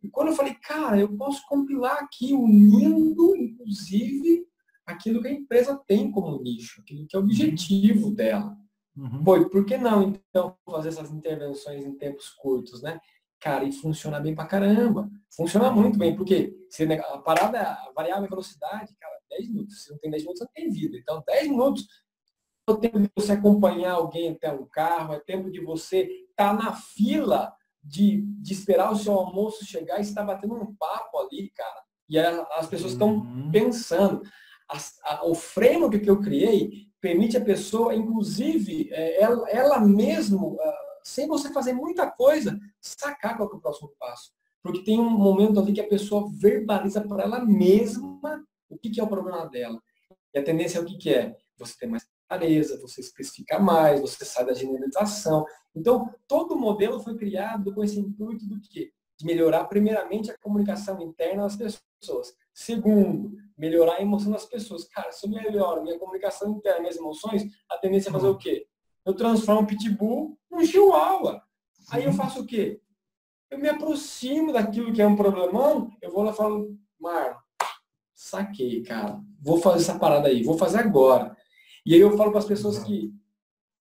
E 0.02 0.08
quando 0.08 0.28
eu 0.28 0.34
falei, 0.34 0.54
cara, 0.54 0.98
eu 0.98 1.16
posso 1.16 1.42
compilar 1.48 1.98
aqui 1.98 2.32
unindo, 2.32 3.36
inclusive, 3.36 4.46
aquilo 4.88 5.20
que 5.20 5.28
a 5.28 5.32
empresa 5.32 5.80
tem 5.86 6.10
como 6.10 6.42
nicho, 6.42 6.80
aquilo 6.80 7.06
que 7.06 7.14
é 7.14 7.18
o 7.18 7.22
objetivo 7.22 8.10
dela. 8.10 8.56
Uhum. 8.96 9.22
Pô, 9.22 9.48
por 9.48 9.64
que 9.64 9.76
não, 9.76 10.02
então, 10.02 10.56
fazer 10.64 10.88
essas 10.88 11.12
intervenções 11.12 11.84
em 11.84 11.96
tempos 11.96 12.30
curtos, 12.30 12.82
né? 12.82 12.98
Cara, 13.38 13.64
e 13.64 13.70
funciona 13.70 14.18
bem 14.18 14.34
pra 14.34 14.46
caramba. 14.46 15.08
Funciona 15.30 15.70
muito 15.70 15.96
bem, 15.96 16.16
porque 16.16 16.56
se 16.68 16.82
a 16.92 17.18
parada, 17.18 17.60
a 17.60 17.92
variável 17.94 18.24
é 18.24 18.28
velocidade, 18.28 18.96
cara, 18.98 19.14
10 19.30 19.48
minutos. 19.50 19.84
Se 19.84 19.90
não 19.92 19.98
tem 19.98 20.10
10 20.10 20.22
minutos, 20.24 20.40
não 20.40 20.52
tem 20.52 20.70
vida. 20.70 20.96
Então, 20.96 21.22
10 21.24 21.48
minutos 21.48 21.86
é 22.66 22.72
o 22.72 22.76
tempo 22.76 22.98
de 22.98 23.08
você 23.14 23.32
acompanhar 23.32 23.92
alguém 23.92 24.30
até 24.30 24.52
um 24.52 24.66
carro, 24.66 25.14
é 25.14 25.20
tempo 25.20 25.50
de 25.50 25.60
você 25.60 26.02
estar 26.30 26.56
tá 26.56 26.64
na 26.64 26.72
fila 26.74 27.54
de, 27.84 28.22
de 28.40 28.52
esperar 28.52 28.90
o 28.90 28.96
seu 28.96 29.12
almoço 29.12 29.64
chegar 29.64 29.98
e 29.98 30.02
estar 30.02 30.24
batendo 30.24 30.54
um 30.54 30.74
papo 30.74 31.18
ali, 31.18 31.50
cara. 31.50 31.82
E 32.08 32.18
as 32.18 32.66
pessoas 32.66 32.92
estão 32.92 33.18
uhum. 33.18 33.50
pensando 33.52 34.22
a, 34.68 34.78
a, 35.04 35.26
o 35.26 35.34
framework 35.34 35.98
que 35.98 36.10
eu 36.10 36.20
criei 36.20 36.88
permite 37.00 37.36
a 37.36 37.44
pessoa, 37.44 37.94
inclusive, 37.94 38.88
é, 38.92 39.22
ela, 39.22 39.48
ela 39.50 39.80
mesmo, 39.80 40.54
uh, 40.54 40.58
sem 41.02 41.26
você 41.26 41.52
fazer 41.52 41.72
muita 41.72 42.10
coisa, 42.10 42.58
sacar 42.80 43.36
qual 43.36 43.50
é 43.50 43.54
o 43.54 43.60
próximo 43.60 43.92
passo. 43.98 44.32
Porque 44.62 44.82
tem 44.82 44.98
um 44.98 45.10
momento 45.10 45.60
ali 45.60 45.72
que 45.72 45.80
a 45.80 45.88
pessoa 45.88 46.28
verbaliza 46.32 47.00
para 47.00 47.22
ela 47.22 47.44
mesma 47.44 48.44
o 48.68 48.76
que, 48.76 48.90
que, 48.90 49.00
é 49.00 49.04
o 49.04 49.08
problema 49.08 49.48
dela. 49.48 49.80
E 50.34 50.38
a 50.38 50.42
tendência 50.42 50.78
é 50.78 50.82
o 50.82 50.84
que, 50.84 50.98
que 50.98 51.14
é? 51.14 51.36
Você 51.56 51.74
ter 51.78 51.86
mais 51.86 52.06
clareza, 52.28 52.80
você 52.80 53.00
especificar 53.00 53.62
mais, 53.62 54.00
você 54.00 54.24
sai 54.24 54.44
da 54.44 54.52
generalização. 54.52 55.46
Então, 55.74 56.12
todo 56.26 56.54
o 56.54 56.58
modelo 56.58 57.00
foi 57.00 57.16
criado 57.16 57.72
com 57.72 57.82
esse 57.82 57.98
intuito 57.98 58.46
do 58.46 58.60
quê? 58.60 58.92
Melhorar, 59.22 59.64
primeiramente, 59.64 60.30
a 60.30 60.38
comunicação 60.38 61.00
interna 61.02 61.42
das 61.42 61.56
pessoas. 61.56 62.34
Segundo, 62.54 63.32
melhorar 63.56 63.96
a 63.96 64.02
emoção 64.02 64.32
das 64.32 64.44
pessoas. 64.44 64.84
Cara, 64.84 65.10
se 65.10 65.26
eu 65.26 65.30
melhoro 65.30 65.82
minha 65.82 65.98
comunicação 65.98 66.50
interna, 66.52 66.80
minhas 66.80 66.96
emoções, 66.96 67.44
a 67.68 67.76
tendência 67.78 68.10
é 68.10 68.12
fazer 68.12 68.28
o 68.28 68.36
quê? 68.36 68.66
Eu 69.04 69.14
transformo 69.14 69.62
um 69.62 69.66
pitbull 69.66 70.38
num 70.50 70.64
chihuahua. 70.64 71.42
Aí 71.90 72.04
eu 72.04 72.12
faço 72.12 72.42
o 72.42 72.46
quê? 72.46 72.80
Eu 73.50 73.58
me 73.58 73.68
aproximo 73.68 74.52
daquilo 74.52 74.92
que 74.92 75.00
é 75.00 75.06
um 75.06 75.16
problemão, 75.16 75.90
eu 76.02 76.10
vou 76.10 76.22
lá 76.22 76.32
e 76.32 76.36
falo, 76.36 76.76
Mar, 77.00 77.38
saquei, 78.14 78.82
cara. 78.82 79.20
Vou 79.40 79.58
fazer 79.58 79.82
essa 79.82 79.98
parada 79.98 80.28
aí, 80.28 80.42
vou 80.42 80.58
fazer 80.58 80.78
agora. 80.78 81.36
E 81.86 81.94
aí 81.94 82.00
eu 82.00 82.16
falo 82.16 82.30
para 82.30 82.40
as 82.40 82.46
pessoas 82.46 82.78
que 82.80 83.14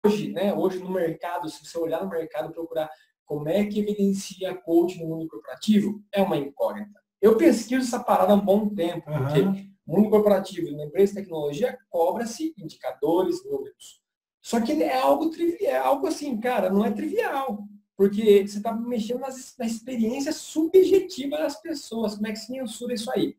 hoje, 0.05 0.31
né, 0.31 0.53
hoje 0.53 0.79
no 0.79 0.89
mercado, 0.89 1.49
se 1.49 1.65
você 1.65 1.77
olhar 1.77 2.01
no 2.01 2.09
mercado 2.09 2.53
procurar 2.53 2.89
como 3.27 3.49
é 3.49 3.65
que 3.65 3.79
evidencia 3.79 4.55
coach 4.55 4.97
no 4.99 5.07
mundo 5.07 5.27
corporativo, 5.27 6.01
é 6.11 6.21
uma 6.21 6.37
incógnita. 6.37 6.99
Eu 7.21 7.37
pesquiso 7.37 7.85
essa 7.85 7.99
parada 7.99 8.31
há 8.31 8.35
um 8.35 8.43
bom 8.43 8.69
tempo, 8.69 9.11
uhum. 9.11 9.17
porque 9.17 9.67
mundo 9.85 10.09
corporativo, 10.09 10.69
uma 10.69 10.85
empresa 10.85 11.13
de 11.13 11.21
tecnologia, 11.21 11.77
cobra-se 11.89 12.55
indicadores, 12.57 13.43
números. 13.45 14.01
Só 14.41 14.61
que 14.61 14.71
é 14.81 14.97
algo 14.97 15.29
trivial, 15.29 15.71
é 15.71 15.77
algo 15.77 16.07
assim, 16.07 16.39
cara, 16.39 16.69
não 16.69 16.85
é 16.85 16.91
trivial. 16.91 17.59
Porque 17.97 18.47
você 18.47 18.57
está 18.57 18.73
mexendo 18.73 19.19
nas, 19.19 19.55
na 19.57 19.65
experiência 19.65 20.31
subjetiva 20.31 21.37
das 21.37 21.59
pessoas. 21.59 22.15
Como 22.15 22.27
é 22.27 22.31
que 22.31 22.39
se 22.39 22.51
mensura 22.51 22.93
isso 22.93 23.11
aí? 23.11 23.35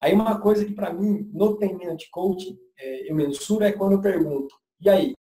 Aí 0.00 0.14
uma 0.14 0.40
coisa 0.40 0.64
que 0.64 0.72
para 0.72 0.92
mim, 0.92 1.28
no 1.32 1.56
treinamento 1.56 1.96
de 1.96 2.10
coaching, 2.10 2.58
é, 2.78 3.10
eu 3.10 3.14
mensuro 3.14 3.64
é 3.64 3.72
quando 3.72 3.92
eu 3.92 4.00
pergunto, 4.00 4.54
e 4.80 4.88
aí, 4.88 5.14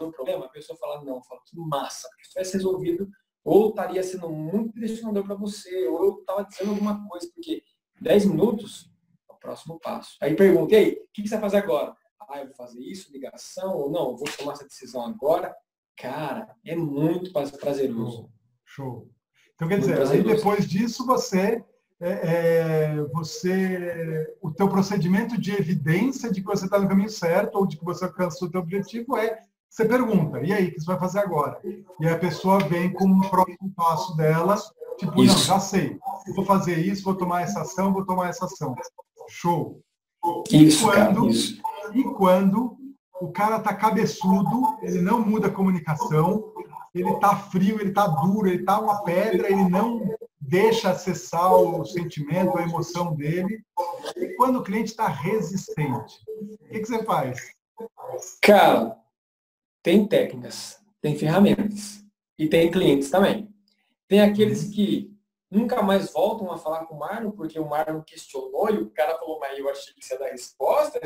um 0.00 0.10
problema? 0.10 0.46
A 0.46 0.48
pessoa 0.48 0.78
fala, 0.78 1.04
não, 1.04 1.16
eu 1.16 1.22
falo, 1.22 1.40
que 1.46 1.56
massa, 1.56 2.08
porque 2.08 2.24
se 2.24 2.30
tivesse 2.30 2.54
resolvido 2.54 3.08
ou 3.46 3.68
estaria 3.68 4.02
sendo 4.02 4.28
muito 4.28 4.74
direcionador 4.74 5.22
para 5.22 5.36
você, 5.36 5.86
ou 5.86 6.04
eu 6.04 6.18
estava 6.18 6.42
dizendo 6.42 6.70
alguma 6.72 7.08
coisa, 7.08 7.30
porque 7.32 7.62
10 8.00 8.26
minutos 8.26 8.90
é 9.30 9.32
o 9.32 9.36
próximo 9.36 9.78
passo. 9.78 10.16
Aí 10.20 10.34
pergunta, 10.34 10.74
e 10.74 10.76
aí, 10.76 10.92
o 10.94 11.12
que, 11.12 11.22
você 11.22 11.36
vai 11.36 11.42
fazer 11.42 11.58
agora? 11.58 11.94
Ah, 12.28 12.40
eu 12.40 12.46
vou 12.46 12.56
fazer 12.56 12.80
isso, 12.80 13.12
ligação, 13.12 13.76
ou 13.76 13.88
não, 13.88 14.16
vou 14.16 14.26
tomar 14.36 14.54
essa 14.54 14.64
decisão 14.64 15.06
agora. 15.06 15.54
Cara, 15.96 16.56
é 16.64 16.74
muito 16.74 17.32
prazeroso. 17.32 18.28
Show. 18.64 19.08
Então, 19.54 19.68
quer 19.68 19.78
dizer, 19.78 20.02
aí 20.02 20.24
depois 20.24 20.68
disso 20.68 21.06
você, 21.06 21.64
é, 22.00 22.10
é, 22.10 22.96
você, 23.12 24.36
o 24.42 24.50
teu 24.50 24.68
procedimento 24.68 25.40
de 25.40 25.52
evidência 25.52 26.32
de 26.32 26.40
que 26.40 26.46
você 26.48 26.64
está 26.64 26.80
no 26.80 26.88
caminho 26.88 27.08
certo 27.08 27.54
ou 27.54 27.66
de 27.66 27.76
que 27.76 27.84
você 27.84 28.04
alcançou 28.04 28.48
o 28.48 28.50
teu 28.50 28.60
objetivo 28.60 29.16
é 29.16 29.40
você 29.68 29.84
pergunta, 29.84 30.40
e 30.42 30.52
aí, 30.52 30.68
o 30.68 30.72
que 30.72 30.80
você 30.80 30.86
vai 30.86 30.98
fazer 30.98 31.18
agora? 31.18 31.60
E 32.00 32.08
a 32.08 32.18
pessoa 32.18 32.58
vem 32.60 32.92
com 32.92 33.10
o 33.10 33.28
próximo 33.28 33.70
passo 33.76 34.16
dela, 34.16 34.56
tipo, 34.98 35.22
isso. 35.22 35.36
não, 35.36 35.44
já 35.44 35.60
sei, 35.60 35.98
vou 36.34 36.44
fazer 36.44 36.78
isso, 36.78 37.04
vou 37.04 37.14
tomar 37.14 37.42
essa 37.42 37.60
ação, 37.60 37.92
vou 37.92 38.04
tomar 38.04 38.28
essa 38.28 38.46
ação. 38.46 38.74
Show. 39.28 39.80
Isso, 40.50 40.84
e 40.84 40.86
quando, 40.86 41.20
cara, 41.20 41.30
isso. 41.30 41.62
E 41.92 42.04
quando 42.04 42.76
o 43.20 43.30
cara 43.30 43.60
tá 43.60 43.74
cabeçudo, 43.74 44.78
ele 44.82 45.00
não 45.00 45.20
muda 45.20 45.48
a 45.48 45.52
comunicação, 45.52 46.52
ele 46.94 47.14
tá 47.20 47.36
frio, 47.36 47.80
ele 47.80 47.92
tá 47.92 48.06
duro, 48.06 48.48
ele 48.48 48.64
tá 48.64 48.80
uma 48.80 49.02
pedra, 49.02 49.50
ele 49.50 49.68
não 49.68 50.00
deixa 50.40 50.90
acessar 50.90 51.52
o 51.54 51.84
sentimento, 51.84 52.56
a 52.56 52.62
emoção 52.62 53.14
dele. 53.14 53.62
E 54.16 54.34
quando 54.36 54.56
o 54.56 54.62
cliente 54.62 54.90
está 54.90 55.08
resistente, 55.08 56.14
o 56.60 56.68
que, 56.68 56.80
que 56.80 56.86
você 56.86 57.02
faz? 57.04 57.38
Cara, 58.40 58.96
tem 59.86 60.04
técnicas, 60.04 60.80
tem 61.00 61.16
ferramentas 61.16 62.04
e 62.36 62.48
tem 62.48 62.68
clientes 62.72 63.08
também. 63.08 63.48
Tem 64.08 64.20
aqueles 64.20 64.64
uhum. 64.64 64.70
que 64.72 65.16
nunca 65.48 65.80
mais 65.80 66.12
voltam 66.12 66.50
a 66.50 66.58
falar 66.58 66.86
com 66.86 66.96
o 66.96 66.98
Marlon 66.98 67.30
porque 67.30 67.56
o 67.60 67.68
Marlon 67.68 68.02
questionou 68.02 68.68
e 68.68 68.78
o 68.78 68.90
cara 68.90 69.16
falou, 69.16 69.38
mas 69.38 69.56
eu 69.56 69.70
achei 69.70 69.94
que 69.94 70.04
você 70.04 70.14
ia 70.14 70.18
dar 70.18 70.30
resposta, 70.32 70.98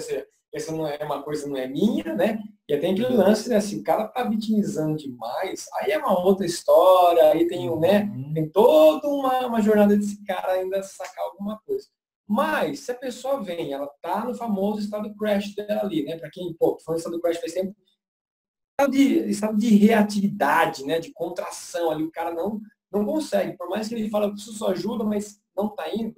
essa, 0.55 0.73
não 0.73 0.89
é 0.89 0.97
uma 1.05 1.23
coisa, 1.23 1.47
não 1.47 1.59
é 1.59 1.69
minha, 1.69 2.15
né? 2.15 2.43
E 2.67 2.75
tem 2.79 2.95
aquele 2.95 3.15
lance, 3.15 3.51
né? 3.51 3.57
Assim, 3.57 3.81
o 3.81 3.85
cara 3.85 4.09
tá 4.09 4.25
vitimizando 4.25 4.97
demais, 4.97 5.67
aí 5.75 5.91
é 5.91 5.99
uma 5.99 6.19
outra 6.19 6.47
história, 6.47 7.33
aí 7.33 7.47
tem, 7.47 7.69
né? 7.79 8.05
Uhum. 8.05 8.33
Tem 8.33 8.49
toda 8.49 9.07
uma, 9.09 9.47
uma 9.47 9.61
jornada 9.61 9.95
desse 9.95 10.25
cara 10.25 10.53
ainda 10.53 10.83
sacar 10.83 11.25
alguma 11.27 11.61
coisa. 11.67 11.87
Mas, 12.27 12.81
se 12.81 12.93
a 12.93 12.95
pessoa 12.95 13.43
vem, 13.43 13.75
ela 13.75 13.91
tá 14.01 14.25
no 14.25 14.35
famoso 14.35 14.81
estado 14.81 15.15
crash 15.17 15.55
dela 15.55 15.83
ali, 15.83 16.03
né? 16.03 16.17
Para 16.17 16.31
quem, 16.31 16.55
pô, 16.55 16.79
foi 16.83 16.95
no 16.95 16.99
estado 16.99 17.21
crash 17.21 17.37
faz 17.37 17.53
tempo, 17.53 17.77
estado 18.81 18.93
de, 18.93 19.31
estado 19.31 19.59
de 19.59 19.69
reatividade, 19.77 20.85
né? 20.85 20.99
De 20.99 21.13
contração 21.13 21.91
ali. 21.91 22.03
O 22.03 22.11
cara 22.11 22.33
não, 22.33 22.61
não 22.91 23.05
consegue. 23.05 23.57
Por 23.57 23.69
mais 23.69 23.89
que 23.89 23.95
ele 23.95 24.09
fale, 24.09 24.27
eu 24.27 24.33
preciso 24.33 24.67
ajuda, 24.67 25.05
mas 25.05 25.41
não 25.57 25.67
está 25.67 25.95
indo. 25.95 26.17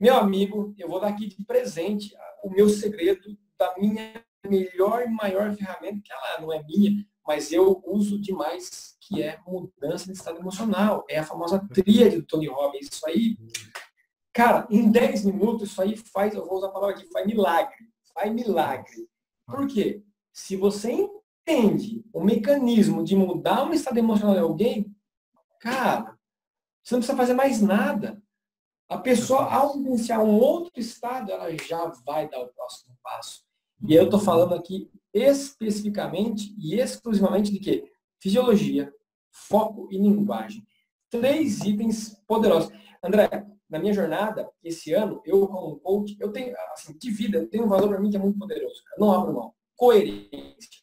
Meu 0.00 0.16
amigo, 0.16 0.74
eu 0.78 0.88
vou 0.88 1.00
dar 1.00 1.08
aqui 1.08 1.28
de 1.28 1.44
presente 1.44 2.14
o 2.42 2.50
meu 2.50 2.68
segredo 2.68 3.36
da 3.58 3.74
minha 3.78 4.24
melhor 4.48 5.02
e 5.02 5.08
maior 5.08 5.54
ferramenta, 5.54 6.00
que 6.02 6.12
ela 6.12 6.40
não 6.40 6.52
é 6.52 6.60
minha, 6.64 7.06
mas 7.24 7.52
eu 7.52 7.80
uso 7.86 8.20
demais, 8.20 8.96
que 9.00 9.22
é 9.22 9.38
mudança 9.46 10.06
de 10.06 10.12
estado 10.12 10.40
emocional. 10.40 11.04
É 11.08 11.18
a 11.18 11.24
famosa 11.24 11.64
tríade 11.72 12.16
do 12.16 12.26
Tony 12.26 12.48
Robbins. 12.48 12.88
Isso 12.90 13.06
aí, 13.06 13.36
cara, 14.32 14.66
em 14.68 14.90
10 14.90 15.26
minutos, 15.26 15.70
isso 15.70 15.80
aí 15.80 15.96
faz, 15.96 16.34
eu 16.34 16.44
vou 16.44 16.58
usar 16.58 16.68
a 16.68 16.72
palavra 16.72 16.96
aqui, 16.96 17.06
faz 17.12 17.24
milagre. 17.24 17.76
Faz 18.12 18.32
milagre. 18.32 19.08
Por 19.46 19.68
quê? 19.68 20.02
Se 20.32 20.56
você 20.56 21.08
entende 21.42 22.04
o 22.12 22.22
mecanismo 22.22 23.04
de 23.04 23.16
mudar 23.16 23.64
um 23.64 23.72
estado 23.72 23.98
emocional 23.98 24.34
de 24.34 24.40
alguém, 24.40 24.94
cara, 25.60 26.16
você 26.82 26.94
não 26.94 27.00
precisa 27.00 27.16
fazer 27.16 27.34
mais 27.34 27.60
nada. 27.60 28.22
A 28.88 28.98
pessoa, 28.98 29.52
ao 29.52 29.76
iniciar 29.76 30.22
um 30.22 30.38
outro 30.38 30.72
estado, 30.76 31.30
ela 31.30 31.50
já 31.56 31.86
vai 32.04 32.28
dar 32.28 32.40
o 32.40 32.48
próximo 32.48 32.96
passo. 33.02 33.42
E 33.88 33.94
eu 33.94 34.04
estou 34.04 34.20
falando 34.20 34.54
aqui 34.54 34.90
especificamente 35.12 36.54
e 36.58 36.78
exclusivamente 36.78 37.50
de 37.50 37.58
quê? 37.58 37.90
Fisiologia, 38.20 38.92
foco 39.30 39.88
e 39.90 39.98
linguagem. 39.98 40.64
Três 41.10 41.60
itens 41.60 42.16
poderosos. 42.26 42.70
André, 43.02 43.28
na 43.68 43.78
minha 43.78 43.92
jornada, 43.92 44.50
esse 44.62 44.92
ano, 44.92 45.20
eu 45.24 45.48
como 45.48 45.80
coach, 45.80 46.16
eu 46.20 46.30
tenho, 46.30 46.54
assim, 46.72 46.96
de 46.96 47.10
vida, 47.10 47.46
tenho 47.48 47.64
um 47.64 47.68
valor 47.68 47.88
para 47.88 48.00
mim 48.00 48.10
que 48.10 48.16
é 48.16 48.20
muito 48.20 48.38
poderoso. 48.38 48.82
Não 48.98 49.10
abro 49.10 49.34
mão. 49.34 49.54
Coerência. 49.76 50.81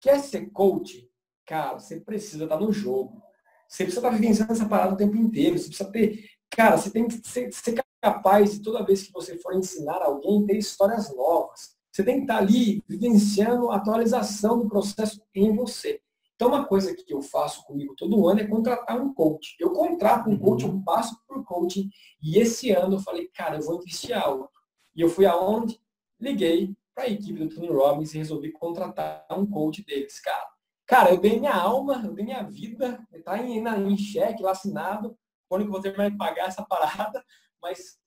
Quer 0.00 0.18
ser 0.20 0.50
coach? 0.50 1.08
Cara, 1.46 1.78
você 1.78 2.00
precisa 2.00 2.44
estar 2.44 2.58
no 2.58 2.72
jogo. 2.72 3.22
Você 3.68 3.84
precisa 3.84 4.06
estar 4.06 4.16
vivenciando 4.16 4.52
essa 4.52 4.68
parada 4.68 4.94
o 4.94 4.96
tempo 4.96 5.16
inteiro. 5.16 5.58
Você 5.58 5.68
precisa 5.68 5.90
ter. 5.90 6.24
Cara, 6.50 6.76
você 6.76 6.90
tem 6.90 7.06
que 7.06 7.20
ser, 7.28 7.52
ser 7.52 7.82
capaz 8.02 8.52
de 8.52 8.62
toda 8.62 8.84
vez 8.84 9.02
que 9.02 9.12
você 9.12 9.36
for 9.38 9.54
ensinar 9.54 10.02
alguém, 10.02 10.46
ter 10.46 10.56
histórias 10.56 11.14
novas. 11.14 11.76
Você 11.92 12.02
tem 12.02 12.16
que 12.16 12.22
estar 12.22 12.38
ali 12.38 12.82
vivenciando 12.88 13.70
a 13.70 13.76
atualização 13.76 14.60
do 14.60 14.68
processo 14.68 15.20
em 15.34 15.54
você. 15.54 16.00
Então, 16.34 16.48
uma 16.48 16.64
coisa 16.64 16.94
que 16.94 17.12
eu 17.12 17.20
faço 17.20 17.62
comigo 17.64 17.94
todo 17.94 18.26
ano 18.26 18.40
é 18.40 18.46
contratar 18.46 18.98
um 18.98 19.12
coach. 19.12 19.54
Eu 19.60 19.72
contrato 19.72 20.30
um 20.30 20.38
coach, 20.38 20.64
eu 20.64 20.82
passo 20.82 21.14
por 21.28 21.44
coaching. 21.44 21.90
E 22.22 22.38
esse 22.38 22.70
ano 22.70 22.96
eu 22.96 23.00
falei, 23.00 23.28
cara, 23.34 23.58
eu 23.58 23.62
vou 23.62 23.76
investir 23.76 24.16
alto. 24.16 24.48
E 24.96 25.02
eu 25.02 25.08
fui 25.10 25.26
aonde? 25.26 25.78
Liguei 26.18 26.74
a 27.02 27.08
equipe 27.08 27.38
do 27.38 27.48
Tony 27.48 27.68
Robbins 27.68 28.14
e 28.14 28.18
resolvi 28.18 28.52
contratar 28.52 29.26
um 29.30 29.46
coach 29.46 29.84
deles, 29.84 30.20
cara. 30.20 30.48
Cara, 30.86 31.10
eu 31.10 31.18
dei 31.18 31.38
minha 31.38 31.54
alma, 31.54 32.02
eu 32.04 32.12
dei 32.12 32.24
minha 32.24 32.42
vida, 32.42 33.04
está 33.12 33.38
em, 33.38 33.62
em 33.64 33.96
cheque, 33.96 34.42
lá 34.42 34.52
assinado, 34.52 35.16
quando 35.48 35.64
que 35.64 35.70
você 35.70 35.90
vai 35.92 36.10
pagar 36.10 36.48
essa 36.48 36.64
parada, 36.64 37.24
mas 37.62 38.00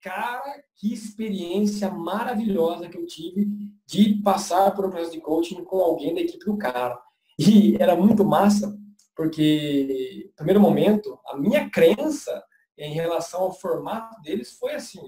cara, 0.00 0.62
que 0.76 0.92
experiência 0.92 1.90
maravilhosa 1.90 2.88
que 2.88 2.96
eu 2.96 3.06
tive 3.06 3.48
de 3.84 4.22
passar 4.22 4.72
por 4.72 4.86
um 4.86 4.90
processo 4.90 5.12
de 5.12 5.20
coaching 5.20 5.64
com 5.64 5.78
alguém 5.78 6.14
da 6.14 6.20
equipe 6.20 6.44
do 6.44 6.56
cara. 6.56 6.96
E 7.38 7.76
era 7.80 7.96
muito 7.96 8.24
massa, 8.24 8.76
porque, 9.14 10.30
primeiro 10.36 10.60
momento, 10.60 11.18
a 11.26 11.36
minha 11.36 11.68
crença 11.68 12.44
em 12.78 12.92
relação 12.92 13.42
ao 13.42 13.52
formato 13.52 14.20
deles 14.22 14.52
foi 14.58 14.74
assim, 14.74 15.02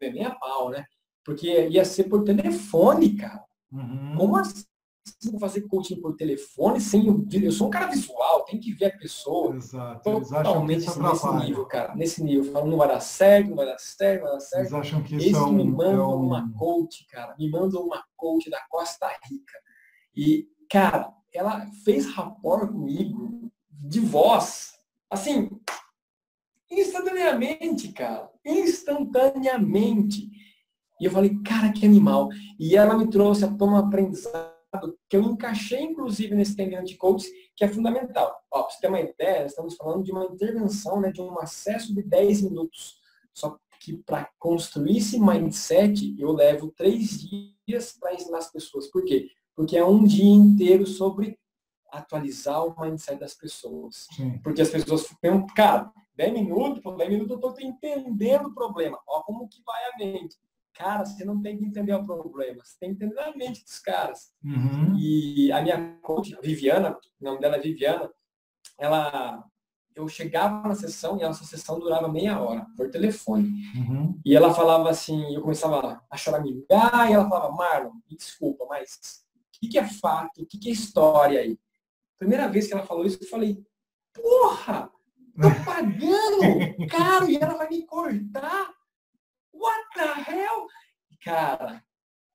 nem 0.00 0.24
a 0.24 0.34
pau, 0.34 0.70
né? 0.70 0.84
Porque 1.24 1.68
ia 1.68 1.84
ser 1.84 2.04
por 2.04 2.24
telefone, 2.24 3.16
cara. 3.16 3.44
Uhum. 3.72 4.14
Como 4.16 4.36
assim? 4.36 4.64
fazer 5.40 5.62
coaching 5.62 6.00
por 6.00 6.14
telefone 6.14 6.80
sem 6.80 7.06
eu 7.32 7.52
sou 7.52 7.66
um 7.66 7.70
cara 7.70 7.86
visual, 7.86 8.44
tem 8.44 8.60
que 8.60 8.72
ver 8.72 8.86
a 8.86 8.98
pessoa. 8.98 9.56
Exato. 9.56 10.20
Totalmente 10.20 10.88
assim, 10.88 11.02
nesse 11.02 11.34
nível, 11.34 11.66
cara. 11.66 11.94
Nesse 11.94 12.22
nível. 12.22 12.52
Falando, 12.52 12.70
não 12.70 12.78
vai 12.78 12.88
dar 12.88 13.00
certo, 13.00 13.48
não 13.48 13.56
vai 13.56 13.66
dar 13.66 13.78
certo, 13.78 14.20
não 14.20 14.28
vai 14.28 14.34
dar 14.34 14.40
certo. 14.40 14.60
Eles 14.60 14.72
acham 14.72 15.02
que 15.02 15.16
isso 15.16 15.36
é 15.36 15.42
um, 15.42 15.52
me 15.52 15.64
mandam 15.64 16.12
é 16.12 16.14
um... 16.14 16.26
uma 16.26 16.52
coach, 16.52 17.04
cara. 17.08 17.34
Me 17.36 17.50
mandam 17.50 17.82
uma 17.82 18.04
coach 18.16 18.48
da 18.48 18.60
Costa 18.68 19.08
Rica. 19.28 19.58
E, 20.14 20.46
cara, 20.70 21.12
ela 21.32 21.66
fez 21.84 22.06
rapport 22.06 22.68
comigo 22.68 23.50
de 23.70 23.98
voz. 23.98 24.72
Assim, 25.10 25.50
instantaneamente, 26.70 27.92
cara. 27.92 28.30
Instantaneamente. 28.44 30.30
E 31.00 31.04
eu 31.04 31.10
falei, 31.10 31.36
cara, 31.42 31.72
que 31.72 31.84
animal. 31.84 32.28
E 32.58 32.76
ela 32.76 32.96
me 32.96 33.08
trouxe 33.08 33.44
a 33.44 33.48
um 33.48 33.76
aprendizado 33.76 34.52
que 35.08 35.16
eu 35.16 35.22
encaixei, 35.22 35.82
inclusive, 35.82 36.34
nesse 36.34 36.56
treinamento 36.56 36.90
de 36.90 36.96
coach, 36.96 37.26
que 37.54 37.64
é 37.64 37.68
fundamental. 37.68 38.34
Ó, 38.50 38.62
para 38.62 38.70
você 38.70 38.80
ter 38.80 38.88
uma 38.88 39.00
ideia, 39.00 39.46
estamos 39.46 39.76
falando 39.76 40.02
de 40.02 40.12
uma 40.12 40.24
intervenção, 40.24 41.00
né, 41.00 41.12
de 41.12 41.20
um 41.20 41.38
acesso 41.38 41.94
de 41.94 42.02
10 42.02 42.42
minutos. 42.42 42.96
Só 43.34 43.58
que 43.80 43.96
para 43.96 44.30
construir 44.38 44.98
esse 44.98 45.20
mindset, 45.20 46.14
eu 46.18 46.32
levo 46.32 46.72
três 46.76 47.20
dias 47.66 47.96
para 47.98 48.14
ensinar 48.14 48.38
as 48.38 48.50
pessoas. 48.50 48.86
Por 48.90 49.04
quê? 49.04 49.28
Porque 49.54 49.76
é 49.76 49.84
um 49.84 50.04
dia 50.04 50.32
inteiro 50.32 50.86
sobre 50.86 51.38
atualizar 51.90 52.64
o 52.64 52.80
mindset 52.80 53.18
das 53.18 53.34
pessoas. 53.34 54.06
Sim. 54.16 54.38
Porque 54.38 54.62
as 54.62 54.70
pessoas 54.70 55.06
ficam, 55.06 55.46
cara, 55.54 55.92
10 56.14 56.32
minutos, 56.32 56.82
por 56.82 56.96
10 56.96 57.10
minutos 57.10 57.30
eu 57.32 57.50
estou 57.50 57.60
entendendo 57.60 58.46
o 58.46 58.54
problema. 58.54 58.98
Ó, 59.06 59.22
como 59.22 59.48
que 59.48 59.62
vai 59.64 59.84
a 59.84 59.98
mente. 59.98 60.36
Cara, 60.74 61.04
você 61.04 61.24
não 61.24 61.40
tem 61.40 61.58
que 61.58 61.64
entender 61.64 61.94
o 61.94 62.04
problema, 62.04 62.64
você 62.64 62.78
tem 62.78 62.94
que 62.94 63.04
entender 63.04 63.20
a 63.20 63.36
mente 63.36 63.62
dos 63.64 63.78
caras. 63.78 64.32
Uhum. 64.42 64.96
E 64.98 65.52
a 65.52 65.60
minha 65.60 65.98
coach, 66.00 66.34
a 66.34 66.40
Viviana, 66.40 66.98
o 67.20 67.24
nome 67.24 67.40
dela 67.40 67.56
é 67.56 67.60
Viviana, 67.60 68.10
ela, 68.78 69.44
eu 69.94 70.08
chegava 70.08 70.66
na 70.66 70.74
sessão 70.74 71.18
e 71.18 71.22
a 71.22 71.28
nossa 71.28 71.44
sessão 71.44 71.78
durava 71.78 72.08
meia 72.08 72.40
hora, 72.40 72.66
por 72.76 72.90
telefone. 72.90 73.48
Uhum. 73.76 74.18
E 74.24 74.34
ela 74.34 74.54
falava 74.54 74.88
assim, 74.88 75.34
eu 75.34 75.42
começava 75.42 76.02
a 76.10 76.16
chorar, 76.16 76.40
me 76.40 76.64
ah, 76.70 77.08
e 77.10 77.12
ela 77.12 77.28
falava, 77.28 77.52
Marlon, 77.52 77.92
me 78.10 78.16
desculpa, 78.16 78.64
mas 78.68 79.24
o 79.36 79.60
que, 79.60 79.68
que 79.68 79.78
é 79.78 79.86
fato, 79.86 80.42
o 80.42 80.46
que, 80.46 80.58
que 80.58 80.70
é 80.70 80.72
história 80.72 81.40
aí? 81.40 81.58
Primeira 82.18 82.48
vez 82.48 82.66
que 82.66 82.72
ela 82.72 82.86
falou 82.86 83.04
isso, 83.04 83.18
eu 83.20 83.28
falei, 83.28 83.62
porra, 84.14 84.90
tô 85.36 85.48
pagando 85.64 86.86
caro 86.88 87.28
e 87.28 87.36
ela 87.36 87.54
vai 87.54 87.68
me 87.68 87.84
cortar 87.84 88.72
what 89.52 89.84
the 89.94 90.30
hell? 90.30 90.66
Cara, 91.24 91.82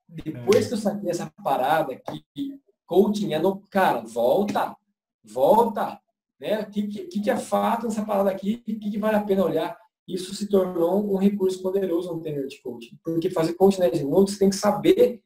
depois 0.07 0.67
que 0.67 0.73
eu 0.73 0.77
saquei 0.77 1.09
essa 1.09 1.31
parada 1.43 1.95
que 1.95 2.59
coaching 2.85 3.33
é 3.33 3.39
no. 3.39 3.59
Cara, 3.69 4.01
volta, 4.01 4.75
volta. 5.23 5.99
Né? 6.39 6.61
O 6.61 6.69
que, 6.69 6.87
que, 6.87 7.21
que 7.21 7.29
é 7.29 7.37
fato 7.37 7.87
nessa 7.87 8.05
parada 8.05 8.31
aqui? 8.31 8.61
O 8.61 8.63
que, 8.63 8.91
que 8.91 8.97
vale 8.97 9.17
a 9.17 9.23
pena 9.23 9.43
olhar? 9.43 9.77
Isso 10.07 10.33
se 10.33 10.47
tornou 10.47 11.13
um 11.13 11.17
recurso 11.17 11.61
poderoso 11.61 12.13
no 12.13 12.21
treino 12.21 12.47
de 12.47 12.61
coaching. 12.61 12.97
Porque 13.03 13.29
fazer 13.29 13.53
coaching 13.53 13.81
10 13.81 14.03
minutos, 14.03 14.33
você 14.33 14.39
tem 14.39 14.49
que 14.49 14.55
saber 14.55 15.21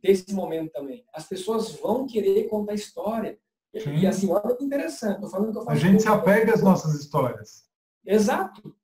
desse 0.00 0.32
momento 0.32 0.70
também. 0.70 1.04
As 1.12 1.26
pessoas 1.26 1.72
vão 1.72 2.06
querer 2.06 2.44
contar 2.48 2.74
história. 2.74 3.38
Sim. 3.76 3.96
E 3.96 4.06
assim, 4.06 4.30
olha 4.30 4.56
que 4.56 4.64
interessante. 4.64 5.20
Tô 5.20 5.28
falando 5.28 5.52
que 5.52 5.58
eu 5.58 5.64
faço 5.64 5.76
a 5.76 5.80
gente 5.80 6.02
se 6.02 6.08
apega 6.08 6.54
às 6.54 6.62
nossas 6.62 6.94
histórias. 6.94 7.64
Exato. 8.06 8.74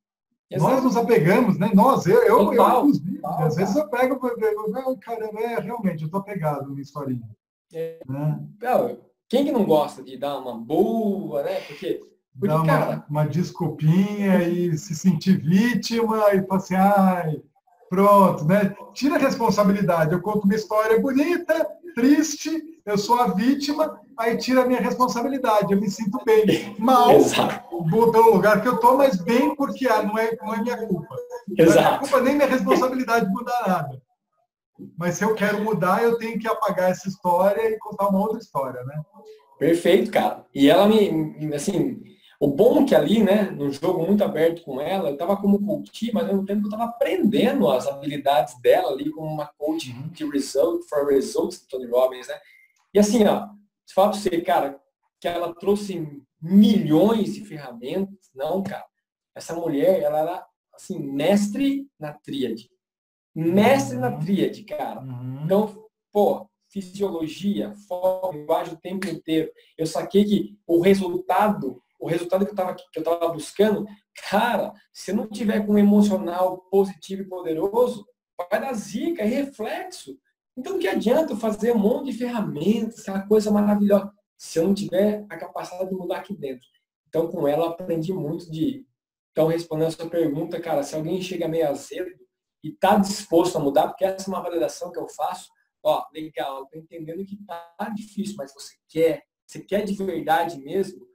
Exato. 0.51 0.73
Nós 0.73 0.85
nos 0.85 0.97
apegamos, 0.97 1.59
né? 1.59 1.71
Nós, 1.75 2.07
eu, 2.07 2.23
eu, 2.23 2.39
total, 2.51 2.71
eu 2.71 2.79
inclusive, 2.89 3.19
total, 3.19 3.43
às 3.43 3.57
vezes 3.57 3.77
eu 3.77 3.89
pego, 3.89 4.21
eu, 4.25 4.97
caramba, 4.99 5.41
é, 5.41 5.61
realmente, 5.61 6.05
eu 6.05 6.11
tô 6.11 6.19
apegado 6.19 6.73
na 6.73 6.81
historinha. 6.81 7.29
É. 7.73 7.99
Né? 8.09 8.47
Quem 9.29 9.45
que 9.45 9.51
não 9.51 9.65
gosta 9.65 10.05
de 10.05 10.17
dar 10.17 10.39
uma 10.39 10.57
boa, 10.57 11.43
né? 11.43 11.61
Porque, 11.63 12.01
porque 12.39 12.47
dar 12.47 12.57
uma, 12.57 12.67
cara... 12.67 13.07
uma 13.11 13.27
desculpinha 13.27 14.49
e 14.49 14.79
se 14.79 14.95
sentir 14.95 15.39
vítima 15.43 16.33
e 16.33 16.47
falar 16.47 16.61
assim, 16.61 16.75
ai, 16.77 17.43
pronto, 17.89 18.45
né? 18.45 18.75
Tira 18.93 19.17
a 19.17 19.19
responsabilidade. 19.19 20.13
Eu 20.13 20.21
conto 20.21 20.45
uma 20.45 20.55
história 20.55 21.01
bonita, 21.01 21.67
triste, 21.95 22.63
eu 22.85 22.99
sou 22.99 23.21
a 23.21 23.29
vítima, 23.29 24.01
aí 24.19 24.37
tira 24.37 24.63
a 24.63 24.67
minha 24.67 24.81
responsabilidade, 24.81 25.73
eu 25.73 25.81
me 25.81 25.91
sinto 25.91 26.19
bem. 26.25 26.75
Mal, 26.79 27.11
pelo 28.13 28.35
lugar 28.35 28.63
que 28.63 28.69
eu 28.69 28.75
estou, 28.75 28.97
mas 28.97 29.17
bem 29.17 29.55
porque 29.57 29.89
ah, 29.89 30.03
não, 30.03 30.19
é, 30.19 30.37
não 30.37 30.55
é 30.55 30.63
minha 30.63 30.87
culpa. 30.87 31.17
Exato. 31.57 31.59
Não 31.59 31.73
é 31.73 31.89
minha 31.89 31.99
culpa 31.99 32.21
nem 32.21 32.35
minha 32.35 32.49
responsabilidade 32.49 33.27
de 33.27 33.33
mudar 33.33 33.65
nada. 33.67 34.03
Mas 34.99 35.17
se 35.17 35.25
eu 35.25 35.35
quero 35.35 35.65
mudar, 35.65 36.03
eu 36.03 36.19
tenho 36.19 36.39
que 36.39 36.47
apagar 36.47 36.91
essa 36.91 37.09
história 37.09 37.71
e 37.71 37.79
contar 37.79 38.09
uma 38.09 38.21
outra 38.21 38.39
história, 38.39 38.85
né? 38.85 39.01
Perfeito, 39.59 40.11
cara. 40.11 40.45
E 40.55 40.69
ela 40.69 40.87
me, 40.87 41.55
assim, 41.55 42.03
o 42.39 42.49
bom 42.49 42.85
que 42.85 42.95
ali, 42.95 43.23
né, 43.23 43.51
no 43.51 43.71
jogo 43.73 44.07
muito 44.07 44.23
aberto 44.23 44.63
com 44.63 44.81
ela, 44.81 45.09
eu 45.09 45.15
estava 45.15 45.37
como 45.37 45.65
coach, 45.65 46.11
mas 46.13 46.25
ao 46.25 46.33
mesmo 46.33 46.47
tempo 46.47 46.63
eu 46.63 46.67
estava 46.67 46.85
aprendendo 46.85 47.69
as 47.69 47.87
habilidades 47.87 48.61
dela 48.61 48.91
ali 48.91 49.11
como 49.11 49.27
uma 49.27 49.51
coach 49.57 49.91
uhum. 49.91 50.09
de 50.09 50.29
result 50.29 50.87
for 50.89 51.07
results 51.09 51.61
de 51.61 51.69
Tony 51.69 51.87
Robbins, 51.87 52.29
né? 52.29 52.39
E 52.93 52.99
assim, 52.99 53.25
ó, 53.25 53.49
se 53.87 53.95
falar 53.95 54.11
para 54.11 54.19
você, 54.19 54.41
cara, 54.41 54.81
que 55.21 55.29
ela 55.29 55.55
trouxe 55.55 56.23
milhões 56.41 57.35
de 57.35 57.45
ferramentas, 57.45 58.31
não, 58.35 58.63
cara. 58.63 58.85
Essa 59.35 59.55
mulher, 59.55 60.03
ela 60.03 60.21
era 60.21 60.47
assim, 60.75 60.99
mestre 60.99 61.89
na 61.99 62.13
tríade. 62.13 62.71
Mestre 63.35 63.97
uhum. 63.97 64.03
na 64.03 64.13
tríade, 64.13 64.65
cara. 64.65 65.01
Uhum. 65.01 65.43
Então, 65.45 65.87
pô, 66.13 66.49
fisiologia, 66.69 67.75
foco, 67.89 68.33
linguagem 68.33 68.75
o 68.75 68.79
tempo 68.79 69.09
inteiro. 69.09 69.51
Eu 69.77 69.87
saquei 69.87 70.25
que 70.25 70.59
o 70.67 70.81
resultado, 70.81 71.83
o 71.99 72.09
resultado 72.09 72.45
que 72.45 72.51
eu 72.51 72.55
estava 72.55 72.75
que 72.75 72.99
eu 72.99 73.03
tava 73.03 73.29
buscando, 73.29 73.87
cara, 74.31 74.73
se 74.93 75.11
eu 75.11 75.17
não 75.17 75.29
tiver 75.29 75.65
com 75.67 75.73
um 75.73 75.79
emocional 75.79 76.59
positivo 76.71 77.23
e 77.23 77.29
poderoso, 77.29 78.07
vai 78.51 78.61
dar 78.61 78.73
zica, 78.75 79.23
é 79.23 79.27
reflexo. 79.27 80.19
Então, 80.57 80.79
que 80.79 80.89
adianta 80.89 81.33
eu 81.33 81.37
fazer 81.37 81.73
um 81.73 81.79
monte 81.79 82.13
de 82.13 82.19
ferramentas, 82.19 83.01
aquela 83.01 83.27
coisa 83.27 83.51
maravilhosa, 83.51 84.11
se 84.39 84.59
eu 84.59 84.67
não 84.67 84.75
tiver 84.75 85.27
a 85.29 85.37
capacidade 85.37 85.91
de 85.91 85.97
mudar 85.97 86.19
aqui 86.19 86.35
dentro? 86.35 86.67
Então, 87.09 87.29
com 87.29 87.47
ela, 87.47 87.69
aprendi 87.69 88.13
muito 88.13 88.51
de. 88.51 88.87
Então, 89.33 89.49
respondendo 89.49 89.89
a 89.89 89.91
sua 89.91 90.09
pergunta, 90.09 90.61
cara, 90.61 90.83
se 90.83 90.95
alguém 90.95 91.21
chega 91.21 91.47
meio 91.47 91.69
azedo 91.69 92.11
e 92.65 92.71
está 92.71 92.97
disposto 92.97 93.57
a 93.57 93.61
mudar, 93.61 93.89
porque 93.89 94.05
essa 94.05 94.31
é 94.31 94.33
uma 94.33 94.43
validação 94.43 94.91
que 94.91 94.99
eu 94.99 95.09
faço, 95.09 95.51
ó, 95.83 96.07
legal, 96.13 96.65
estou 96.65 96.81
entendendo 96.81 97.25
que 97.25 97.37
tá 97.45 97.93
difícil, 97.95 98.35
mas 98.37 98.53
você 98.53 98.75
quer, 98.89 99.23
você 99.47 99.61
quer 99.61 99.85
de 99.85 99.95
verdade 99.95 100.59
mesmo, 100.59 101.06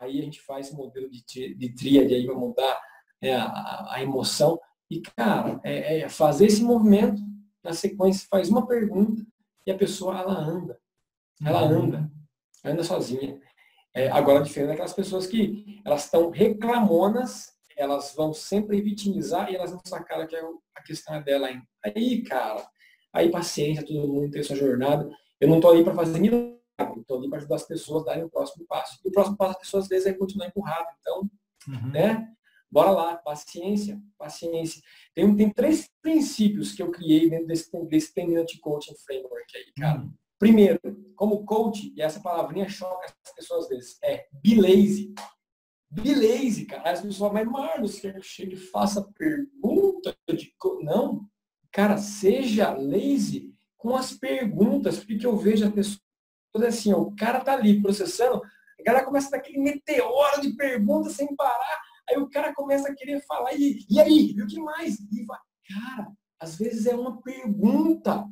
aí 0.00 0.20
a 0.20 0.22
gente 0.22 0.40
faz 0.40 0.66
esse 0.66 0.76
modelo 0.76 1.08
de, 1.10 1.54
de 1.54 1.74
tríade 1.74 2.14
aí 2.14 2.26
para 2.26 2.34
mudar 2.34 2.80
é, 3.20 3.34
a, 3.34 3.86
a, 3.90 4.02
emoção. 4.02 4.58
E, 4.90 5.00
cara, 5.00 5.60
é, 5.64 6.00
é, 6.00 6.08
fazer 6.08 6.46
esse 6.46 6.62
movimento 6.62 7.20
na 7.62 7.72
sequência, 7.72 8.26
faz 8.30 8.48
uma 8.48 8.66
pergunta 8.66 9.22
e 9.66 9.70
a 9.70 9.76
pessoa, 9.76 10.18
ela 10.18 10.38
anda. 10.38 10.78
Ela 11.44 11.62
uhum. 11.64 11.82
anda. 11.84 12.10
Anda 12.64 12.82
sozinha. 12.82 13.40
É, 13.94 14.08
agora, 14.10 14.42
diferente 14.42 14.70
daquelas 14.70 14.92
pessoas 14.92 15.26
que 15.26 15.80
elas 15.84 16.04
estão 16.04 16.30
reclamonas, 16.30 17.52
elas 17.76 18.14
vão 18.14 18.32
sempre 18.32 18.80
vitimizar 18.80 19.50
e 19.50 19.56
elas 19.56 19.72
não 19.72 19.80
sacaram 19.84 20.26
que 20.26 20.36
a 20.36 20.82
questão 20.82 21.16
é 21.16 21.22
dela 21.22 21.48
ainda. 21.48 21.66
Aí, 21.84 22.22
cara, 22.22 22.66
aí 23.12 23.30
paciência, 23.30 23.84
todo 23.84 24.08
mundo 24.08 24.30
tem 24.30 24.42
sua 24.42 24.56
jornada. 24.56 25.08
Eu 25.40 25.48
não 25.48 25.56
estou 25.56 25.70
ali 25.70 25.84
para 25.84 25.94
fazer 25.94 26.18
milagre, 26.18 26.57
estou 27.00 27.18
ali 27.18 27.28
para 27.28 27.38
ajudar 27.38 27.56
as 27.56 27.66
pessoas 27.66 28.02
a 28.02 28.06
darem 28.06 28.24
o 28.24 28.30
próximo 28.30 28.66
passo. 28.66 28.98
E 29.04 29.08
o 29.08 29.12
próximo 29.12 29.36
passo, 29.36 29.52
as 29.52 29.58
pessoas 29.58 29.84
às 29.84 29.88
vezes 29.88 30.06
é 30.06 30.12
continuar 30.12 30.46
empurrado. 30.46 30.88
Então, 31.00 31.30
uhum. 31.68 31.90
né? 31.90 32.32
Bora 32.70 32.90
lá, 32.90 33.16
paciência, 33.16 34.00
paciência. 34.18 34.82
Tem, 35.14 35.34
tem 35.34 35.50
três 35.50 35.88
princípios 36.02 36.72
que 36.72 36.82
eu 36.82 36.90
criei 36.90 37.28
dentro 37.30 37.46
desse, 37.46 37.70
desse 37.86 38.12
Tenant 38.12 38.46
Coaching 38.60 38.94
Framework 39.06 39.56
aí, 39.56 39.72
cara. 39.78 40.00
Uhum. 40.00 40.12
Primeiro, 40.38 40.78
como 41.16 41.44
coach, 41.44 41.92
e 41.96 42.00
essa 42.00 42.20
palavrinha 42.20 42.68
choca 42.68 43.12
as 43.26 43.34
pessoas 43.34 43.64
às 43.64 43.70
vezes, 43.70 43.98
é 44.04 44.26
be 44.32 44.54
lazy. 44.54 45.12
Be 45.90 46.14
lazy, 46.14 46.66
cara. 46.66 46.90
As 46.90 47.00
pessoas, 47.00 47.32
mas 47.32 47.48
Marlos, 47.48 47.98
quer 47.98 48.14
que 48.14 48.22
chegue 48.22 48.54
e 48.54 48.56
faça 48.56 49.02
pergunta 49.16 50.14
de. 50.28 50.54
Não. 50.82 51.26
Cara, 51.72 51.98
seja 51.98 52.72
lazy 52.72 53.52
com 53.76 53.96
as 53.96 54.12
perguntas, 54.12 55.02
porque 55.02 55.26
eu 55.26 55.36
vejo 55.36 55.66
a 55.66 55.70
pessoa 55.70 56.00
assim, 56.56 56.92
ó, 56.92 56.98
o 56.98 57.14
cara 57.14 57.40
tá 57.40 57.52
ali 57.52 57.80
processando, 57.80 58.42
a 58.78 58.82
galera 58.82 59.04
começa 59.04 59.30
daquele 59.30 59.58
meteoro 59.58 60.40
de 60.40 60.54
perguntas 60.54 61.14
sem 61.14 61.34
parar, 61.36 61.80
aí 62.08 62.16
o 62.16 62.28
cara 62.28 62.54
começa 62.54 62.88
a 62.88 62.94
querer 62.94 63.20
falar, 63.26 63.54
e, 63.54 63.84
e 63.88 64.00
aí, 64.00 64.34
e 64.36 64.42
o 64.42 64.46
que 64.46 64.60
mais? 64.60 64.98
E 64.98 65.24
vai. 65.24 65.38
Cara, 65.68 66.08
às 66.40 66.56
vezes 66.56 66.86
é 66.86 66.94
uma 66.94 67.20
pergunta 67.20 68.26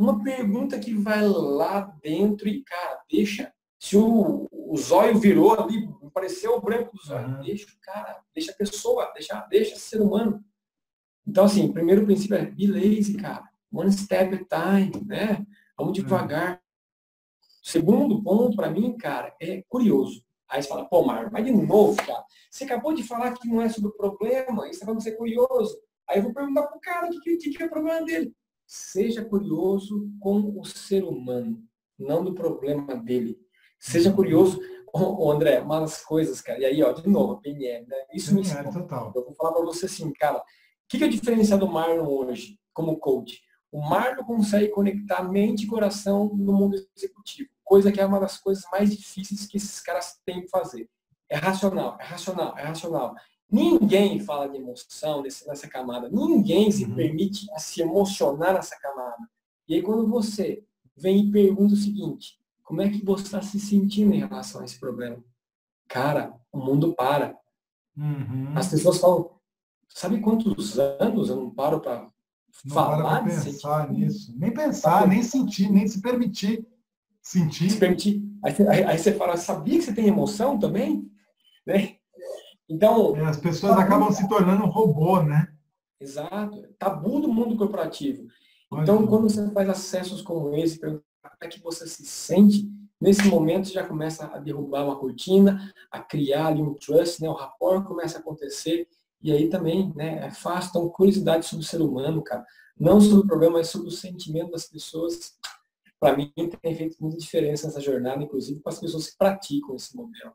uma 0.00 0.22
pergunta 0.22 0.78
que 0.78 0.94
vai 0.94 1.28
lá 1.28 1.82
dentro 2.02 2.48
e, 2.48 2.64
cara, 2.64 3.02
deixa. 3.10 3.52
Se 3.78 3.98
o, 3.98 4.48
o 4.50 4.76
zóio 4.76 5.18
virou 5.18 5.52
ali, 5.52 5.88
apareceu 6.06 6.56
o 6.56 6.60
branco 6.60 6.96
do 6.96 7.02
zóio, 7.02 7.28
uhum. 7.28 7.42
deixa 7.42 7.66
o 7.66 7.80
cara, 7.82 8.22
deixa 8.34 8.50
a 8.50 8.54
pessoa, 8.54 9.10
deixa, 9.12 9.38
deixa 9.50 9.76
ser 9.76 10.00
humano. 10.00 10.42
Então, 11.26 11.44
assim, 11.44 11.66
o 11.66 11.72
primeiro 11.72 12.04
princípio 12.04 12.36
é 12.36 12.46
be 12.46 12.66
lazy, 12.66 13.18
cara. 13.18 13.48
One 13.70 13.92
step 13.92 14.34
at 14.34 14.48
time, 14.48 15.04
né? 15.06 15.46
Vamos 15.78 15.92
devagar. 15.92 16.60
Segundo 17.62 18.22
ponto, 18.22 18.56
para 18.56 18.70
mim, 18.70 18.96
cara, 18.96 19.34
é 19.40 19.62
curioso. 19.68 20.24
Aí 20.48 20.62
você 20.62 20.68
fala, 20.68 20.84
pô, 20.84 21.04
Mário, 21.04 21.30
mas 21.32 21.44
de 21.44 21.52
novo, 21.52 21.96
cara, 22.04 22.24
você 22.50 22.64
acabou 22.64 22.92
de 22.92 23.04
falar 23.04 23.32
que 23.34 23.46
não 23.46 23.62
é 23.62 23.68
sobre 23.68 23.90
o 23.90 23.96
problema, 23.96 24.68
e 24.68 24.74
você 24.74 24.84
vai 24.84 25.00
ser 25.00 25.12
curioso. 25.12 25.78
Aí 26.08 26.18
eu 26.18 26.24
vou 26.24 26.34
perguntar 26.34 26.62
pro 26.64 26.80
cara 26.80 27.06
o 27.06 27.20
que, 27.20 27.36
que, 27.36 27.50
que 27.50 27.62
é 27.62 27.66
o 27.66 27.70
problema 27.70 28.04
dele. 28.04 28.34
Seja 28.66 29.24
curioso 29.24 30.10
com 30.18 30.58
o 30.58 30.64
ser 30.64 31.04
humano, 31.04 31.62
não 31.98 32.24
do 32.24 32.34
problema 32.34 32.96
dele. 32.96 33.38
Seja 33.78 34.12
curioso, 34.12 34.60
oh, 34.92 35.30
André, 35.30 35.60
uma 35.60 35.80
das 35.80 36.04
coisas, 36.04 36.40
cara, 36.40 36.58
e 36.58 36.64
aí, 36.64 36.82
ó, 36.82 36.92
de 36.92 37.08
novo, 37.08 37.34
a 37.34 37.40
PNL, 37.40 37.86
né? 37.86 37.96
Isso 38.12 38.34
me 38.34 38.40
ensinou. 38.40 38.72
Total. 38.72 39.12
Eu 39.14 39.24
vou 39.24 39.34
falar 39.34 39.52
para 39.52 39.64
você 39.64 39.86
assim, 39.86 40.12
cara, 40.12 40.38
o 40.38 40.42
que, 40.88 40.98
que 40.98 41.04
é 41.04 41.06
a 41.06 41.10
diferença 41.10 41.56
do 41.56 41.68
Marlon 41.68 42.06
hoje, 42.06 42.58
como 42.72 42.98
coach? 42.98 43.40
O 43.72 43.80
Marlon 43.80 44.24
consegue 44.24 44.68
conectar 44.68 45.22
mente 45.22 45.64
e 45.64 45.66
coração 45.66 46.34
no 46.34 46.52
mundo 46.52 46.76
executivo, 46.96 47.50
coisa 47.64 47.92
que 47.92 48.00
é 48.00 48.06
uma 48.06 48.18
das 48.18 48.36
coisas 48.36 48.64
mais 48.72 48.90
difíceis 48.90 49.46
que 49.46 49.56
esses 49.56 49.80
caras 49.80 50.20
têm 50.24 50.42
que 50.42 50.48
fazer. 50.48 50.88
É 51.28 51.36
racional, 51.36 51.96
é 52.00 52.04
racional, 52.04 52.58
é 52.58 52.62
racional. 52.62 53.14
Ninguém 53.50 54.20
fala 54.20 54.48
de 54.48 54.56
emoção 54.56 55.22
nessa 55.22 55.68
camada. 55.68 56.08
Ninguém 56.08 56.70
se 56.70 56.84
uhum. 56.84 56.94
permite 56.94 57.46
se 57.58 57.82
emocionar 57.82 58.54
nessa 58.54 58.78
camada. 58.78 59.28
E 59.68 59.74
aí 59.74 59.82
quando 59.82 60.06
você 60.08 60.64
vem 60.96 61.26
e 61.26 61.30
pergunta 61.30 61.74
o 61.74 61.76
seguinte, 61.76 62.38
como 62.62 62.82
é 62.82 62.88
que 62.88 63.04
você 63.04 63.24
está 63.24 63.42
se 63.42 63.58
sentindo 63.58 64.14
em 64.14 64.20
relação 64.20 64.60
a 64.60 64.64
esse 64.64 64.78
problema? 64.78 65.22
Cara, 65.88 66.34
o 66.52 66.58
mundo 66.58 66.94
para. 66.94 67.36
Uhum. 67.96 68.52
As 68.56 68.68
pessoas 68.68 68.98
falam, 68.98 69.30
sabe 69.88 70.20
quantos 70.20 70.78
anos 70.78 71.28
eu 71.28 71.36
não 71.36 71.50
paro 71.50 71.80
para 71.80 72.08
falar? 72.68 73.22
Para 73.22 73.24
pensar 73.24 73.90
nisso. 73.90 74.34
Nem 74.36 74.52
pensar, 74.52 75.06
nem 75.06 75.22
sentir, 75.22 75.70
nem 75.70 75.86
se 75.86 76.00
permitir 76.00 76.66
sentir. 77.22 77.70
Se 77.70 77.78
permitir. 77.78 78.22
Aí, 78.44 78.54
aí, 78.68 78.84
aí 78.84 78.98
você 78.98 79.12
fala, 79.12 79.36
sabia 79.36 79.78
que 79.78 79.84
você 79.84 79.94
tem 79.94 80.08
emoção 80.08 80.58
também? 80.58 81.08
Né? 81.66 81.96
Então. 82.68 83.16
É, 83.16 83.26
as 83.26 83.36
pessoas 83.36 83.74
tabu... 83.74 83.82
acabam 83.82 84.12
se 84.12 84.28
tornando 84.28 84.64
um 84.64 84.70
robô, 84.70 85.22
né? 85.22 85.52
Exato. 86.00 86.66
Tabu 86.78 87.20
do 87.20 87.28
mundo 87.28 87.56
corporativo. 87.56 88.26
Então, 88.72 89.06
quando 89.06 89.28
você 89.28 89.50
faz 89.50 89.68
acessos 89.68 90.22
como 90.22 90.54
esse, 90.54 90.80
é 91.40 91.48
que 91.48 91.60
você 91.60 91.86
se 91.88 92.04
sente, 92.06 92.70
nesse 93.00 93.26
momento 93.26 93.66
você 93.66 93.74
já 93.74 93.86
começa 93.86 94.26
a 94.26 94.38
derrubar 94.38 94.84
uma 94.84 94.96
cortina, 94.96 95.72
a 95.90 95.98
criar 95.98 96.46
ali 96.46 96.62
um 96.62 96.74
trust, 96.74 97.20
né? 97.20 97.28
o 97.28 97.34
rapport 97.34 97.84
começa 97.84 98.18
a 98.18 98.20
acontecer, 98.20 98.86
e 99.22 99.32
aí 99.32 99.48
também 99.48 99.92
né. 99.94 100.30
Então, 100.68 100.88
curiosidade 100.88 101.46
sobre 101.46 101.64
o 101.64 101.68
ser 101.68 101.80
humano, 101.80 102.22
cara. 102.22 102.44
Não 102.78 103.00
sobre 103.00 103.24
o 103.24 103.26
problema, 103.26 103.58
mas 103.58 103.68
sobre 103.68 103.88
o 103.88 103.92
sentimento 103.92 104.50
das 104.50 104.66
pessoas. 104.66 105.38
Para 105.98 106.16
mim, 106.16 106.32
tem 106.62 106.74
feito 106.74 106.96
muita 106.98 107.18
diferença 107.18 107.66
nessa 107.66 107.80
jornada, 107.80 108.22
inclusive 108.22 108.60
para 108.60 108.72
as 108.72 108.80
pessoas 108.80 109.10
que 109.10 109.18
praticam 109.18 109.76
esse 109.76 109.94
modelo. 109.94 110.32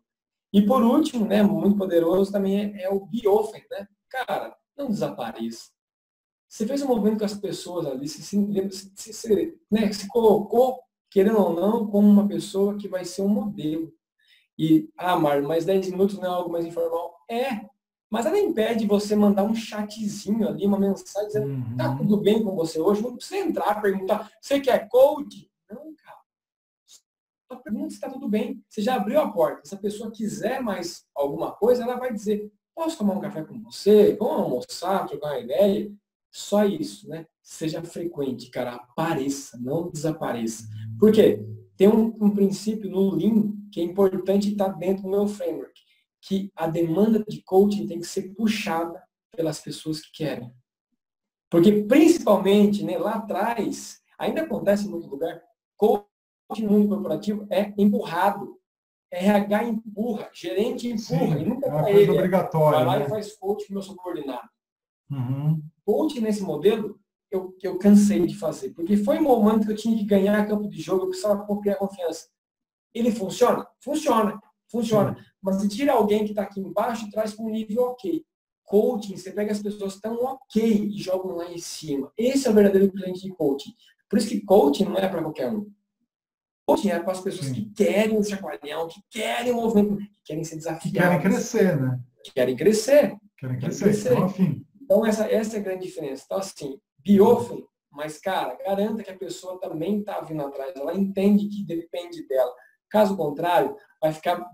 E 0.54 0.62
por 0.62 0.84
último, 0.84 1.26
né, 1.26 1.42
muito 1.42 1.78
poderoso 1.78 2.32
também 2.32 2.76
é, 2.76 2.84
é 2.84 2.90
o 2.90 3.06
biofen, 3.06 3.64
né? 3.70 3.88
Cara, 4.10 4.56
não 4.78 4.88
desapareça. 4.88 5.72
Você 6.48 6.68
fez 6.68 6.82
um 6.82 6.88
movimento 6.88 7.20
com 7.20 7.26
as 7.26 7.34
pessoas 7.34 7.86
ali, 7.88 8.08
se, 8.08 8.22
se, 8.22 9.14
se, 9.14 9.60
né, 9.72 9.92
se 9.92 10.08
colocou, 10.08 10.80
querendo 11.10 11.40
ou 11.40 11.54
não, 11.54 11.88
como 11.88 12.08
uma 12.08 12.28
pessoa 12.28 12.78
que 12.78 12.88
vai 12.88 13.04
ser 13.04 13.24
um 13.24 13.28
modelo. 13.28 13.92
E, 14.58 14.90
ah, 14.98 15.18
Mar, 15.18 15.42
mas 15.42 15.66
10 15.66 15.90
minutos 15.90 16.18
não 16.18 16.26
é 16.26 16.28
algo 16.28 16.52
mais 16.52 16.66
informal? 16.66 17.14
É, 17.30 17.68
mas 18.16 18.26
ela 18.26 18.40
impede 18.40 18.88
você 18.88 19.14
mandar 19.14 19.44
um 19.44 19.54
chatzinho 19.54 20.48
ali, 20.48 20.66
uma 20.66 20.80
mensagem 20.80 21.28
dizendo, 21.28 21.48
uhum. 21.48 21.78
tá 21.78 21.96
tudo 21.96 22.18
bem 22.18 22.42
com 22.42 22.56
você 22.56 22.80
hoje? 22.80 23.02
Não 23.02 23.16
precisa 23.16 23.46
entrar, 23.46 23.82
perguntar, 23.82 24.32
você 24.42 24.60
quer 24.60 24.88
coach? 24.88 25.52
Não, 25.70 25.94
cara 25.96 26.16
a 27.50 27.56
pergunta 27.58 27.90
se 27.90 27.96
está 27.96 28.10
tudo 28.10 28.28
bem. 28.28 28.64
Você 28.70 28.82
já 28.82 28.96
abriu 28.96 29.20
a 29.20 29.32
porta. 29.32 29.62
Se 29.66 29.76
a 29.76 29.78
pessoa 29.78 30.12
quiser 30.12 30.62
mais 30.62 31.06
alguma 31.14 31.52
coisa, 31.52 31.84
ela 31.84 31.98
vai 31.98 32.12
dizer, 32.12 32.52
posso 32.74 32.98
tomar 32.98 33.14
um 33.14 33.22
café 33.22 33.44
com 33.44 33.62
você? 33.62 34.16
Vamos 34.20 34.42
almoçar, 34.42 35.08
trocar 35.08 35.34
uma 35.34 35.40
ideia? 35.40 35.92
Só 36.32 36.66
isso, 36.66 37.08
né? 37.08 37.26
Seja 37.42 37.84
frequente, 37.84 38.50
cara. 38.50 38.76
Apareça, 38.76 39.58
não 39.58 39.90
desapareça. 39.90 40.64
Por 41.00 41.12
quê? 41.12 41.46
Tem 41.78 41.88
um, 41.88 42.16
um 42.20 42.30
princípio 42.30 42.90
no 42.90 43.14
Lean 43.14 43.54
que 43.72 43.80
é 43.80 43.84
importante 43.84 44.52
estar 44.52 44.70
dentro 44.70 45.04
do 45.04 45.10
meu 45.10 45.28
framework, 45.28 45.74
que 46.26 46.52
a 46.56 46.66
demanda 46.68 47.24
de 47.24 47.44
coaching 47.44 47.86
tem 47.86 48.00
que 48.00 48.08
ser 48.08 48.34
puxada 48.34 49.02
pelas 49.36 49.60
pessoas 49.60 50.02
que 50.02 50.12
querem. 50.12 50.52
Porque 51.50 51.84
principalmente 51.84 52.84
né, 52.84 52.98
lá 52.98 53.16
atrás, 53.16 54.02
ainda 54.18 54.42
acontece 54.42 54.88
em 54.88 54.90
muito 54.90 55.08
lugar, 55.08 55.40
coaching 55.78 56.64
no 56.64 56.72
mundo 56.72 56.90
corporativo 56.90 57.46
é 57.52 57.74
empurrado. 57.78 58.60
RH 59.12 59.64
empurra, 59.66 60.30
gerente 60.34 60.88
empurra, 60.88 61.38
Sim, 61.38 61.42
e 61.42 61.46
nunca 61.46 61.68
é 61.68 61.72
uma 61.72 61.90
ele. 61.92 62.12
Obrigatória, 62.12 62.80
vai 62.80 62.86
lá 62.86 63.00
né? 63.00 63.06
e 63.06 63.10
faz 63.10 63.34
coach 63.38 63.68
com 63.68 63.74
meu 63.74 63.84
subordinado. 63.84 64.50
Uhum. 65.12 65.62
Coach 65.86 66.20
nesse 66.20 66.42
modelo, 66.42 67.00
eu, 67.30 67.56
eu 67.62 67.78
cansei 67.78 68.26
de 68.26 68.36
fazer, 68.36 68.74
porque 68.74 68.98
foi 68.98 69.20
um 69.20 69.24
momento 69.24 69.68
que 69.68 69.72
eu 69.72 69.78
tinha 69.78 69.96
que 69.96 70.04
ganhar 70.04 70.48
campo 70.48 70.68
de 70.68 70.82
jogo, 70.82 71.04
eu 71.04 71.10
precisava 71.10 71.46
criar 71.62 71.76
confiança. 71.76 72.28
Ele 72.94 73.12
funciona? 73.12 73.66
Funciona, 73.80 74.42
funciona. 74.76 75.16
Sim. 75.16 75.24
Mas 75.42 75.62
se 75.62 75.70
tira 75.70 75.94
alguém 75.94 76.24
que 76.24 76.32
está 76.32 76.44
aqui 76.44 76.60
embaixo 76.60 77.06
e 77.06 77.12
traz 77.12 77.34
para 77.34 77.46
um 77.46 77.50
nível 77.50 77.84
ok. 77.84 78.24
Coaching, 78.64 79.16
você 79.16 79.32
pega 79.32 79.52
as 79.52 79.62
pessoas 79.62 79.94
que 79.94 79.98
estão 79.98 80.16
ok 80.24 80.88
e 80.88 80.98
jogam 80.98 81.36
lá 81.36 81.52
em 81.52 81.60
cima. 81.60 82.12
Esse 82.18 82.48
é 82.48 82.52
o 82.52 82.54
verdadeiro 82.54 82.92
cliente 82.92 83.22
de 83.22 83.30
coaching. 83.30 83.72
Por 84.10 84.18
isso 84.18 84.30
que 84.30 84.42
coaching 84.42 84.86
não 84.86 84.98
é 84.98 85.08
para 85.08 85.22
qualquer 85.22 85.52
um. 85.52 85.70
coaching 86.68 86.90
é 86.90 87.00
para 87.00 87.12
as 87.12 87.22
pessoas 87.22 87.48
Sim. 87.48 87.54
que 87.54 87.66
querem 87.74 88.18
o 88.18 88.24
chacoalhão, 88.24 88.88
que 88.88 89.02
querem 89.10 89.52
o 89.52 89.56
movimento, 89.56 89.98
que 89.98 90.22
querem 90.26 90.44
ser 90.44 90.56
desafiados. 90.56 90.92
Que 90.92 90.98
querem 90.98 91.22
crescer, 91.22 91.80
né? 91.80 92.00
Que 92.24 92.34
querem 92.34 92.56
crescer. 92.56 93.18
Querem 93.38 93.60
crescer, 93.60 93.84
querem 93.84 93.94
crescer. 93.94 94.12
Então, 94.14 94.26
afim. 94.26 94.66
Então, 94.82 95.06
essa, 95.06 95.26
essa 95.32 95.58
é 95.58 95.60
a 95.60 95.64
grande 95.64 95.86
diferença. 95.86 96.24
Então, 96.26 96.38
assim, 96.38 96.80
biofem, 97.00 97.64
mas, 97.96 98.20
cara, 98.20 98.56
garanta 98.56 99.04
que 99.04 99.10
a 99.10 99.18
pessoa 99.18 99.60
também 99.60 100.00
está 100.00 100.20
vindo 100.20 100.44
atrás. 100.44 100.76
Ela 100.76 100.94
entende 100.94 101.48
que 101.48 101.64
depende 101.64 102.28
dela. 102.28 102.54
Caso 102.90 103.16
contrário, 103.18 103.76
vai 104.02 104.14
ficar... 104.14 104.46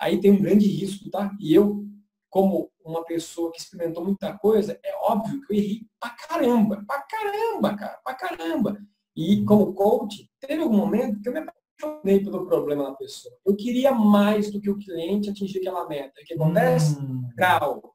Aí 0.00 0.20
tem 0.20 0.30
um 0.30 0.40
grande 0.40 0.66
risco, 0.66 1.10
tá? 1.10 1.30
E 1.38 1.54
eu, 1.54 1.84
como 2.30 2.70
uma 2.84 3.04
pessoa 3.04 3.52
que 3.52 3.60
experimentou 3.60 4.04
muita 4.04 4.36
coisa, 4.38 4.78
é 4.82 4.94
óbvio 5.02 5.40
que 5.42 5.52
eu 5.52 5.58
errei 5.58 5.80
pra 6.00 6.10
caramba. 6.10 6.84
Pra 6.86 7.02
caramba, 7.02 7.76
cara. 7.76 8.00
Pra 8.02 8.14
caramba. 8.14 8.78
E 9.14 9.44
como 9.44 9.74
coach, 9.74 10.30
teve 10.40 10.62
algum 10.62 10.76
momento 10.76 11.20
que 11.20 11.28
eu 11.28 11.32
me 11.32 11.40
apaixonei 11.40 12.24
pelo 12.24 12.46
problema 12.46 12.84
da 12.84 12.94
pessoa. 12.94 13.34
Eu 13.44 13.54
queria 13.56 13.92
mais 13.92 14.50
do 14.50 14.60
que 14.60 14.70
o 14.70 14.78
cliente 14.78 15.28
atingir 15.28 15.58
aquela 15.58 15.86
meta. 15.86 16.20
O 16.20 16.24
que 16.24 16.34
acontece? 16.34 16.98
Hum. 16.98 17.28
Grau. 17.36 17.94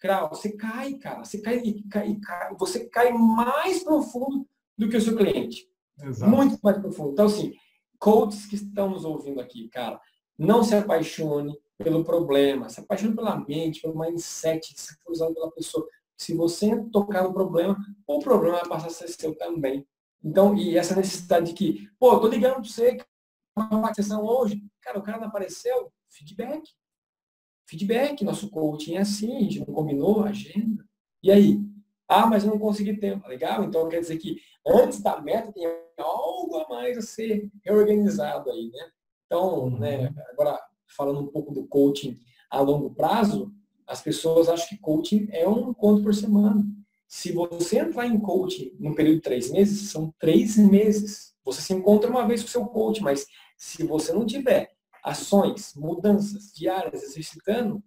Grau. 0.00 0.28
Você 0.30 0.56
cai, 0.56 0.94
cara. 0.94 1.24
Você 1.24 1.40
cai, 1.40 1.58
e 1.58 1.82
cai, 1.88 2.16
cai, 2.16 2.54
você 2.58 2.88
cai 2.88 3.12
mais 3.12 3.82
profundo 3.82 4.46
do 4.78 4.88
que 4.88 4.96
o 4.96 5.00
seu 5.00 5.16
cliente. 5.16 5.68
Exato. 6.02 6.30
Muito 6.30 6.58
mais 6.62 6.78
profundo. 6.78 7.12
Então, 7.12 7.26
assim, 7.26 7.52
coaches 8.04 8.44
que 8.44 8.54
estão 8.54 8.90
nos 8.90 9.02
ouvindo 9.02 9.40
aqui, 9.40 9.66
cara, 9.70 9.98
não 10.38 10.62
se 10.62 10.74
apaixone 10.74 11.58
pelo 11.78 12.04
problema, 12.04 12.68
se 12.68 12.78
apaixone 12.78 13.16
pela 13.16 13.40
mente, 13.40 13.80
pelo 13.80 13.98
mindset, 13.98 14.74
se 14.78 14.94
usando 15.08 15.32
pela 15.32 15.50
pessoa. 15.50 15.88
Se 16.14 16.34
você 16.34 16.84
tocar 16.92 17.24
no 17.24 17.32
problema, 17.32 17.74
o 18.06 18.18
problema 18.18 18.58
vai 18.58 18.68
passar 18.68 18.88
a 18.88 18.90
ser 18.90 19.08
seu 19.08 19.34
também. 19.34 19.86
Então, 20.22 20.54
e 20.54 20.76
essa 20.76 20.94
necessidade 20.94 21.46
de 21.46 21.54
que, 21.54 21.88
pô, 21.98 22.20
tô 22.20 22.28
ligando 22.28 22.56
para 22.56 22.64
você, 22.64 22.98
uma 23.56 23.94
sessão 23.94 24.22
hoje, 24.22 24.62
cara, 24.82 24.98
o 24.98 25.02
cara 25.02 25.18
não 25.18 25.28
apareceu, 25.28 25.90
feedback. 26.10 26.62
Feedback, 27.66 28.22
nosso 28.22 28.50
coaching 28.50 28.96
é 28.96 29.00
assim, 29.00 29.34
a 29.34 29.40
gente 29.40 29.60
não 29.60 29.66
combinou 29.66 30.24
a 30.24 30.28
agenda. 30.28 30.84
E 31.22 31.30
aí? 31.32 31.58
Ah, 32.14 32.26
mas 32.26 32.44
eu 32.44 32.50
não 32.50 32.58
consegui 32.58 32.96
tempo. 32.96 33.26
Legal? 33.26 33.64
Então 33.64 33.88
quer 33.88 34.00
dizer 34.00 34.18
que 34.18 34.36
antes 34.64 35.02
da 35.02 35.20
meta 35.20 35.52
tem 35.52 35.66
algo 35.98 36.56
a 36.58 36.68
mais 36.68 36.96
a 36.96 37.02
ser 37.02 37.50
reorganizado 37.64 38.50
aí, 38.50 38.70
né? 38.70 38.90
Então, 39.26 39.70
né, 39.70 40.08
uhum. 40.08 40.14
agora 40.30 40.60
falando 40.96 41.20
um 41.20 41.26
pouco 41.26 41.52
do 41.52 41.66
coaching 41.66 42.20
a 42.48 42.60
longo 42.60 42.94
prazo, 42.94 43.52
as 43.86 44.00
pessoas 44.00 44.48
acham 44.48 44.68
que 44.68 44.78
coaching 44.78 45.28
é 45.32 45.48
um 45.48 45.70
encontro 45.70 46.04
por 46.04 46.14
semana. 46.14 46.64
Se 47.08 47.32
você 47.32 47.80
entrar 47.80 48.06
em 48.06 48.18
coaching 48.18 48.72
no 48.78 48.94
período 48.94 49.16
de 49.16 49.22
três 49.22 49.50
meses, 49.50 49.90
são 49.90 50.14
três 50.18 50.56
meses. 50.56 51.34
Você 51.44 51.60
se 51.60 51.74
encontra 51.74 52.08
uma 52.08 52.26
vez 52.26 52.42
com 52.42 52.48
o 52.48 52.50
seu 52.50 52.64
coach, 52.66 53.02
mas 53.02 53.26
se 53.56 53.82
você 53.84 54.12
não 54.12 54.24
tiver 54.24 54.72
ações, 55.02 55.74
mudanças 55.74 56.52
diárias, 56.54 57.02
exercitando, 57.02 57.82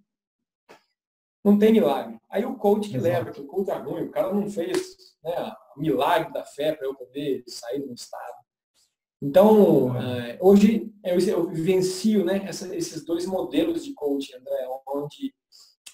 não 1.48 1.58
tem 1.58 1.72
milagre. 1.72 2.20
Aí 2.30 2.46
o 2.46 2.56
coach 2.56 2.90
que 2.90 2.98
leva, 2.98 3.32
que 3.32 3.40
o 3.40 3.48
coach 3.48 3.70
é 3.70 3.78
ruim, 3.78 4.04
o 4.04 4.12
cara 4.12 4.34
não 4.34 4.50
fez 4.50 4.98
né, 5.24 5.52
o 5.76 5.80
milagre 5.80 6.34
da 6.34 6.44
fé 6.44 6.74
para 6.74 6.86
eu 6.86 6.94
poder 6.94 7.44
sair 7.48 7.80
do 7.80 7.94
estado. 7.94 8.36
Então, 9.22 9.88
uh, 9.88 10.38
hoje 10.42 10.92
eu, 11.04 11.18
eu 11.20 11.50
vivencio 11.50 12.26
né, 12.26 12.44
essa, 12.46 12.76
esses 12.76 13.04
dois 13.04 13.26
modelos 13.26 13.84
de 13.86 13.94
coaching, 13.94 14.36
André, 14.36 14.68
onde 14.88 15.34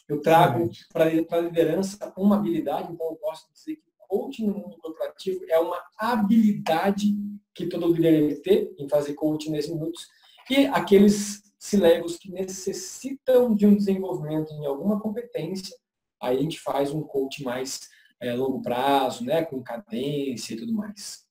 eu 0.09 0.21
trago 0.21 0.69
para 0.91 1.05
a 1.05 1.41
liderança 1.41 2.11
uma 2.17 2.35
habilidade, 2.35 2.91
então 2.91 3.07
eu 3.11 3.15
posso 3.15 3.47
dizer 3.53 3.75
que 3.75 3.93
coaching 4.07 4.47
no 4.47 4.55
mundo 4.55 4.77
corporativo 4.77 5.45
é 5.49 5.57
uma 5.59 5.81
habilidade 5.97 7.15
que 7.53 7.67
todo 7.67 7.93
líder 7.93 8.21
deve 8.21 8.41
ter 8.41 8.75
em 8.77 8.89
fazer 8.89 9.13
coaching 9.13 9.51
nesse 9.51 9.71
minutos. 9.71 10.07
E 10.49 10.65
aqueles 10.65 11.41
cilegos 11.63 12.17
que 12.17 12.29
necessitam 12.29 13.55
de 13.55 13.65
um 13.65 13.73
desenvolvimento 13.73 14.53
em 14.53 14.65
alguma 14.65 14.99
competência, 14.99 15.73
aí 16.21 16.37
a 16.37 16.41
gente 16.41 16.59
faz 16.59 16.91
um 16.91 17.01
coaching 17.01 17.45
mais 17.45 17.79
é, 18.21 18.33
longo 18.33 18.61
prazo, 18.61 19.23
né, 19.23 19.45
com 19.45 19.63
cadência 19.63 20.53
e 20.53 20.57
tudo 20.57 20.73
mais. 20.73 21.23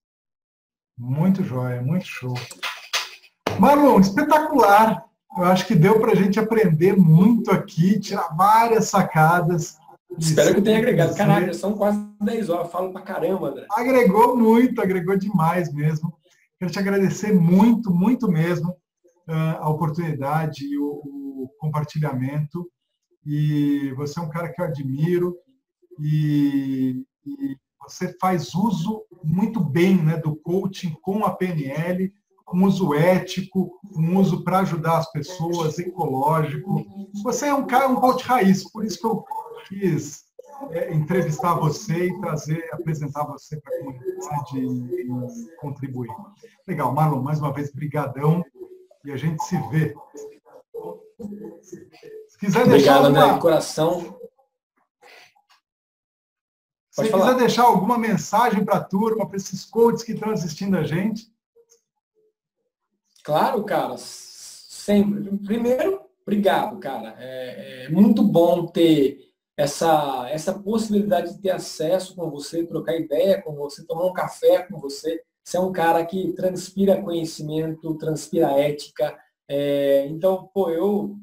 Muito 0.98 1.44
jóia, 1.44 1.82
muito 1.82 2.06
show. 2.06 2.32
Marlon, 3.60 4.00
espetacular. 4.00 5.04
Eu 5.36 5.44
acho 5.44 5.66
que 5.66 5.74
deu 5.74 6.00
para 6.00 6.12
a 6.12 6.16
gente 6.16 6.40
aprender 6.40 6.96
muito 6.96 7.50
aqui, 7.50 8.00
tirar 8.00 8.34
várias 8.34 8.86
sacadas. 8.86 9.76
Espero 10.18 10.54
que 10.54 10.62
tenha 10.62 10.78
agregado. 10.78 11.14
Caraca, 11.14 11.52
são 11.52 11.74
quase 11.74 12.02
10 12.22 12.48
horas, 12.48 12.72
falo 12.72 12.90
pra 12.90 13.02
caramba, 13.02 13.50
André. 13.50 13.66
Agregou 13.70 14.34
muito, 14.34 14.80
agregou 14.80 15.16
demais 15.16 15.70
mesmo. 15.72 16.12
Quero 16.58 16.72
te 16.72 16.78
agradecer 16.78 17.34
muito, 17.34 17.92
muito 17.92 18.28
mesmo 18.28 18.74
a 19.28 19.68
oportunidade 19.68 20.64
e 20.64 20.78
o, 20.78 20.84
o, 20.84 21.50
compartilhamento. 21.58 22.68
E 23.24 23.92
você 23.96 24.18
é 24.18 24.22
um 24.22 24.30
cara 24.30 24.52
que 24.52 24.60
eu 24.60 24.66
admiro 24.66 25.36
e, 26.00 27.04
e 27.24 27.56
você 27.80 28.16
faz 28.20 28.54
uso 28.54 29.04
muito 29.22 29.60
bem 29.60 29.96
né, 29.96 30.16
do 30.16 30.34
coaching 30.36 30.96
com 31.02 31.24
a 31.24 31.30
PNL 31.30 32.12
um 32.52 32.66
uso 32.66 32.94
ético, 32.94 33.78
um 33.96 34.18
uso 34.18 34.44
para 34.44 34.60
ajudar 34.60 34.98
as 34.98 35.10
pessoas, 35.10 35.78
ecológico. 35.78 36.84
Você 37.22 37.46
é 37.46 37.54
um 37.54 37.66
cara, 37.66 37.88
um 37.88 37.96
coach 37.96 38.24
raiz, 38.24 38.70
por 38.70 38.84
isso 38.84 39.00
que 39.00 39.06
eu 39.06 39.24
quis 39.68 40.24
é, 40.70 40.92
entrevistar 40.92 41.54
você 41.54 42.08
e 42.08 42.20
trazer, 42.20 42.68
apresentar 42.72 43.24
você 43.24 43.58
para 43.60 43.74
a 43.74 43.78
comunidade 43.78 44.58
e, 44.58 45.56
contribuir. 45.60 46.10
Legal, 46.68 46.92
Marlon, 46.92 47.22
mais 47.22 47.40
uma 47.40 47.52
vez, 47.52 47.72
brigadão 47.72 48.44
e 49.04 49.12
a 49.12 49.16
gente 49.16 49.42
se 49.44 49.56
vê. 49.68 49.94
Se 52.28 52.38
quiser 52.38 52.66
deixar 52.66 52.98
Obrigado, 52.98 53.06
alguma... 53.06 53.24
André, 53.24 53.40
coração. 53.40 54.20
Se 56.90 57.10
quiser 57.10 57.36
deixar 57.36 57.64
alguma 57.64 57.98
mensagem 57.98 58.64
para 58.64 58.76
a 58.76 58.84
turma, 58.84 59.26
para 59.26 59.36
esses 59.36 59.64
coaches 59.64 60.02
que 60.02 60.12
estão 60.12 60.30
assistindo 60.30 60.76
a 60.76 60.82
gente, 60.82 61.32
Claro, 63.22 63.62
cara, 63.64 63.94
sempre. 63.98 65.38
Primeiro, 65.38 66.04
obrigado, 66.22 66.78
cara. 66.80 67.14
É, 67.18 67.84
é, 67.84 67.88
muito 67.88 68.22
bom 68.22 68.66
ter 68.66 69.18
essa, 69.56 70.28
essa 70.28 70.58
possibilidade 70.58 71.34
de 71.34 71.40
ter 71.40 71.50
acesso 71.50 72.16
com 72.16 72.28
você, 72.30 72.66
trocar 72.66 72.96
ideia 72.96 73.40
com 73.40 73.54
você, 73.54 73.86
tomar 73.86 74.06
um 74.06 74.12
café 74.12 74.62
com 74.62 74.78
você. 74.80 75.22
Você 75.44 75.56
é 75.56 75.60
um 75.60 75.72
cara 75.72 76.04
que 76.04 76.32
transpira 76.32 77.02
conhecimento, 77.02 77.96
transpira 77.96 78.52
ética. 78.52 79.18
É, 79.48 80.06
então, 80.06 80.48
pô, 80.54 80.70
eu, 80.70 81.16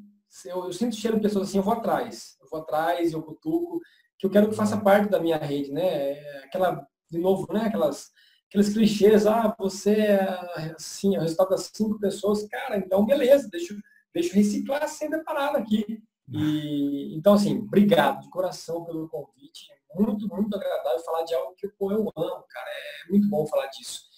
eu, 0.44 0.64
eu 0.66 0.72
sinto 0.72 0.96
cheiro 0.96 1.16
de 1.16 1.22
pessoas 1.22 1.48
assim, 1.48 1.58
eu 1.58 1.64
vou 1.64 1.72
atrás. 1.72 2.36
Eu 2.40 2.48
vou 2.50 2.60
atrás, 2.60 3.12
eu 3.12 3.22
cutuco, 3.22 3.80
que 4.18 4.26
eu 4.26 4.30
quero 4.30 4.48
que 4.48 4.56
faça 4.56 4.76
parte 4.76 5.08
da 5.10 5.20
minha 5.20 5.38
rede, 5.38 5.72
né? 5.72 6.12
É 6.12 6.44
aquela, 6.44 6.86
de 7.10 7.18
novo, 7.18 7.46
né? 7.52 7.62
Aquelas 7.66 8.10
aqueles 8.50 8.72
clichês, 8.72 9.26
ah, 9.26 9.54
você 9.56 9.92
é 9.92 10.74
assim, 10.76 11.14
é 11.14 11.18
o 11.18 11.22
resultado 11.22 11.50
das 11.50 11.70
cinco 11.72 12.00
pessoas, 12.00 12.44
cara, 12.48 12.76
então 12.76 13.06
beleza, 13.06 13.48
deixa, 13.48 13.76
deixa 14.12 14.30
eu 14.30 14.34
reciclar 14.34 14.82
a 14.82 15.24
parada 15.24 15.58
aqui. 15.58 16.02
E, 16.28 17.16
então, 17.16 17.34
assim, 17.34 17.58
obrigado 17.58 18.22
de 18.22 18.30
coração 18.30 18.84
pelo 18.84 19.08
convite. 19.08 19.66
Muito, 19.94 20.28
muito 20.28 20.56
agradável 20.56 21.00
falar 21.00 21.24
de 21.24 21.34
algo 21.34 21.54
que 21.56 21.68
pô, 21.68 21.90
eu 21.90 22.12
amo, 22.16 22.44
cara. 22.48 22.70
É 22.70 23.10
muito 23.10 23.28
bom 23.28 23.46
falar 23.46 23.66
disso. 23.66 24.09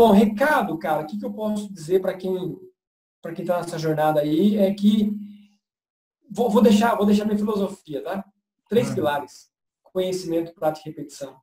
Bom, 0.00 0.12
recado, 0.12 0.78
cara, 0.78 1.02
o 1.02 1.06
que, 1.06 1.18
que 1.18 1.26
eu 1.26 1.30
posso 1.30 1.70
dizer 1.70 2.00
para 2.00 2.14
quem 2.14 2.58
para 3.20 3.34
quem 3.34 3.42
está 3.42 3.58
nessa 3.58 3.78
jornada 3.78 4.22
aí 4.22 4.56
é 4.56 4.72
que 4.72 5.12
vou, 6.30 6.48
vou, 6.48 6.62
deixar 6.62 6.94
vou 6.94 7.04
deixar 7.04 7.26
minha 7.26 7.36
filosofia, 7.36 8.02
tá? 8.02 8.24
Três 8.66 8.88
uhum. 8.88 8.94
pilares: 8.94 9.50
conhecimento, 9.82 10.54
prática 10.54 10.88
e 10.88 10.92
repetição. 10.92 11.38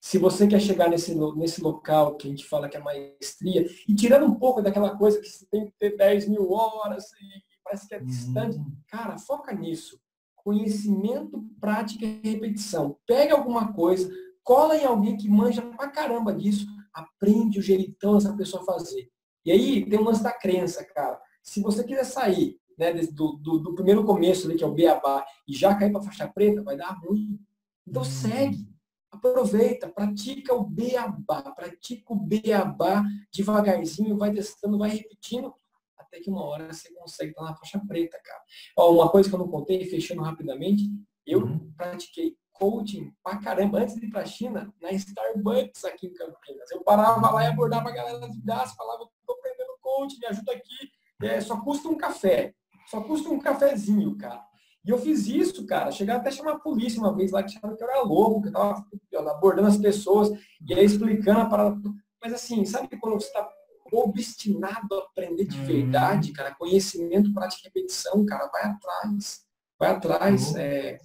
Se 0.00 0.16
você 0.16 0.46
quer 0.46 0.58
chegar 0.58 0.88
nesse, 0.88 1.14
nesse 1.36 1.60
local 1.60 2.16
que 2.16 2.28
a 2.28 2.30
gente 2.30 2.46
fala 2.46 2.66
que 2.66 2.78
é 2.78 2.80
maestria, 2.80 3.66
e 3.86 3.94
tirando 3.94 4.24
um 4.24 4.36
pouco 4.36 4.62
daquela 4.62 4.96
coisa 4.96 5.20
que 5.20 5.28
você 5.28 5.44
tem 5.50 5.66
que 5.66 5.72
ter 5.78 5.94
10 5.94 6.28
mil 6.28 6.50
horas 6.50 7.12
e 7.20 7.42
parece 7.62 7.86
que 7.86 7.94
é 7.94 7.98
distante, 7.98 8.56
uhum. 8.56 8.72
cara, 8.88 9.18
foca 9.18 9.52
nisso. 9.52 10.00
Conhecimento, 10.34 11.44
prática 11.60 12.06
e 12.06 12.20
repetição. 12.22 12.96
Pega 13.06 13.34
alguma 13.34 13.74
coisa, 13.74 14.10
cola 14.42 14.78
em 14.78 14.86
alguém 14.86 15.14
que 15.14 15.28
manja 15.28 15.60
pra 15.60 15.90
caramba 15.90 16.32
disso, 16.32 16.66
aprende 16.94 17.58
o 17.58 17.62
jeitão 17.62 18.16
essa 18.16 18.36
pessoa 18.36 18.64
fazer. 18.64 19.10
E 19.44 19.50
aí 19.50 19.88
tem 19.88 19.98
um 19.98 20.04
lance 20.04 20.22
da 20.22 20.32
crença, 20.32 20.84
cara. 20.84 21.20
Se 21.42 21.60
você 21.60 21.82
quiser 21.84 22.04
sair 22.04 22.58
né, 22.78 22.92
do, 22.92 23.32
do, 23.34 23.58
do 23.58 23.74
primeiro 23.74 24.04
começo 24.04 24.46
ali, 24.46 24.56
que 24.56 24.64
é 24.64 24.66
o 24.66 24.74
beabá, 24.74 25.24
e 25.46 25.54
já 25.54 25.74
cair 25.74 25.90
para 25.90 26.02
faixa 26.02 26.28
preta, 26.28 26.62
vai 26.62 26.76
dar 26.76 26.92
ruim. 27.00 27.38
Então 27.86 28.02
uhum. 28.02 28.08
segue 28.08 28.72
aproveita, 29.10 29.88
pratica 29.88 30.54
o 30.54 30.64
beabá, 30.64 31.42
pratica 31.52 32.12
o 32.12 32.16
beabá 32.16 33.04
devagarzinho, 33.32 34.16
vai 34.16 34.32
testando, 34.32 34.78
vai 34.78 34.90
repetindo, 34.90 35.52
até 35.98 36.18
que 36.18 36.30
uma 36.30 36.42
hora 36.44 36.72
você 36.72 36.92
consegue 36.94 37.30
estar 37.30 37.44
na 37.44 37.54
faixa 37.54 37.80
preta, 37.86 38.18
cara. 38.24 38.42
Ó, 38.76 38.92
uma 38.92 39.10
coisa 39.10 39.28
que 39.28 39.34
eu 39.34 39.38
não 39.38 39.48
contei, 39.48 39.84
fechando 39.84 40.22
rapidamente, 40.22 40.84
eu 41.26 41.40
uhum. 41.40 41.72
pratiquei 41.76 42.36
coaching 42.62 43.12
pra 43.24 43.38
caramba, 43.38 43.80
antes 43.80 43.96
de 43.96 44.06
ir 44.06 44.10
pra 44.10 44.24
China, 44.24 44.72
na 44.80 44.92
Starbucks 44.92 45.84
aqui 45.84 46.06
em 46.06 46.14
Campinas. 46.14 46.70
Eu 46.70 46.84
parava 46.84 47.28
lá 47.32 47.42
e 47.42 47.48
abordava 47.48 47.88
a 47.88 47.92
galera 47.92 48.28
de 48.28 48.40
braço, 48.40 48.76
falava, 48.76 49.04
tô 49.26 49.32
aprendendo 49.32 49.72
coaching 49.80 49.92
coach, 50.02 50.18
me 50.18 50.26
ajuda 50.26 50.52
aqui. 50.52 50.90
É, 51.22 51.40
só 51.40 51.60
custa 51.60 51.88
um 51.88 51.96
café. 51.96 52.54
Só 52.86 53.00
custa 53.00 53.28
um 53.28 53.38
cafezinho, 53.38 54.16
cara. 54.16 54.44
E 54.84 54.90
eu 54.90 54.98
fiz 54.98 55.26
isso, 55.26 55.66
cara. 55.66 55.90
Chegaram 55.90 56.20
até 56.20 56.30
a 56.30 56.32
chamar 56.32 56.52
a 56.52 56.58
polícia 56.58 57.00
uma 57.00 57.14
vez 57.14 57.30
lá, 57.30 57.42
que 57.42 57.56
acharam 57.56 57.76
que 57.76 57.82
eu 57.82 57.90
era 57.90 58.02
louco, 58.02 58.42
que 58.42 58.48
eu 58.48 58.52
tava 58.52 59.30
abordando 59.30 59.68
as 59.68 59.76
pessoas 59.76 60.30
e 60.66 60.74
aí 60.74 60.84
explicando 60.84 61.40
a 61.40 61.46
parada. 61.46 61.80
Mas 62.20 62.32
assim, 62.32 62.64
sabe 62.64 62.88
quando 62.98 63.20
você 63.20 63.26
está 63.26 63.48
obstinado 63.92 64.94
a 64.94 64.98
aprender 64.98 65.44
de 65.44 65.58
uhum. 65.58 65.66
verdade, 65.66 66.32
cara? 66.32 66.54
Conhecimento, 66.54 67.32
prática 67.32 67.62
e 67.62 67.66
repetição, 67.66 68.24
cara, 68.24 68.48
vai 68.48 68.62
atrás. 68.64 69.44
Vai 69.82 69.90
atrás. 69.90 70.54
É, 70.54 70.96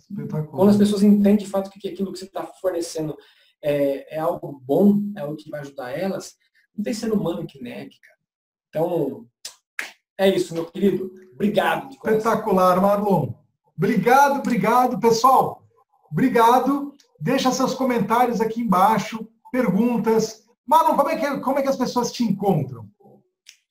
quando 0.52 0.70
as 0.70 0.78
pessoas 0.78 1.02
entendem 1.02 1.38
de 1.38 1.48
fato 1.48 1.72
que 1.72 1.90
aquilo 1.90 2.14
que 2.14 2.20
você 2.20 2.26
está 2.26 2.45
fornecendo 2.62 3.18
é, 3.60 4.18
é, 4.18 4.20
algo 4.20 4.62
bom, 4.64 4.99
é 5.16 5.22
algo 5.22 5.36
que 5.36 5.49
vai 5.49 5.62
ajudar 5.62 5.98
elas, 5.98 6.36
não 6.76 6.84
tem 6.84 6.94
ser 6.94 7.12
humano 7.12 7.48
que 7.48 7.60
negue, 7.60 7.95
cara. 7.99 8.20
Então, 8.70 9.26
é 10.16 10.30
isso, 10.30 10.54
meu 10.54 10.68
querido. 10.68 11.12
Obrigado. 11.34 11.90
Espetacular, 11.90 12.80
Marlon. 12.80 13.34
Obrigado, 13.76 14.41
obrigado, 14.41 14.99
pessoal. 14.99 15.68
Obrigado. 16.12 16.95
Deixa 17.20 17.52
seus 17.52 17.74
comentários 17.74 18.41
aqui 18.41 18.62
embaixo, 18.62 19.28
perguntas. 19.52 20.44
Marlon, 20.68 20.95
como 20.95 21.10
é 21.10 21.16
que, 21.16 21.40
como 21.40 21.58
é 21.58 21.64
que 21.64 21.70
as 21.70 21.78
pessoas 21.78 22.12
te 22.12 22.24
encontram? 22.24 22.88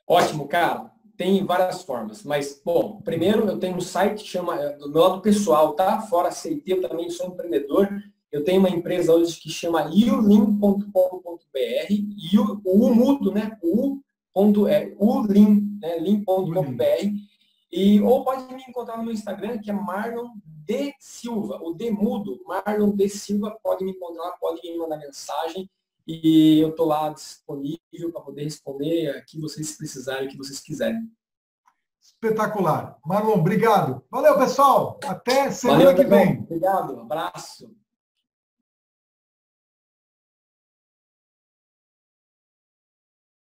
Ótimo, 0.04 0.48
cara. 0.48 0.90
Tem 1.16 1.44
várias 1.44 1.82
formas, 1.82 2.22
mas, 2.22 2.60
bom, 2.62 3.00
primeiro 3.02 3.48
eu 3.48 3.58
tenho 3.58 3.76
um 3.76 3.80
site 3.80 4.22
que 4.22 4.28
chama, 4.28 4.60
é, 4.60 4.76
do 4.76 4.90
meu 4.90 5.02
lado 5.02 5.22
pessoal, 5.22 5.72
tá? 5.72 6.02
Fora 6.02 6.30
CT, 6.30 6.62
eu 6.66 6.80
também 6.82 7.08
sou 7.08 7.28
empreendedor. 7.28 7.88
Eu 8.30 8.44
tenho 8.44 8.60
uma 8.60 8.68
empresa 8.68 9.14
hoje 9.14 9.40
que 9.40 9.48
chama 9.48 9.86
ulim.com.br 9.86 10.86
e 11.90 12.38
o, 12.38 12.60
o 12.64 12.94
mudo, 12.94 13.32
né? 13.32 13.56
O 13.62 14.00
ponto, 14.34 14.68
é 14.68 14.94
ulim, 14.98 15.78
né? 15.80 15.98
lim.com.br. 15.98 16.82
E, 17.72 18.00
ou 18.02 18.22
pode 18.22 18.54
me 18.54 18.62
encontrar 18.68 18.98
no 18.98 19.04
meu 19.04 19.12
Instagram, 19.14 19.58
que 19.58 19.70
é 19.70 19.72
Marlon 19.72 20.28
de 20.44 20.94
Silva, 20.98 21.60
o 21.62 21.72
Demudo, 21.72 22.40
Marlon 22.46 22.94
de 22.94 23.08
Silva, 23.08 23.56
pode 23.62 23.84
me 23.84 23.92
encontrar, 23.92 24.32
pode 24.32 24.60
me 24.62 24.76
mandar 24.76 24.98
mensagem 24.98 25.70
e 26.06 26.60
eu 26.60 26.70
estou 26.70 26.86
lá 26.86 27.08
disponível 27.10 28.12
para 28.12 28.22
poder 28.22 28.44
responder 28.44 29.16
o 29.18 29.24
que 29.24 29.40
vocês 29.40 29.76
precisarem, 29.76 30.28
o 30.28 30.30
que 30.30 30.36
vocês 30.36 30.60
quiserem. 30.60 31.10
Espetacular. 32.00 32.96
Marlon, 33.04 33.40
obrigado. 33.40 34.04
Valeu, 34.10 34.38
pessoal. 34.38 35.00
Até 35.04 35.50
semana 35.50 35.86
Valeu, 35.86 35.96
que 35.96 36.04
vem. 36.04 36.38
Obrigado. 36.38 37.00
Abraço. 37.00 37.74